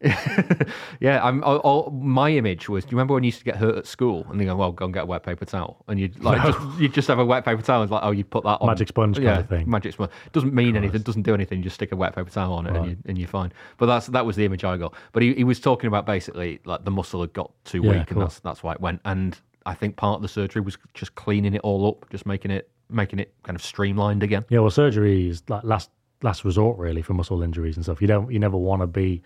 Yeah, 0.00 0.58
yeah 1.00 1.22
I'm, 1.22 1.44
all, 1.44 1.58
all, 1.58 1.90
my 1.90 2.30
image 2.30 2.66
was. 2.66 2.84
Do 2.84 2.92
you 2.92 2.96
remember 2.96 3.12
when 3.12 3.24
you 3.24 3.28
used 3.28 3.40
to 3.40 3.44
get 3.44 3.56
hurt 3.56 3.76
at 3.76 3.86
school 3.86 4.26
and 4.30 4.40
you 4.40 4.46
go, 4.46 4.56
"Well, 4.56 4.72
go 4.72 4.86
and 4.86 4.94
get 4.94 5.02
a 5.02 5.06
wet 5.06 5.22
paper 5.22 5.44
towel," 5.44 5.84
and 5.86 6.00
you'd 6.00 6.18
like 6.24 6.42
no. 6.42 6.52
just, 6.52 6.80
you'd 6.80 6.94
just 6.94 7.08
have 7.08 7.18
a 7.18 7.24
wet 7.26 7.44
paper 7.44 7.60
towel. 7.60 7.82
And 7.82 7.90
like, 7.90 8.02
oh, 8.02 8.12
you 8.12 8.24
put 8.24 8.44
that 8.44 8.62
on 8.62 8.68
magic 8.68 8.88
sponge 8.88 9.18
yeah, 9.18 9.32
kind 9.32 9.40
of 9.40 9.48
thing. 9.50 9.70
Magic 9.70 9.92
sponge 9.92 10.10
doesn't 10.32 10.54
mean 10.54 10.76
anything. 10.76 11.02
Doesn't 11.02 11.24
do 11.24 11.34
anything. 11.34 11.58
You 11.58 11.64
just 11.64 11.74
stick 11.74 11.92
a 11.92 11.96
wet 11.96 12.14
paper 12.14 12.30
towel 12.30 12.54
on 12.54 12.66
it 12.66 12.70
right. 12.70 12.78
and, 12.78 12.90
you, 12.90 12.96
and 13.04 13.18
you're 13.18 13.28
fine. 13.28 13.52
But 13.76 13.84
that's 13.84 14.06
that 14.06 14.24
was 14.24 14.36
the 14.36 14.46
image 14.46 14.64
I 14.64 14.78
got. 14.78 14.94
But 15.12 15.22
he, 15.24 15.34
he 15.34 15.44
was 15.44 15.60
talking 15.60 15.88
about 15.88 16.06
basically 16.06 16.60
like 16.64 16.86
the 16.86 16.90
muscle 16.90 17.20
had 17.20 17.34
got 17.34 17.52
too 17.64 17.82
yeah, 17.82 17.98
weak, 17.98 18.06
cool. 18.06 18.18
and 18.18 18.26
that's 18.26 18.40
that's 18.40 18.62
why 18.62 18.72
it 18.72 18.80
went. 18.80 19.02
And 19.04 19.38
I 19.66 19.74
think 19.74 19.96
part 19.96 20.16
of 20.16 20.22
the 20.22 20.28
surgery 20.28 20.62
was 20.62 20.78
just 20.94 21.14
cleaning 21.16 21.54
it 21.54 21.60
all 21.62 21.86
up, 21.88 22.08
just 22.10 22.24
making 22.24 22.52
it 22.52 22.70
making 22.88 23.18
it 23.18 23.34
kind 23.42 23.56
of 23.56 23.62
streamlined 23.64 24.22
again. 24.22 24.44
Yeah, 24.48 24.60
well, 24.60 24.70
surgery 24.70 25.28
is 25.28 25.42
like 25.48 25.64
last 25.64 25.90
last 26.22 26.44
resort 26.44 26.78
really 26.78 27.02
for 27.02 27.14
muscle 27.14 27.42
injuries 27.42 27.76
and 27.76 27.84
stuff. 27.84 28.00
You 28.00 28.06
don't 28.06 28.30
you 28.32 28.38
never 28.38 28.56
want 28.56 28.82
to 28.82 28.86
be 28.86 29.22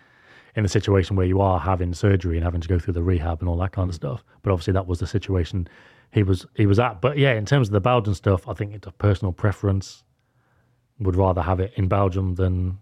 in 0.56 0.62
the 0.62 0.68
situation 0.68 1.14
where 1.14 1.26
you 1.26 1.40
are 1.40 1.60
having 1.60 1.94
surgery 1.94 2.36
and 2.36 2.44
having 2.44 2.60
to 2.60 2.68
go 2.68 2.78
through 2.78 2.94
the 2.94 3.02
rehab 3.02 3.40
and 3.40 3.48
all 3.48 3.56
that 3.58 3.72
kind 3.72 3.88
of 3.88 3.94
stuff. 3.94 4.24
But 4.42 4.50
obviously 4.50 4.72
that 4.72 4.86
was 4.86 4.98
the 4.98 5.06
situation 5.06 5.68
he 6.10 6.22
was 6.22 6.46
he 6.54 6.66
was 6.66 6.78
at. 6.78 7.00
But 7.00 7.18
yeah, 7.18 7.34
in 7.34 7.44
terms 7.44 7.68
of 7.68 7.72
the 7.72 7.80
Belgian 7.80 8.14
stuff, 8.14 8.48
I 8.48 8.54
think 8.54 8.74
it's 8.74 8.86
a 8.86 8.92
personal 8.92 9.32
preference. 9.32 10.04
Would 10.98 11.16
rather 11.16 11.42
have 11.42 11.60
it 11.60 11.72
in 11.76 11.88
Belgium 11.88 12.34
than 12.34 12.78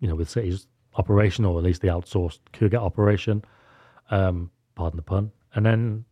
you 0.00 0.08
know 0.08 0.14
with 0.14 0.30
City's 0.30 0.66
operation 0.94 1.44
or 1.44 1.58
at 1.58 1.64
least 1.64 1.82
the 1.82 1.88
outsourced 1.88 2.38
Cugat 2.52 2.80
operation. 2.80 3.44
Um, 4.10 4.50
pardon 4.74 4.96
the 4.96 5.02
pun. 5.02 5.32
And 5.54 5.64
then 5.64 6.04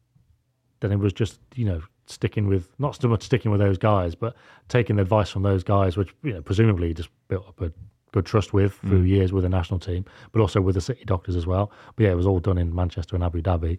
then 0.81 0.93
it 0.93 0.99
was 0.99 1.13
just 1.13 1.39
you 1.55 1.65
know 1.65 1.83
sticking 2.07 2.49
with 2.49 2.69
not 2.79 3.01
so 3.01 3.09
much 3.09 3.23
sticking 3.23 3.51
with 3.51 3.61
those 3.61 3.79
guys, 3.79 4.15
but 4.15 4.37
taking 4.69 4.97
the 4.97 5.03
advice 5.03 5.31
from 5.31 5.43
those 5.43 5.63
guys, 5.63 5.97
which 5.97 6.15
you 6.23 6.33
know 6.33 6.43
presumably 6.43 6.93
just 6.93 7.09
built 7.29 7.47
up 7.47 7.61
a 7.61 7.73
good 8.13 8.27
trust 8.27 8.53
with 8.53 8.75
through 8.75 9.05
mm. 9.05 9.09
years 9.09 9.33
with 9.33 9.45
the 9.45 9.49
national 9.49 9.79
team, 9.79 10.05
but 10.33 10.41
also 10.41 10.61
with 10.61 10.75
the 10.75 10.81
city 10.81 11.05
doctors 11.05 11.37
as 11.37 11.47
well. 11.47 11.71
But 11.97 12.05
yeah, 12.05 12.11
it 12.11 12.17
was 12.17 12.27
all 12.27 12.41
done 12.41 12.59
in 12.59 12.75
Manchester 12.75 13.15
and 13.15 13.25
Abu 13.25 13.41
Dhabi. 13.41 13.79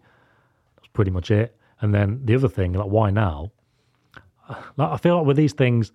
That's 0.77 0.87
pretty 0.93 1.11
much 1.11 1.31
it. 1.31 1.57
And 1.81 1.93
then 1.93 2.21
the 2.23 2.35
other 2.35 2.47
thing, 2.47 2.73
like 2.73 2.87
why 2.87 3.09
now? 3.09 3.51
Like 4.75 4.89
I 4.89 4.97
feel 4.97 5.17
like 5.17 5.25
with 5.25 5.37
these 5.37 5.53
things, 5.53 5.93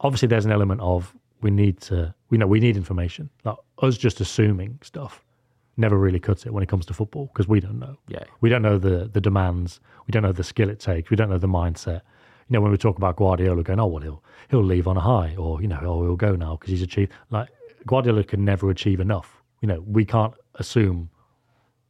obviously 0.00 0.28
there's 0.28 0.44
an 0.44 0.52
element 0.52 0.80
of 0.80 1.14
we 1.40 1.50
need 1.50 1.80
to, 1.82 2.14
we 2.28 2.38
know 2.38 2.46
we 2.46 2.60
need 2.60 2.76
information. 2.76 3.28
Like 3.44 3.56
us 3.82 3.96
just 3.96 4.20
assuming 4.20 4.78
stuff 4.82 5.24
never 5.80 5.98
really 5.98 6.20
cuts 6.20 6.46
it 6.46 6.52
when 6.52 6.62
it 6.62 6.68
comes 6.68 6.86
to 6.86 6.94
football 6.94 7.26
because 7.32 7.48
we 7.48 7.60
don't 7.60 7.78
know. 7.78 7.96
Yeah. 8.08 8.24
We 8.40 8.48
don't 8.48 8.62
know 8.62 8.78
the 8.78 9.10
the 9.12 9.20
demands. 9.20 9.80
We 10.06 10.12
don't 10.12 10.22
know 10.22 10.32
the 10.32 10.44
skill 10.44 10.70
it 10.70 10.80
takes. 10.80 11.10
We 11.10 11.16
don't 11.16 11.30
know 11.30 11.38
the 11.38 11.48
mindset. 11.48 12.02
You 12.48 12.54
know, 12.54 12.60
when 12.62 12.72
we 12.72 12.78
talk 12.78 12.96
about 12.96 13.16
Guardiola 13.16 13.62
going, 13.62 13.78
oh, 13.78 13.86
well, 13.86 14.02
he'll, 14.02 14.24
he'll 14.50 14.64
leave 14.64 14.88
on 14.88 14.96
a 14.96 15.00
high 15.00 15.36
or, 15.36 15.62
you 15.62 15.68
know, 15.68 15.78
oh, 15.84 16.02
he'll 16.02 16.16
go 16.16 16.34
now 16.34 16.56
because 16.56 16.70
he's 16.72 16.82
achieved. 16.82 17.12
Like, 17.30 17.48
Guardiola 17.86 18.24
can 18.24 18.44
never 18.44 18.70
achieve 18.70 18.98
enough. 18.98 19.40
You 19.60 19.68
know, 19.68 19.84
we 19.86 20.04
can't 20.04 20.34
assume 20.56 21.10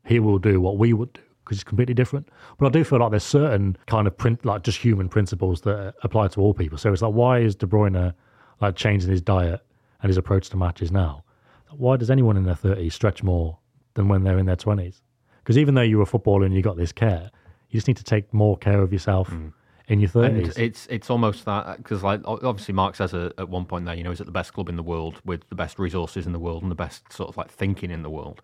he 0.04 0.20
will 0.20 0.38
do 0.38 0.60
what 0.60 0.76
we 0.76 0.92
would 0.92 1.14
do 1.14 1.22
because 1.42 1.58
it's 1.58 1.64
completely 1.64 1.94
different. 1.94 2.28
But 2.58 2.66
I 2.66 2.68
do 2.68 2.84
feel 2.84 2.98
like 2.98 3.10
there's 3.10 3.24
certain 3.24 3.76
kind 3.86 4.06
of 4.06 4.16
print, 4.16 4.44
like 4.44 4.62
just 4.62 4.78
human 4.78 5.08
principles 5.08 5.62
that 5.62 5.94
apply 6.02 6.28
to 6.28 6.40
all 6.40 6.52
people. 6.52 6.76
So 6.76 6.92
it's 6.92 7.00
like, 7.00 7.14
why 7.14 7.38
is 7.38 7.56
De 7.56 7.66
Bruyne 7.66 8.12
like 8.60 8.76
changing 8.76 9.10
his 9.10 9.22
diet 9.22 9.60
and 10.02 10.10
his 10.10 10.18
approach 10.18 10.50
to 10.50 10.58
matches 10.58 10.92
now? 10.92 11.24
Why 11.70 11.96
does 11.96 12.10
anyone 12.10 12.36
in 12.36 12.44
their 12.44 12.54
30s 12.54 12.92
stretch 12.92 13.22
more 13.22 13.58
than 14.00 14.08
when 14.08 14.24
they're 14.24 14.38
in 14.38 14.46
their 14.46 14.56
20s? 14.56 15.00
Because 15.42 15.58
even 15.58 15.74
though 15.74 15.82
you're 15.82 16.02
a 16.02 16.06
footballer 16.06 16.44
and 16.44 16.54
you 16.54 16.62
got 16.62 16.76
this 16.76 16.92
care, 16.92 17.30
you 17.68 17.78
just 17.78 17.86
need 17.86 17.96
to 17.96 18.04
take 18.04 18.32
more 18.32 18.56
care 18.56 18.82
of 18.82 18.92
yourself 18.92 19.30
mm. 19.30 19.52
in 19.88 20.00
your 20.00 20.10
30s. 20.10 20.24
And 20.24 20.58
it's 20.58 20.86
it's 20.90 21.10
almost 21.10 21.44
that 21.44 21.76
because 21.78 22.02
like 22.02 22.20
obviously 22.24 22.74
Mark 22.74 22.96
says 22.96 23.14
at 23.14 23.48
one 23.48 23.64
point 23.64 23.84
there, 23.84 23.94
you 23.94 24.02
know, 24.02 24.10
he's 24.10 24.20
at 24.20 24.26
the 24.26 24.32
best 24.32 24.52
club 24.52 24.68
in 24.68 24.76
the 24.76 24.82
world 24.82 25.20
with 25.24 25.48
the 25.48 25.54
best 25.54 25.78
resources 25.78 26.26
in 26.26 26.32
the 26.32 26.38
world 26.38 26.62
and 26.62 26.70
the 26.70 26.76
best 26.76 27.12
sort 27.12 27.28
of 27.28 27.36
like 27.36 27.50
thinking 27.50 27.90
in 27.90 28.02
the 28.02 28.10
world. 28.10 28.42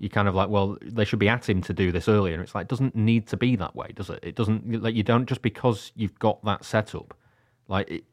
You 0.00 0.08
kind 0.08 0.28
of 0.28 0.34
like, 0.34 0.48
well, 0.48 0.78
they 0.80 1.04
should 1.04 1.18
be 1.18 1.28
at 1.28 1.48
him 1.48 1.60
to 1.62 1.72
do 1.72 1.90
this 1.90 2.06
earlier, 2.06 2.34
and 2.34 2.42
it's 2.42 2.54
like 2.54 2.66
it 2.66 2.68
doesn't 2.68 2.94
need 2.94 3.26
to 3.28 3.36
be 3.36 3.56
that 3.56 3.74
way, 3.74 3.88
does 3.94 4.10
it? 4.10 4.20
It 4.22 4.36
doesn't 4.36 4.80
like 4.82 4.94
you 4.94 5.02
don't 5.02 5.26
just 5.28 5.42
because 5.42 5.90
you've 5.96 6.18
got 6.18 6.44
that 6.44 6.64
setup, 6.64 7.14
like. 7.66 7.90
It- 7.90 8.04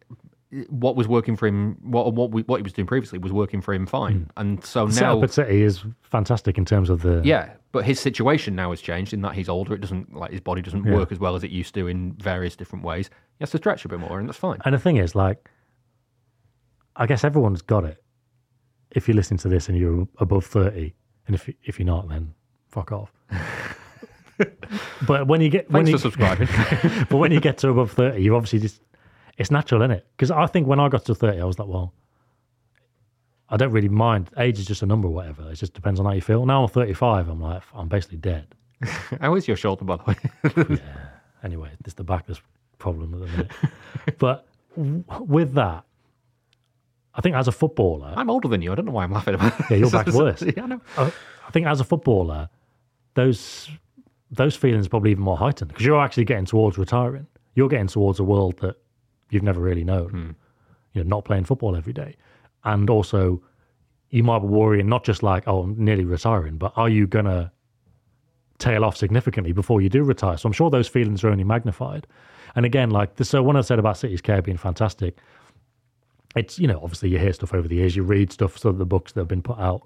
what 0.70 0.96
was 0.96 1.08
working 1.08 1.36
for 1.36 1.48
him, 1.48 1.78
what 1.82 2.14
what 2.14 2.32
we, 2.32 2.44
what 2.44 2.58
he 2.58 2.64
was 2.64 2.74
doing 2.74 2.88
previously 2.88 3.20
was 3.20 3.32
working 3.32 3.62
for 3.62 3.74
him 3.74 3.86
fine, 3.86 4.22
mm. 4.22 4.30
and 4.38 4.64
so 4.64 4.88
The 4.88 5.02
now 5.02 5.24
at 5.24 5.32
City 5.32 5.62
is 5.62 5.84
fantastic 6.04 6.58
in 6.58 6.66
terms 6.66 6.90
of 6.90 7.02
the. 7.02 7.22
yeah, 7.24 7.54
but 7.72 7.86
his 7.86 8.00
situation 8.00 8.56
now 8.56 8.70
has 8.70 8.82
changed 8.82 9.14
in 9.14 9.22
that 9.22 9.34
he's 9.34 9.50
older. 9.50 9.74
It 9.74 9.82
doesn't 9.82 10.16
like 10.16 10.32
his 10.32 10.42
body 10.42 10.62
doesn't 10.62 10.86
work 10.86 11.12
as 11.12 11.20
well 11.20 11.36
as 11.36 11.44
it 11.44 11.52
used 11.52 11.74
to 11.76 11.88
in 11.88 12.14
various 12.14 12.56
different 12.56 12.86
ways. 12.86 13.10
He 13.38 13.44
has 13.44 13.52
to 13.52 13.58
stretch 13.58 13.84
a 13.86 13.90
bit 13.90 14.00
more, 14.00 14.20
and 14.20 14.30
that's 14.30 14.38
fine. 14.38 14.60
And 14.64 14.74
the 14.74 14.80
thing 14.80 14.98
is, 14.98 15.14
like, 15.14 15.50
I 16.96 17.06
guess 17.06 17.24
everyone's 17.24 17.62
got 17.62 17.84
it. 17.84 18.02
If 18.92 19.08
you're 19.08 19.16
listening 19.16 19.40
to 19.40 19.50
this 19.50 19.68
and 19.68 19.78
you're 19.78 20.08
above 20.20 20.46
30, 20.46 20.94
and 21.28 21.36
if, 21.36 21.50
if 21.64 21.80
you're 21.80 21.86
not, 21.86 22.08
then 22.08 22.34
fuck 22.70 22.92
off. 22.92 23.12
but 25.08 25.28
when 25.28 25.42
you 25.42 25.50
get. 25.50 25.70
when 25.70 25.86
Thanks 25.86 26.04
you, 26.04 26.10
for 26.10 26.18
subscribing. 26.18 26.48
but 27.10 27.18
when 27.18 27.32
you 27.32 27.40
get 27.40 27.58
to 27.60 27.70
above 27.70 27.92
30, 27.92 28.22
you 28.22 28.36
obviously 28.36 28.60
just, 28.60 28.82
it's 29.38 29.52
natural, 29.52 29.82
isn't 29.82 29.92
it? 29.92 30.08
Because 30.16 30.32
I 30.32 30.46
think 30.48 30.68
when 30.68 30.80
I 30.80 30.90
got 30.90 31.06
to 31.06 31.16
30, 31.16 31.40
I 31.40 31.46
was 31.46 31.60
like, 31.60 31.68
well, 31.68 31.94
I 33.50 33.58
don't 33.58 33.72
really 33.72 33.90
mind. 33.90 34.30
Age 34.38 34.60
is 34.60 34.66
just 34.66 34.82
a 34.82 34.86
number 34.86 35.08
or 35.08 35.12
whatever. 35.12 35.52
It 35.52 35.56
just 35.56 35.74
depends 35.74 36.00
on 36.00 36.06
how 36.06 36.14
you 36.14 36.22
feel. 36.22 36.46
Now 36.46 36.64
I'm 36.64 36.70
35, 36.70 37.30
I'm 37.30 37.42
like, 37.42 37.62
I'm 37.74 37.88
basically 37.88 38.18
dead. 38.18 38.48
How 39.22 39.36
is 39.36 39.48
your 39.48 39.56
shoulder, 39.56 39.86
by 39.86 39.96
the 39.96 40.04
way? 40.04 40.16
yeah. 40.78 41.08
Anyway, 41.44 41.70
it's 41.86 41.94
the 41.94 42.04
backless 42.04 42.42
problem 42.78 43.14
at 43.14 43.20
the 43.22 43.26
minute. 43.28 43.52
but 44.20 44.48
w- 44.76 45.04
with 45.22 45.54
that, 45.54 45.86
I 47.14 47.22
think 47.22 47.36
as 47.36 47.48
a 47.48 47.52
footballer, 47.54 48.14
I'm 48.18 48.30
older 48.30 48.50
than 48.50 48.62
you. 48.62 48.72
I 48.72 48.76
don't 48.76 48.86
know 48.86 48.92
why 48.92 49.04
I'm 49.06 49.14
laughing 49.14 49.36
about 49.36 49.58
it. 49.60 49.66
Yeah, 49.70 49.78
your 49.78 49.90
back's 49.90 50.12
worse. 50.14 50.42
yeah, 50.42 50.64
I 50.64 50.66
know. 50.66 50.82
I, 50.98 51.14
I 51.48 51.52
think 51.52 51.68
as 51.68 51.80
a 51.80 51.86
footballer, 51.86 52.50
those 53.14 53.70
those 54.32 54.56
feelings 54.56 54.88
are 54.88 54.90
probably 54.90 55.12
even 55.12 55.24
more 55.24 55.38
heightened 55.38 55.70
because 55.70 55.86
you're 55.86 56.02
actually 56.02 56.26
getting 56.26 56.46
towards 56.46 56.78
retiring. 56.78 57.28
You're 57.54 57.70
getting 57.70 57.88
towards 57.88 58.20
a 58.20 58.24
world 58.26 58.58
that 58.60 58.76
you've 59.30 59.44
never 59.44 59.60
really 59.60 59.84
known. 59.84 60.36
You 60.94 61.04
know, 61.04 61.10
not 61.10 61.26
playing 61.26 61.46
football 61.46 61.76
every 61.76 61.94
day, 61.94 62.16
and 62.64 62.90
also 62.90 63.42
you 64.10 64.24
might 64.24 64.40
be 64.40 64.48
worrying 64.48 64.88
not 64.88 65.04
just 65.04 65.24
like 65.24 65.44
oh, 65.48 65.64
I'm 65.64 65.84
nearly 65.84 66.06
retiring, 66.06 66.58
but 66.58 66.74
are 66.76 66.90
you 66.90 67.08
gonna 67.08 67.52
tail 68.58 68.86
off 68.86 68.96
significantly 68.96 69.52
before 69.52 69.82
you 69.82 69.90
do 69.90 70.04
retire? 70.04 70.38
So 70.38 70.48
I'm 70.48 70.54
sure 70.54 70.70
those 70.70 70.88
feelings 70.88 71.24
are 71.24 71.30
only 71.30 71.44
magnified. 71.44 72.08
And 72.56 72.66
again, 72.66 72.90
like 72.90 73.16
the, 73.16 73.26
so, 73.26 73.44
when 73.44 73.58
I 73.58 73.62
said 73.62 73.80
about 73.80 73.98
City's 73.98 74.22
care 74.22 74.42
being 74.42 74.58
fantastic, 74.58 75.18
it's 76.36 76.60
you 76.60 76.68
know 76.68 76.80
obviously 76.82 77.10
you 77.10 77.20
hear 77.20 77.34
stuff 77.34 77.54
over 77.54 77.68
the 77.68 77.76
years, 77.76 77.96
you 77.96 78.04
read 78.04 78.32
stuff, 78.32 78.58
some 78.58 78.70
of 78.70 78.78
the 78.78 78.86
books 78.86 79.12
that 79.14 79.22
have 79.22 79.28
been 79.28 79.42
put 79.42 79.60
out, 79.60 79.82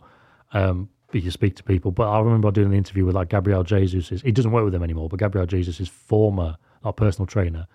um, 0.53 0.89
but 1.11 1.23
you 1.23 1.31
speak 1.31 1.55
to 1.55 1.63
people. 1.63 1.91
But 1.91 2.09
I 2.09 2.19
remember 2.19 2.51
doing 2.51 2.67
an 2.67 2.73
interview 2.73 3.05
with 3.05 3.15
like 3.15 3.29
Gabriel 3.29 3.63
Jesus. 3.63 4.09
He 4.21 4.31
doesn't 4.31 4.51
work 4.51 4.63
with 4.63 4.73
them 4.73 4.83
anymore, 4.83 5.09
but 5.09 5.19
Gabriel 5.19 5.47
Jesus 5.47 5.79
is 5.79 5.87
former 5.87 6.57
like 6.83 6.95
personal 6.95 7.25
trainer. 7.25 7.67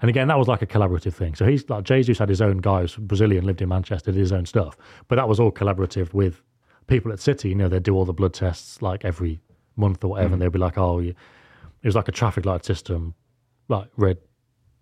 And 0.00 0.08
again, 0.08 0.28
that 0.28 0.38
was 0.38 0.48
like 0.48 0.62
a 0.62 0.66
collaborative 0.66 1.12
thing. 1.12 1.34
So 1.34 1.44
he's 1.46 1.68
like 1.68 1.84
Jesus 1.84 2.18
had 2.18 2.28
his 2.28 2.40
own 2.40 2.58
guys, 2.58 2.96
Brazilian, 2.96 3.44
lived 3.44 3.60
in 3.60 3.68
Manchester, 3.68 4.12
did 4.12 4.18
his 4.18 4.32
own 4.32 4.46
stuff, 4.46 4.76
but 5.08 5.16
that 5.16 5.28
was 5.28 5.38
all 5.38 5.52
collaborative 5.52 6.14
with 6.14 6.42
people 6.86 7.12
at 7.12 7.20
City. 7.20 7.50
You 7.50 7.54
know, 7.54 7.68
they'd 7.68 7.82
do 7.82 7.94
all 7.94 8.04
the 8.04 8.12
blood 8.12 8.34
tests 8.34 8.80
like 8.82 9.04
every 9.04 9.40
month 9.76 10.02
or 10.04 10.08
whatever, 10.08 10.32
and 10.34 10.42
they'd 10.42 10.52
be 10.52 10.58
like, 10.58 10.78
"Oh, 10.78 11.00
you, 11.00 11.10
it 11.10 11.86
was 11.86 11.94
like 11.94 12.08
a 12.08 12.12
traffic 12.12 12.46
light 12.46 12.64
system, 12.64 13.14
like 13.68 13.88
red, 13.96 14.18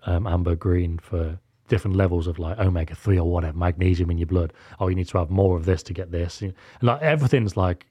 um, 0.04 0.26
amber, 0.26 0.54
green 0.54 0.98
for 0.98 1.38
different 1.68 1.96
levels 1.96 2.26
of 2.26 2.38
like 2.38 2.58
omega 2.58 2.94
three 2.94 3.18
or 3.18 3.30
whatever, 3.30 3.56
magnesium 3.56 4.10
in 4.10 4.18
your 4.18 4.26
blood. 4.26 4.52
Oh, 4.80 4.88
you 4.88 4.94
need 4.94 5.08
to 5.08 5.18
have 5.18 5.30
more 5.30 5.56
of 5.56 5.64
this 5.66 5.82
to 5.84 5.92
get 5.92 6.10
this. 6.10 6.40
And 6.42 6.54
like 6.82 7.02
everything's 7.02 7.56
like 7.56 7.86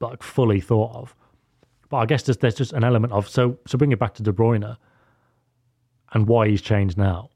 like 0.00 0.22
fully 0.22 0.60
thought 0.60 0.94
of. 0.94 1.14
But 1.88 1.98
I 1.98 2.06
guess 2.06 2.24
there's, 2.24 2.38
there's 2.38 2.56
just 2.56 2.72
an 2.72 2.84
element 2.84 3.12
of 3.12 3.28
so 3.28 3.58
so 3.66 3.78
bring 3.78 3.92
it 3.92 3.98
back 3.98 4.14
to 4.14 4.22
De 4.22 4.32
Bruyne 4.32 4.76
and 6.16 6.26
why 6.26 6.48
he's 6.48 6.62
changed 6.62 6.96
now. 6.96 7.28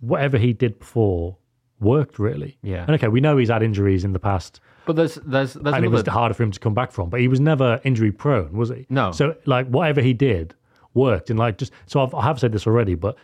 Whatever 0.00 0.36
he 0.36 0.52
did 0.52 0.78
before 0.78 1.38
worked 1.80 2.18
really. 2.18 2.58
Yeah. 2.62 2.82
And 2.82 2.90
okay, 2.90 3.08
we 3.08 3.20
know 3.20 3.38
he's 3.38 3.48
had 3.48 3.62
injuries 3.62 4.04
in 4.04 4.12
the 4.12 4.18
past 4.18 4.60
But 4.84 4.96
there's 4.96 5.14
there's 5.24 5.54
there's 5.54 5.74
and 5.74 5.84
it 5.84 5.88
was 5.88 6.06
harder 6.06 6.34
for 6.34 6.42
him 6.42 6.50
to 6.50 6.60
come 6.60 6.74
back 6.74 6.92
from. 6.92 7.08
But 7.08 7.20
he 7.20 7.28
was 7.28 7.40
never 7.40 7.80
injury 7.82 8.12
prone, 8.12 8.52
was 8.52 8.68
he? 8.68 8.86
No. 8.90 9.10
So 9.12 9.34
like 9.46 9.66
whatever 9.68 10.02
he 10.02 10.12
did 10.12 10.54
worked, 10.92 11.30
and 11.30 11.38
like 11.38 11.56
just 11.56 11.72
so 11.86 12.02
I've, 12.02 12.14
I 12.14 12.22
have 12.24 12.38
said 12.38 12.52
this 12.52 12.66
already, 12.66 12.94
but 12.94 13.16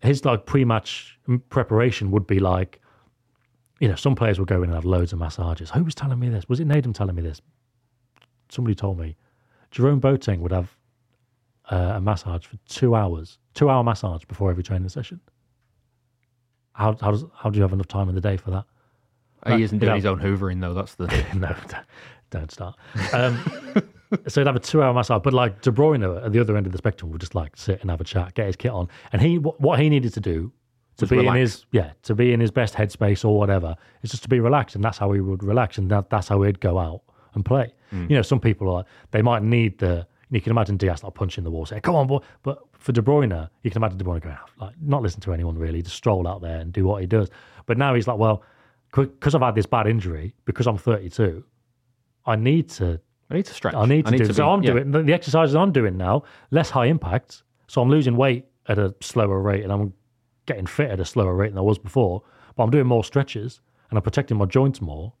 his 0.00 0.24
like 0.24 0.44
pre-match 0.44 1.18
preparation 1.48 2.10
would 2.10 2.26
be 2.26 2.40
like, 2.40 2.80
you 3.78 3.88
know, 3.88 3.94
some 3.94 4.16
players 4.16 4.38
will 4.40 4.46
go 4.46 4.56
in 4.56 4.64
and 4.64 4.74
have 4.74 4.84
loads 4.84 5.12
of 5.12 5.20
massages. 5.20 5.70
Who 5.70 5.84
was 5.84 5.94
telling 5.94 6.18
me 6.18 6.28
this? 6.28 6.48
Was 6.48 6.58
it 6.58 6.66
Nadem 6.66 6.92
telling 6.92 7.14
me 7.14 7.22
this? 7.22 7.40
Somebody 8.48 8.74
told 8.74 8.98
me. 8.98 9.16
Jerome 9.70 10.00
Boateng 10.00 10.40
would 10.40 10.52
have 10.52 10.76
uh, 11.72 11.94
a 11.96 12.00
massage 12.00 12.44
for 12.44 12.56
two 12.68 12.94
hours, 12.94 13.38
two-hour 13.54 13.82
massage 13.82 14.24
before 14.24 14.50
every 14.50 14.62
training 14.62 14.88
session. 14.88 15.20
How 16.74 16.96
how 17.00 17.10
does 17.10 17.24
how 17.34 17.50
do 17.50 17.56
you 17.56 17.62
have 17.62 17.72
enough 17.72 17.88
time 17.88 18.08
in 18.08 18.14
the 18.14 18.20
day 18.20 18.36
for 18.36 18.50
that? 18.50 18.64
he 19.48 19.62
isn't 19.62 19.78
doing 19.78 19.96
his 19.96 20.06
own 20.06 20.20
hoovering 20.20 20.60
though. 20.60 20.74
That's 20.74 20.94
the. 20.94 21.06
no, 21.34 21.54
don't 22.30 22.50
start. 22.50 22.76
Um, 23.12 23.42
so 24.28 24.40
he'd 24.40 24.46
have 24.46 24.56
a 24.56 24.60
two-hour 24.60 24.94
massage, 24.94 25.22
but 25.22 25.32
like 25.32 25.62
De 25.62 25.70
Bruyne 25.70 26.24
at 26.24 26.32
the 26.32 26.40
other 26.40 26.56
end 26.56 26.66
of 26.66 26.72
the 26.72 26.78
spectrum 26.78 27.10
would 27.10 27.20
just 27.20 27.34
like 27.34 27.56
sit 27.56 27.80
and 27.80 27.90
have 27.90 28.00
a 28.00 28.04
chat, 28.04 28.34
get 28.34 28.46
his 28.46 28.56
kit 28.56 28.70
on, 28.70 28.88
and 29.12 29.20
he 29.20 29.38
what 29.38 29.80
he 29.80 29.88
needed 29.88 30.14
to 30.14 30.20
do 30.20 30.52
to 30.98 31.04
Was 31.04 31.10
be 31.10 31.26
in 31.26 31.34
his 31.34 31.64
yeah 31.72 31.92
to 32.02 32.14
be 32.14 32.32
in 32.32 32.40
his 32.40 32.50
best 32.50 32.74
headspace 32.74 33.24
or 33.24 33.38
whatever 33.38 33.74
is 34.02 34.10
just 34.10 34.22
to 34.24 34.28
be 34.28 34.40
relaxed, 34.40 34.76
and 34.76 34.84
that's 34.84 34.98
how 34.98 35.10
he 35.12 35.20
would 35.20 35.42
relax, 35.42 35.78
and 35.78 35.90
that, 35.90 36.10
that's 36.10 36.28
how 36.28 36.42
he'd 36.42 36.60
go 36.60 36.78
out 36.78 37.02
and 37.34 37.44
play. 37.44 37.72
Mm. 37.92 38.10
You 38.10 38.16
know, 38.16 38.22
some 38.22 38.40
people 38.40 38.74
are 38.74 38.84
they 39.10 39.22
might 39.22 39.42
need 39.42 39.78
the. 39.78 40.06
You 40.32 40.40
can 40.40 40.50
imagine 40.50 40.78
Dias 40.78 41.04
like 41.04 41.14
punching 41.14 41.44
the 41.44 41.50
wall, 41.50 41.66
saying, 41.66 41.82
"Come 41.82 41.94
on, 41.94 42.06
boy!" 42.06 42.20
But 42.42 42.58
for 42.72 42.92
De 42.92 43.02
Bruyne, 43.02 43.48
you 43.62 43.70
can 43.70 43.80
imagine 43.80 43.98
De 43.98 44.04
Bruyne 44.04 44.22
going, 44.22 44.36
like, 44.58 44.74
not 44.80 45.02
listen 45.02 45.20
to 45.20 45.32
anyone 45.32 45.58
really, 45.58 45.82
just 45.82 45.96
stroll 45.96 46.26
out 46.26 46.40
there 46.40 46.58
and 46.58 46.72
do 46.72 46.86
what 46.86 47.02
he 47.02 47.06
does. 47.06 47.28
But 47.66 47.76
now 47.78 47.94
he's 47.94 48.08
like, 48.08 48.18
well, 48.18 48.42
because 48.92 49.34
I've 49.34 49.42
had 49.42 49.54
this 49.54 49.66
bad 49.66 49.86
injury, 49.86 50.34
because 50.46 50.66
I'm 50.66 50.78
32, 50.78 51.44
I 52.26 52.36
need 52.36 52.68
to 52.70 53.00
I 53.30 53.36
need 53.36 53.46
to 53.46 53.54
stretch. 53.54 53.74
I 53.74 53.86
need 53.86 54.06
to 54.06 54.16
do. 54.16 54.26
be- 54.26 54.32
so 54.32 54.48
I'm 54.48 54.62
yeah. 54.62 54.72
doing 54.72 54.90
the, 54.90 55.02
the 55.02 55.12
exercises 55.12 55.54
I'm 55.54 55.72
doing 55.72 55.96
now, 55.96 56.24
less 56.50 56.68
high 56.70 56.86
impact. 56.86 57.42
So 57.66 57.80
I'm 57.80 57.88
losing 57.88 58.16
weight 58.16 58.46
at 58.68 58.78
a 58.78 58.94
slower 59.00 59.40
rate, 59.40 59.62
and 59.62 59.72
I'm 59.72 59.94
getting 60.46 60.66
fit 60.66 60.90
at 60.90 61.00
a 61.00 61.04
slower 61.04 61.34
rate 61.34 61.50
than 61.50 61.58
I 61.58 61.62
was 61.62 61.78
before. 61.78 62.22
But 62.56 62.64
I'm 62.64 62.70
doing 62.70 62.86
more 62.86 63.02
stretches, 63.04 63.60
and 63.88 63.98
I'm 63.98 64.02
protecting 64.02 64.36
my 64.36 64.44
joints 64.44 64.82
more 64.82 65.14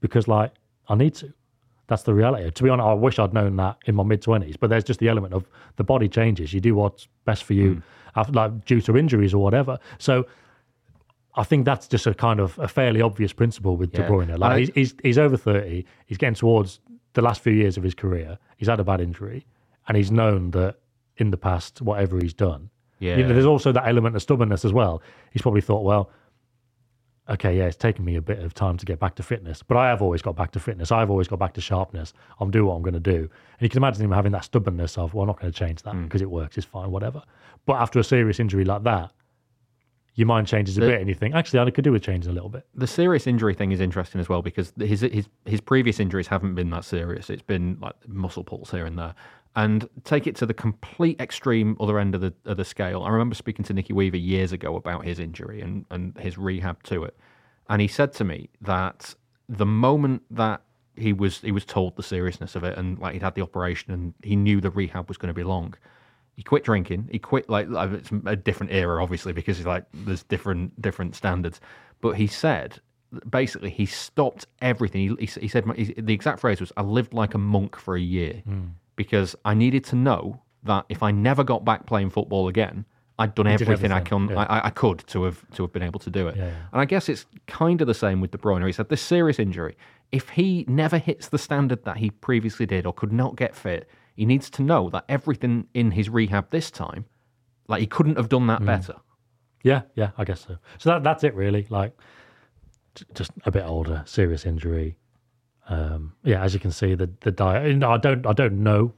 because, 0.00 0.26
like, 0.26 0.52
I 0.88 0.94
need 0.94 1.14
to. 1.16 1.32
That's 1.90 2.04
the 2.04 2.14
reality. 2.14 2.50
To 2.50 2.62
be 2.62 2.70
honest, 2.70 2.86
I 2.86 2.94
wish 2.94 3.18
I'd 3.18 3.34
known 3.34 3.56
that 3.56 3.76
in 3.84 3.94
my 3.96 4.04
mid 4.04 4.22
twenties. 4.22 4.56
But 4.56 4.70
there's 4.70 4.84
just 4.84 5.00
the 5.00 5.08
element 5.08 5.34
of 5.34 5.44
the 5.76 5.84
body 5.84 6.08
changes. 6.08 6.54
You 6.54 6.60
do 6.60 6.74
what's 6.76 7.08
best 7.24 7.44
for 7.44 7.52
you, 7.52 7.74
hmm. 7.74 7.80
after, 8.18 8.32
like 8.32 8.64
due 8.64 8.80
to 8.82 8.96
injuries 8.96 9.34
or 9.34 9.42
whatever. 9.42 9.78
So. 9.98 10.26
I 11.36 11.44
think 11.44 11.64
that's 11.64 11.86
just 11.86 12.08
a 12.08 12.12
kind 12.12 12.40
of 12.40 12.58
a 12.58 12.66
fairly 12.66 13.00
obvious 13.00 13.32
principle 13.32 13.76
with 13.76 13.92
De 13.92 14.02
Bruyne. 14.02 14.36
Like 14.36 14.58
he's, 14.58 14.70
he's 14.74 14.94
he's 15.04 15.16
over 15.16 15.36
thirty. 15.36 15.86
He's 16.06 16.18
getting 16.18 16.34
towards 16.34 16.80
the 17.12 17.22
last 17.22 17.40
few 17.40 17.52
years 17.52 17.76
of 17.76 17.84
his 17.84 17.94
career. 17.94 18.36
He's 18.56 18.66
had 18.68 18.80
a 18.80 18.84
bad 18.84 19.00
injury, 19.00 19.46
and 19.86 19.96
he's 19.96 20.10
known 20.10 20.50
that 20.50 20.74
in 21.18 21.30
the 21.30 21.36
past, 21.36 21.82
whatever 21.82 22.18
he's 22.18 22.34
done, 22.34 22.68
Yeah. 22.98 23.16
you 23.16 23.22
know, 23.22 23.32
there's 23.32 23.46
also 23.46 23.70
that 23.72 23.86
element 23.86 24.16
of 24.16 24.22
stubbornness 24.22 24.64
as 24.64 24.72
well. 24.72 25.02
He's 25.32 25.42
probably 25.42 25.60
thought, 25.60 25.84
well, 25.84 26.10
okay, 27.30 27.56
yeah, 27.56 27.64
it's 27.64 27.76
taken 27.76 28.04
me 28.04 28.16
a 28.16 28.22
bit 28.22 28.40
of 28.40 28.54
time 28.54 28.76
to 28.76 28.84
get 28.84 28.98
back 28.98 29.14
to 29.16 29.22
fitness, 29.22 29.62
but 29.62 29.76
I 29.76 29.88
have 29.88 30.02
always 30.02 30.22
got 30.22 30.36
back 30.36 30.50
to 30.52 30.60
fitness. 30.60 30.90
I've 30.90 31.10
always 31.10 31.28
got 31.28 31.38
back 31.38 31.54
to 31.54 31.60
sharpness. 31.60 32.12
I'm 32.40 32.50
doing 32.50 32.66
what 32.66 32.74
I'm 32.74 32.82
going 32.82 32.94
to 32.94 33.00
do, 33.00 33.18
and 33.18 33.60
you 33.60 33.68
can 33.68 33.78
imagine 33.78 34.04
him 34.04 34.12
having 34.12 34.32
that 34.32 34.44
stubbornness 34.44 34.98
of, 34.98 35.14
well, 35.14 35.22
I'm 35.22 35.28
not 35.28 35.40
going 35.40 35.52
to 35.52 35.58
change 35.58 35.82
that 35.82 35.94
mm. 35.94 36.04
because 36.04 36.22
it 36.22 36.30
works. 36.30 36.58
It's 36.58 36.66
fine, 36.66 36.90
whatever. 36.90 37.22
But 37.66 37.74
after 37.74 37.98
a 37.98 38.04
serious 38.04 38.40
injury 38.40 38.64
like 38.64 38.82
that, 38.84 39.12
your 40.16 40.26
mind 40.26 40.48
changes 40.48 40.76
a 40.76 40.80
The- 40.80 40.86
bit, 40.88 41.00
and 41.00 41.08
you 41.08 41.14
think, 41.14 41.34
actually, 41.34 41.60
I 41.60 41.70
could 41.70 41.84
do 41.84 41.92
with 41.92 42.02
changing 42.02 42.30
a 42.30 42.34
little 42.34 42.48
bit. 42.48 42.66
the 42.74 42.86
serious 42.86 43.26
injury 43.26 43.54
thing 43.54 43.72
is 43.72 43.80
interesting 43.80 44.20
as 44.20 44.28
well 44.28 44.42
because 44.42 44.72
his 44.78 45.00
his 45.00 45.28
his 45.46 45.60
previous 45.60 46.00
injuries 46.00 46.26
haven't 46.26 46.54
been 46.54 46.70
that 46.70 46.84
serious. 46.84 47.30
It's 47.30 47.42
been 47.42 47.78
like 47.80 47.94
muscle 48.08 48.44
pulls 48.44 48.70
here 48.70 48.86
and 48.86 48.98
there, 48.98 49.14
And 49.56 49.88
take 50.04 50.28
it 50.28 50.36
to 50.36 50.46
the 50.46 50.54
complete 50.54 51.20
extreme 51.20 51.76
other 51.80 51.98
end 51.98 52.14
of 52.14 52.20
the 52.20 52.32
of 52.44 52.56
the 52.56 52.64
scale. 52.64 53.02
I 53.02 53.10
remember 53.10 53.34
speaking 53.34 53.64
to 53.64 53.74
Nicky 53.74 53.92
Weaver 53.92 54.16
years 54.16 54.52
ago 54.52 54.76
about 54.76 55.04
his 55.04 55.18
injury 55.18 55.60
and, 55.60 55.84
and 55.90 56.16
his 56.18 56.38
rehab 56.38 56.82
to 56.84 57.02
it. 57.04 57.16
And 57.68 57.82
he 57.82 57.88
said 57.88 58.12
to 58.14 58.24
me 58.24 58.48
that 58.60 59.14
the 59.48 59.66
moment 59.66 60.22
that 60.30 60.62
he 60.96 61.12
was 61.12 61.40
he 61.40 61.50
was 61.50 61.64
told 61.64 61.96
the 61.96 62.02
seriousness 62.02 62.54
of 62.54 62.62
it 62.62 62.78
and 62.78 62.98
like 63.00 63.14
he'd 63.14 63.22
had 63.22 63.34
the 63.34 63.42
operation 63.42 63.92
and 63.92 64.14
he 64.22 64.36
knew 64.36 64.60
the 64.60 64.70
rehab 64.70 65.08
was 65.08 65.16
going 65.16 65.28
to 65.28 65.34
be 65.34 65.42
long, 65.42 65.74
he 66.36 66.42
quit 66.42 66.64
drinking. 66.64 67.08
He 67.10 67.18
quit 67.18 67.50
like 67.50 67.68
it's 67.70 68.10
a 68.26 68.36
different 68.36 68.72
era, 68.72 69.02
obviously, 69.02 69.32
because 69.32 69.56
he's 69.56 69.66
like 69.66 69.84
there's 69.92 70.22
different 70.22 70.80
different 70.80 71.14
standards. 71.14 71.60
But 72.00 72.12
he 72.12 72.26
said 72.26 72.80
basically 73.28 73.70
he 73.70 73.86
stopped 73.86 74.46
everything. 74.62 75.16
He, 75.18 75.26
he, 75.26 75.40
he 75.42 75.48
said 75.48 75.64
he, 75.76 75.92
the 75.98 76.14
exact 76.14 76.40
phrase 76.40 76.60
was, 76.60 76.72
"I 76.76 76.82
lived 76.82 77.12
like 77.12 77.34
a 77.34 77.38
monk 77.38 77.76
for 77.76 77.96
a 77.96 78.00
year 78.00 78.42
hmm. 78.44 78.68
Because 79.04 79.34
I 79.44 79.54
needed 79.54 79.82
to 79.84 79.96
know 79.96 80.42
that 80.64 80.84
if 80.88 81.02
I 81.02 81.10
never 81.10 81.42
got 81.42 81.64
back 81.64 81.86
playing 81.86 82.10
football 82.10 82.48
again." 82.48 82.84
I'd 83.22 83.34
done 83.34 83.44
did 83.44 83.60
everything, 83.60 83.92
I 83.92 84.00
can, 84.00 84.30
yeah. 84.30 84.38
I, 84.54 84.68
I 84.68 84.70
could 84.70 85.00
to 85.08 85.24
have 85.24 85.38
to 85.54 85.62
have 85.64 85.72
been 85.74 85.82
able 85.82 86.00
to 86.00 86.08
do 86.08 86.26
it. 86.28 86.36
Yeah, 86.38 86.46
yeah. 86.46 86.54
And 86.72 86.80
I 86.80 86.86
guess 86.86 87.06
it's 87.06 87.26
kind 87.46 87.78
of 87.82 87.86
the 87.86 87.92
same 87.92 88.18
with 88.22 88.30
De 88.30 88.38
Bruyne. 88.38 88.64
He 88.66 88.72
said 88.72 88.88
this 88.88 89.02
serious 89.02 89.38
injury, 89.38 89.76
if 90.10 90.30
he 90.30 90.64
never 90.66 90.96
hits 90.96 91.28
the 91.28 91.36
standard 91.36 91.84
that 91.84 91.98
he 91.98 92.08
previously 92.10 92.64
did 92.64 92.86
or 92.86 92.94
could 92.94 93.12
not 93.12 93.36
get 93.36 93.54
fit, 93.54 93.90
he 94.16 94.24
needs 94.24 94.48
to 94.56 94.62
know 94.62 94.88
that 94.88 95.04
everything 95.10 95.66
in 95.74 95.90
his 95.90 96.08
rehab 96.08 96.48
this 96.48 96.70
time, 96.70 97.04
like 97.68 97.80
he 97.80 97.86
couldn't 97.86 98.16
have 98.16 98.30
done 98.30 98.44
Mm. 98.44 98.52
that 98.58 98.64
better. 98.64 98.94
Yeah, 99.62 99.82
yeah, 99.96 100.12
I 100.16 100.24
guess 100.24 100.40
so. 100.46 100.56
So 100.78 100.88
that 100.88 101.02
that's 101.02 101.22
it 101.22 101.34
really. 101.34 101.66
Like 101.68 101.92
just 103.14 103.32
a 103.44 103.50
bit 103.50 103.64
older, 103.66 104.02
serious 104.06 104.46
injury. 104.46 104.96
Um, 105.70 106.12
yeah, 106.24 106.42
as 106.42 106.52
you 106.52 106.60
can 106.60 106.70
see, 106.72 106.94
the 106.94 107.08
the 107.20 107.30
diet. 107.30 107.82
I 107.82 107.96
don't 107.96 108.26
I 108.26 108.32
don't 108.32 108.62
know. 108.62 108.92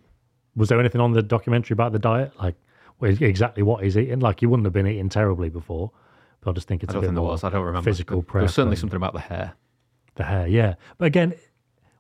Was 0.57 0.69
there 0.69 0.81
anything 0.81 1.01
on 1.01 1.13
the 1.13 1.23
documentary 1.23 1.75
about 1.75 1.93
the 1.93 1.99
diet? 1.99 2.33
Like 2.41 2.57
exactly 3.03 3.63
what 3.63 3.85
he's 3.85 3.97
eating? 3.97 4.21
Like 4.21 4.41
he 4.41 4.47
wouldn't 4.47 4.65
have 4.67 4.73
been 4.73 4.87
eating 4.87 5.09
terribly 5.09 5.49
before. 5.51 5.91
But 6.41 6.51
I 6.51 6.55
just 6.55 6.67
think 6.69 6.83
it's 6.83 6.91
I 6.91 6.93
a 6.93 6.95
don't 6.95 7.01
bit 7.03 7.07
think 7.09 7.15
there 7.17 7.23
more 7.23 7.31
was. 7.33 7.45
I 7.45 7.51
don't 7.51 7.65
remember. 7.65 7.89
physical 7.89 8.17
There 8.19 8.27
prep. 8.27 8.43
was 8.43 8.55
certainly 8.55 8.77
something 8.77 8.97
about 8.97 9.13
the 9.13 9.21
hair. 9.21 9.53
the 10.17 10.25
hair. 10.25 10.47
Yeah, 10.49 10.75
but 10.99 11.05
again. 11.07 11.35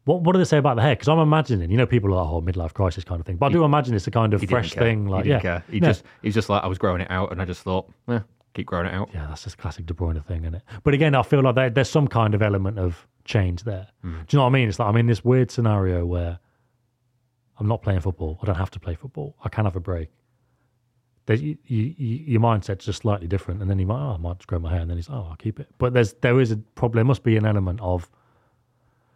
What, 0.04 0.22
what 0.22 0.32
do 0.32 0.40
they 0.40 0.44
say 0.44 0.56
about 0.58 0.74
the 0.74 0.82
hair? 0.82 0.96
Because 0.96 1.06
I'm 1.06 1.20
imagining, 1.20 1.70
you 1.70 1.76
know, 1.76 1.86
people 1.86 2.10
are 2.12 2.24
like, 2.24 2.32
oh, 2.32 2.42
midlife 2.42 2.74
crisis 2.74 3.04
kind 3.04 3.20
of 3.20 3.24
thing. 3.26 3.36
But 3.36 3.46
I 3.46 3.48
do 3.52 3.62
imagine 3.62 3.94
it's 3.94 4.04
a 4.08 4.10
kind 4.10 4.34
of 4.34 4.42
fresh 4.42 4.72
care. 4.72 4.82
thing. 4.82 5.06
Like, 5.06 5.22
he 5.26 5.30
yeah, 5.30 5.38
care. 5.38 5.64
He 5.70 5.78
No. 5.78 5.86
just 5.90 6.02
he's 6.22 6.34
just 6.34 6.48
like 6.48 6.64
I 6.64 6.66
was 6.66 6.76
growing 6.76 7.02
it 7.02 7.08
out, 7.08 7.30
and 7.30 7.40
I 7.40 7.44
just 7.44 7.62
thought, 7.62 7.88
eh, 8.08 8.18
keep 8.52 8.66
growing 8.66 8.86
it 8.86 8.94
out. 8.94 9.10
Yeah, 9.14 9.26
that's 9.28 9.44
just 9.44 9.58
classic 9.58 9.86
De 9.86 9.94
Bruyne 9.94 10.20
thing, 10.26 10.40
isn't 10.42 10.56
it? 10.56 10.62
But 10.82 10.94
again, 10.94 11.14
I 11.14 11.22
feel 11.22 11.40
like 11.40 11.54
there, 11.54 11.70
there's 11.70 11.88
some 11.88 12.08
kind 12.08 12.34
of 12.34 12.42
element 12.42 12.80
of 12.80 13.06
change 13.24 13.64
there. 13.64 13.88
Hmm. 14.02 14.12
Do 14.12 14.18
you 14.30 14.36
know 14.38 14.42
what 14.44 14.50
I 14.50 14.52
mean? 14.52 14.68
It's 14.68 14.78
like 14.78 14.88
I'm 14.88 14.96
in 14.96 15.06
this 15.06 15.24
weird 15.24 15.50
scenario 15.50 16.04
where 16.06 16.38
I'm 17.58 17.68
not 17.68 17.82
playing 17.82 18.00
football. 18.00 18.38
I 18.42 18.46
don't 18.46 18.56
have 18.56 18.70
to 18.72 18.80
play 18.80 18.94
football. 18.94 19.36
I 19.44 19.48
can 19.48 19.64
have 19.64 19.76
a 19.76 19.80
break. 19.80 20.08
There's, 21.26 21.40
you, 21.40 21.56
you, 21.66 21.94
you, 21.96 22.16
your 22.26 22.40
mindset's 22.40 22.84
just 22.84 23.02
slightly 23.02 23.28
different, 23.28 23.60
and 23.62 23.70
then 23.70 23.78
you 23.78 23.86
might, 23.86 24.02
oh, 24.04 24.14
I 24.14 24.16
might 24.16 24.38
just 24.38 24.48
grow 24.48 24.58
my 24.58 24.70
hair, 24.72 24.80
and 24.80 24.90
then 24.90 24.96
he's, 24.98 25.08
oh, 25.08 25.28
I'll 25.30 25.36
keep 25.36 25.60
it. 25.60 25.68
But 25.78 25.92
there's 25.94 26.14
there 26.14 26.40
is 26.40 26.50
a 26.50 26.56
problem. 26.56 26.96
There 26.96 27.04
must 27.04 27.22
be 27.22 27.36
an 27.36 27.46
element 27.46 27.80
of, 27.80 28.10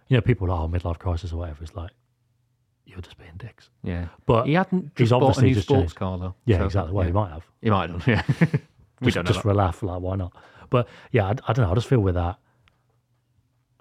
you 0.08 0.16
know, 0.16 0.20
people 0.20 0.48
are, 0.52 0.64
oh, 0.64 0.68
midlife 0.68 0.98
crisis 0.98 1.32
or 1.32 1.38
whatever. 1.38 1.64
It's 1.64 1.74
like 1.74 1.90
you're 2.84 3.00
just 3.00 3.18
being 3.18 3.32
dicks. 3.38 3.70
Yeah, 3.82 4.06
But 4.24 4.46
he 4.46 4.52
hadn't 4.54 4.92
he's 4.96 5.08
just 5.08 5.10
bought 5.18 5.22
a 5.22 5.26
obviously 5.30 5.54
just 5.54 5.66
sports 5.66 5.80
changed. 5.82 5.94
car 5.96 6.18
though. 6.18 6.34
Yeah, 6.44 6.58
So, 6.58 6.64
exactly. 6.66 6.92
Well, 6.92 7.04
yeah. 7.04 7.08
he 7.08 7.12
might 7.12 7.30
have. 7.32 7.44
He 7.60 7.70
might 7.70 7.90
have. 7.90 8.06
Yeah, 8.06 8.22
we 9.00 9.06
just, 9.06 9.14
don't 9.16 9.24
know. 9.24 9.28
just 9.28 9.38
that. 9.38 9.42
for 9.42 9.50
a 9.50 9.54
laugh, 9.54 9.82
like 9.82 10.00
why 10.00 10.14
not? 10.14 10.32
But 10.70 10.86
yeah, 11.10 11.24
I, 11.26 11.30
I 11.48 11.52
don't 11.52 11.58
know. 11.66 11.72
I 11.72 11.74
just 11.74 11.88
feel 11.88 11.98
with 11.98 12.14
that, 12.14 12.36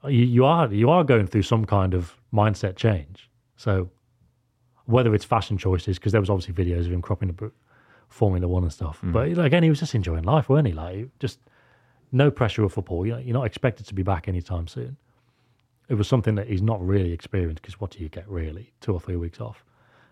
you, 0.08 0.26
you 0.26 0.46
are 0.46 0.72
you 0.74 0.90
are 0.90 1.04
going 1.04 1.28
through 1.28 1.44
some 1.44 1.66
kind 1.66 1.94
of 1.94 2.16
mindset 2.34 2.76
change. 2.76 3.30
So 3.56 3.90
whether 4.86 5.16
it's 5.16 5.26
fashion 5.26 5.58
choices, 5.58 5.98
because 5.98 6.12
there 6.12 6.22
was 6.22 6.30
obviously 6.30 6.54
videos 6.54 6.86
of 6.86 6.92
him 6.92 7.02
cropping 7.02 7.30
up 7.30 7.52
Formula 8.08 8.48
One 8.48 8.64
and 8.64 8.72
stuff. 8.72 9.00
Mm. 9.02 9.12
But 9.14 9.46
again, 9.46 9.64
he 9.64 9.70
was 9.70 9.80
just 9.80 9.96
enjoying 9.96 10.24
life, 10.24 10.50
weren't 10.50 10.68
he? 10.68 10.74
Like 10.74 11.10
just 11.20 11.40
no 12.12 12.32
pressure 12.32 12.64
of 12.64 12.74
football. 12.74 13.06
You're 13.06 13.22
not 13.22 13.46
expected 13.46 13.86
to 13.88 13.94
be 13.94 14.04
back 14.04 14.28
anytime 14.28 14.68
soon. 14.68 14.98
It 15.90 15.96
was 15.96 16.08
something 16.08 16.36
that 16.36 16.48
he's 16.48 16.62
not 16.62 16.86
really 16.86 17.12
experienced 17.12 17.62
because 17.62 17.80
what 17.80 17.92
do 17.92 18.00
you 18.00 18.10
get 18.10 18.28
really? 18.28 18.74
Two 18.82 18.94
or 18.94 19.00
three 19.00 19.18
weeks 19.18 19.40
off. 19.40 19.64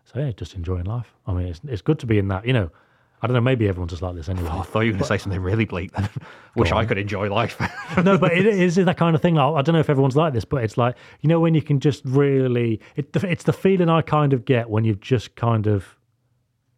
So 0.05 0.19
yeah, 0.19 0.31
just 0.31 0.53
enjoying 0.53 0.85
life. 0.85 1.13
I 1.25 1.33
mean, 1.33 1.47
it's 1.47 1.61
it's 1.67 1.81
good 1.81 1.99
to 1.99 2.05
be 2.05 2.17
in 2.17 2.27
that. 2.27 2.45
You 2.45 2.53
know, 2.53 2.71
I 3.23 3.27
don't 3.27 3.35
know. 3.35 3.41
Maybe 3.41 3.67
everyone's 3.67 3.91
just 3.91 4.01
like 4.01 4.15
this 4.15 4.27
anyway. 4.27 4.49
Oh, 4.51 4.59
I 4.59 4.63
thought 4.63 4.81
you 4.81 4.87
were 4.87 4.97
going 4.97 4.99
to 4.99 5.07
say 5.07 5.17
something 5.17 5.41
really 5.41 5.65
bleak. 5.65 5.91
Then 5.93 6.09
wish 6.55 6.71
I 6.71 6.85
could 6.85 6.97
enjoy 6.97 7.33
life. 7.33 7.57
no, 8.03 8.17
but 8.17 8.33
it 8.37 8.45
is 8.45 8.75
that 8.75 8.97
kind 8.97 9.15
of 9.15 9.21
thing. 9.21 9.35
Like, 9.35 9.55
I 9.55 9.61
don't 9.61 9.73
know 9.73 9.79
if 9.79 9.89
everyone's 9.89 10.17
like 10.17 10.33
this, 10.33 10.45
but 10.45 10.63
it's 10.63 10.77
like 10.77 10.95
you 11.21 11.29
know 11.29 11.39
when 11.39 11.55
you 11.55 11.61
can 11.61 11.79
just 11.79 12.03
really. 12.05 12.79
It, 12.95 13.15
it's 13.15 13.45
the 13.45 13.53
feeling 13.53 13.89
I 13.89 14.01
kind 14.01 14.33
of 14.33 14.45
get 14.45 14.69
when 14.69 14.83
you've 14.83 14.99
just 14.99 15.35
kind 15.35 15.67
of 15.67 15.97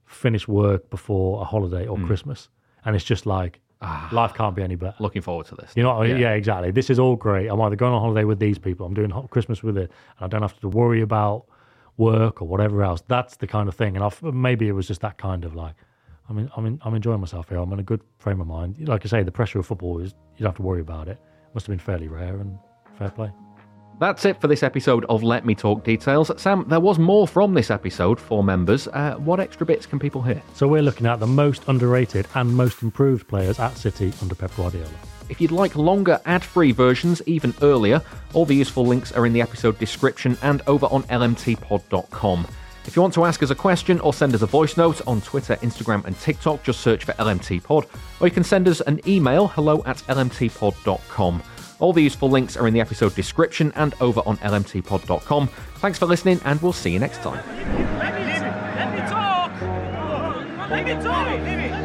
finished 0.06 0.48
work 0.48 0.90
before 0.90 1.42
a 1.42 1.46
holiday 1.46 1.88
or 1.88 1.98
hmm. 1.98 2.06
Christmas, 2.06 2.50
and 2.86 2.96
it's 2.96 3.06
just 3.06 3.26
like 3.26 3.60
ah. 3.82 4.08
life 4.12 4.34
can't 4.34 4.56
be 4.56 4.62
any 4.62 4.76
better. 4.76 4.96
Looking 5.00 5.24
forward 5.24 5.48
to 5.48 5.56
this. 5.56 5.72
You 5.76 5.84
know, 5.84 6.04
yeah. 6.04 6.16
Yeah. 6.16 6.34
exactly. 6.34 6.72
This 6.72 6.90
is 6.90 7.00
all 7.00 7.16
great. 7.16 7.48
I'm 7.48 7.60
either 7.62 7.76
going 7.76 7.94
on 7.94 8.02
holiday 8.02 8.24
with 8.24 8.40
these 8.40 8.60
people, 8.60 8.86
I'm 8.86 8.94
doing 8.94 9.12
Christmas 9.30 9.64
with 9.64 9.78
it, 9.78 9.92
and 10.20 10.26
I 10.26 10.28
don't 10.28 10.42
have 10.42 10.60
to 10.60 10.70
worry 10.70 11.02
about 11.02 11.46
work 11.98 12.42
or 12.42 12.48
whatever 12.48 12.84
else. 12.84 13.04
That's 13.08 13.38
the 13.38 13.48
kind 13.48 13.70
of 13.70 13.76
thing. 13.76 13.96
And 13.96 14.04
I've, 14.04 14.22
maybe 14.22 14.68
it 14.68 14.74
was 14.74 14.88
just 14.88 15.02
that 15.02 15.18
kind 15.18 15.46
of 15.46 15.56
like, 15.56 15.76
I 16.30 16.34
mean, 16.34 16.50
I'm 16.56 16.66
in, 16.66 16.80
I'm 16.84 16.96
enjoying 16.96 17.20
myself 17.20 17.50
here. 17.50 17.60
I'm 17.60 17.72
in 17.74 17.80
a 17.80 17.84
good 17.84 18.02
frame 18.18 18.42
of 18.42 18.48
mind. 18.48 18.88
Like 18.88 19.06
I 19.06 19.10
say, 19.10 19.24
the 19.24 19.32
pressure 19.32 19.60
of 19.60 19.68
football 19.68 20.00
is 20.00 20.16
you 20.38 20.44
don't 20.44 20.50
have 20.50 20.56
to 20.58 20.64
worry 20.64 20.82
about 20.82 21.08
it. 21.08 21.20
Must 21.54 21.68
have 21.68 21.72
been 21.72 21.80
fairly 21.80 22.08
rare 22.08 22.38
and 22.40 22.58
fair 22.98 23.10
play. 23.10 23.32
That's 23.98 24.26
it 24.26 24.42
for 24.42 24.48
this 24.48 24.62
episode 24.62 25.06
of 25.06 25.24
Let 25.24 25.46
Me 25.46 25.56
Talk 25.56 25.86
Details. 25.86 26.30
Sam, 26.36 26.66
there 26.68 26.82
was 26.82 27.00
more 27.00 27.26
from 27.28 27.54
this 27.54 27.72
episode 27.72 28.20
for 28.20 28.44
members. 28.44 28.90
Uh, 28.90 29.16
what 29.16 29.40
extra 29.40 29.66
bits 29.66 29.86
can 29.86 30.00
people 30.00 30.22
hear? 30.22 30.42
So 30.54 30.68
we're 30.68 30.82
looking 30.82 31.08
at 31.08 31.22
the 31.22 31.28
most 31.28 31.64
underrated 31.70 32.28
and 32.36 32.54
most 32.54 32.82
improved 32.82 33.26
players 33.30 33.58
at 33.58 33.78
City 33.78 34.12
under 34.22 34.36
Pep 34.36 34.54
Guardiola. 34.58 34.90
If 35.30 35.40
you'd 35.40 35.52
like 35.52 35.78
longer 35.78 36.20
ad 36.26 36.44
free 36.44 36.74
versions, 36.74 37.22
even 37.26 37.54
earlier, 37.62 38.02
all 38.34 38.46
the 38.46 38.56
useful 38.56 38.86
links 38.86 39.14
are 39.14 39.26
in 39.26 39.32
the 39.32 39.42
episode 39.42 39.80
description 39.80 40.38
and 40.42 40.62
over 40.68 40.88
on 40.88 41.04
lmtpod.com. 41.04 42.48
If 42.88 42.96
you 42.96 43.02
want 43.02 43.14
to 43.16 43.26
ask 43.26 43.42
us 43.42 43.50
a 43.50 43.56
question 43.56 44.00
or 44.00 44.14
send 44.14 44.36
us 44.36 44.42
a 44.42 44.46
voice 44.46 44.78
note 44.78 45.02
on 45.08 45.20
Twitter, 45.22 45.56
Instagram, 45.58 46.06
and 46.06 46.18
TikTok, 46.20 46.64
just 46.64 46.82
search 46.82 47.04
for 47.04 47.14
LMT 47.14 47.64
Pod, 47.64 47.88
or 48.20 48.28
you 48.28 48.32
can 48.32 48.44
send 48.44 48.68
us 48.68 48.82
an 48.82 49.02
email 49.08 49.48
hello 49.48 49.82
at 49.86 49.98
lmtpod.com. 49.98 51.44
All 51.80 51.94
the 51.94 52.02
useful 52.02 52.30
links 52.30 52.56
are 52.56 52.68
in 52.68 52.74
the 52.74 52.80
episode 52.80 53.16
description 53.16 53.74
and 53.76 53.96
over 54.00 54.22
on 54.26 54.38
lmtpod.com. 54.38 55.48
Thanks 55.76 56.00
for 56.00 56.06
listening, 56.06 56.40
and 56.46 56.62
we'll 56.62 56.74
see 56.74 56.92
you 56.92 57.00
next 57.00 57.22
time. 57.22 57.44
Let 57.98 58.14
me, 58.14 58.26
let 58.76 58.94
me 58.94 59.00
talk. 59.10 60.70
Let 60.70 60.86
me 60.86 61.04
talk. 61.04 61.85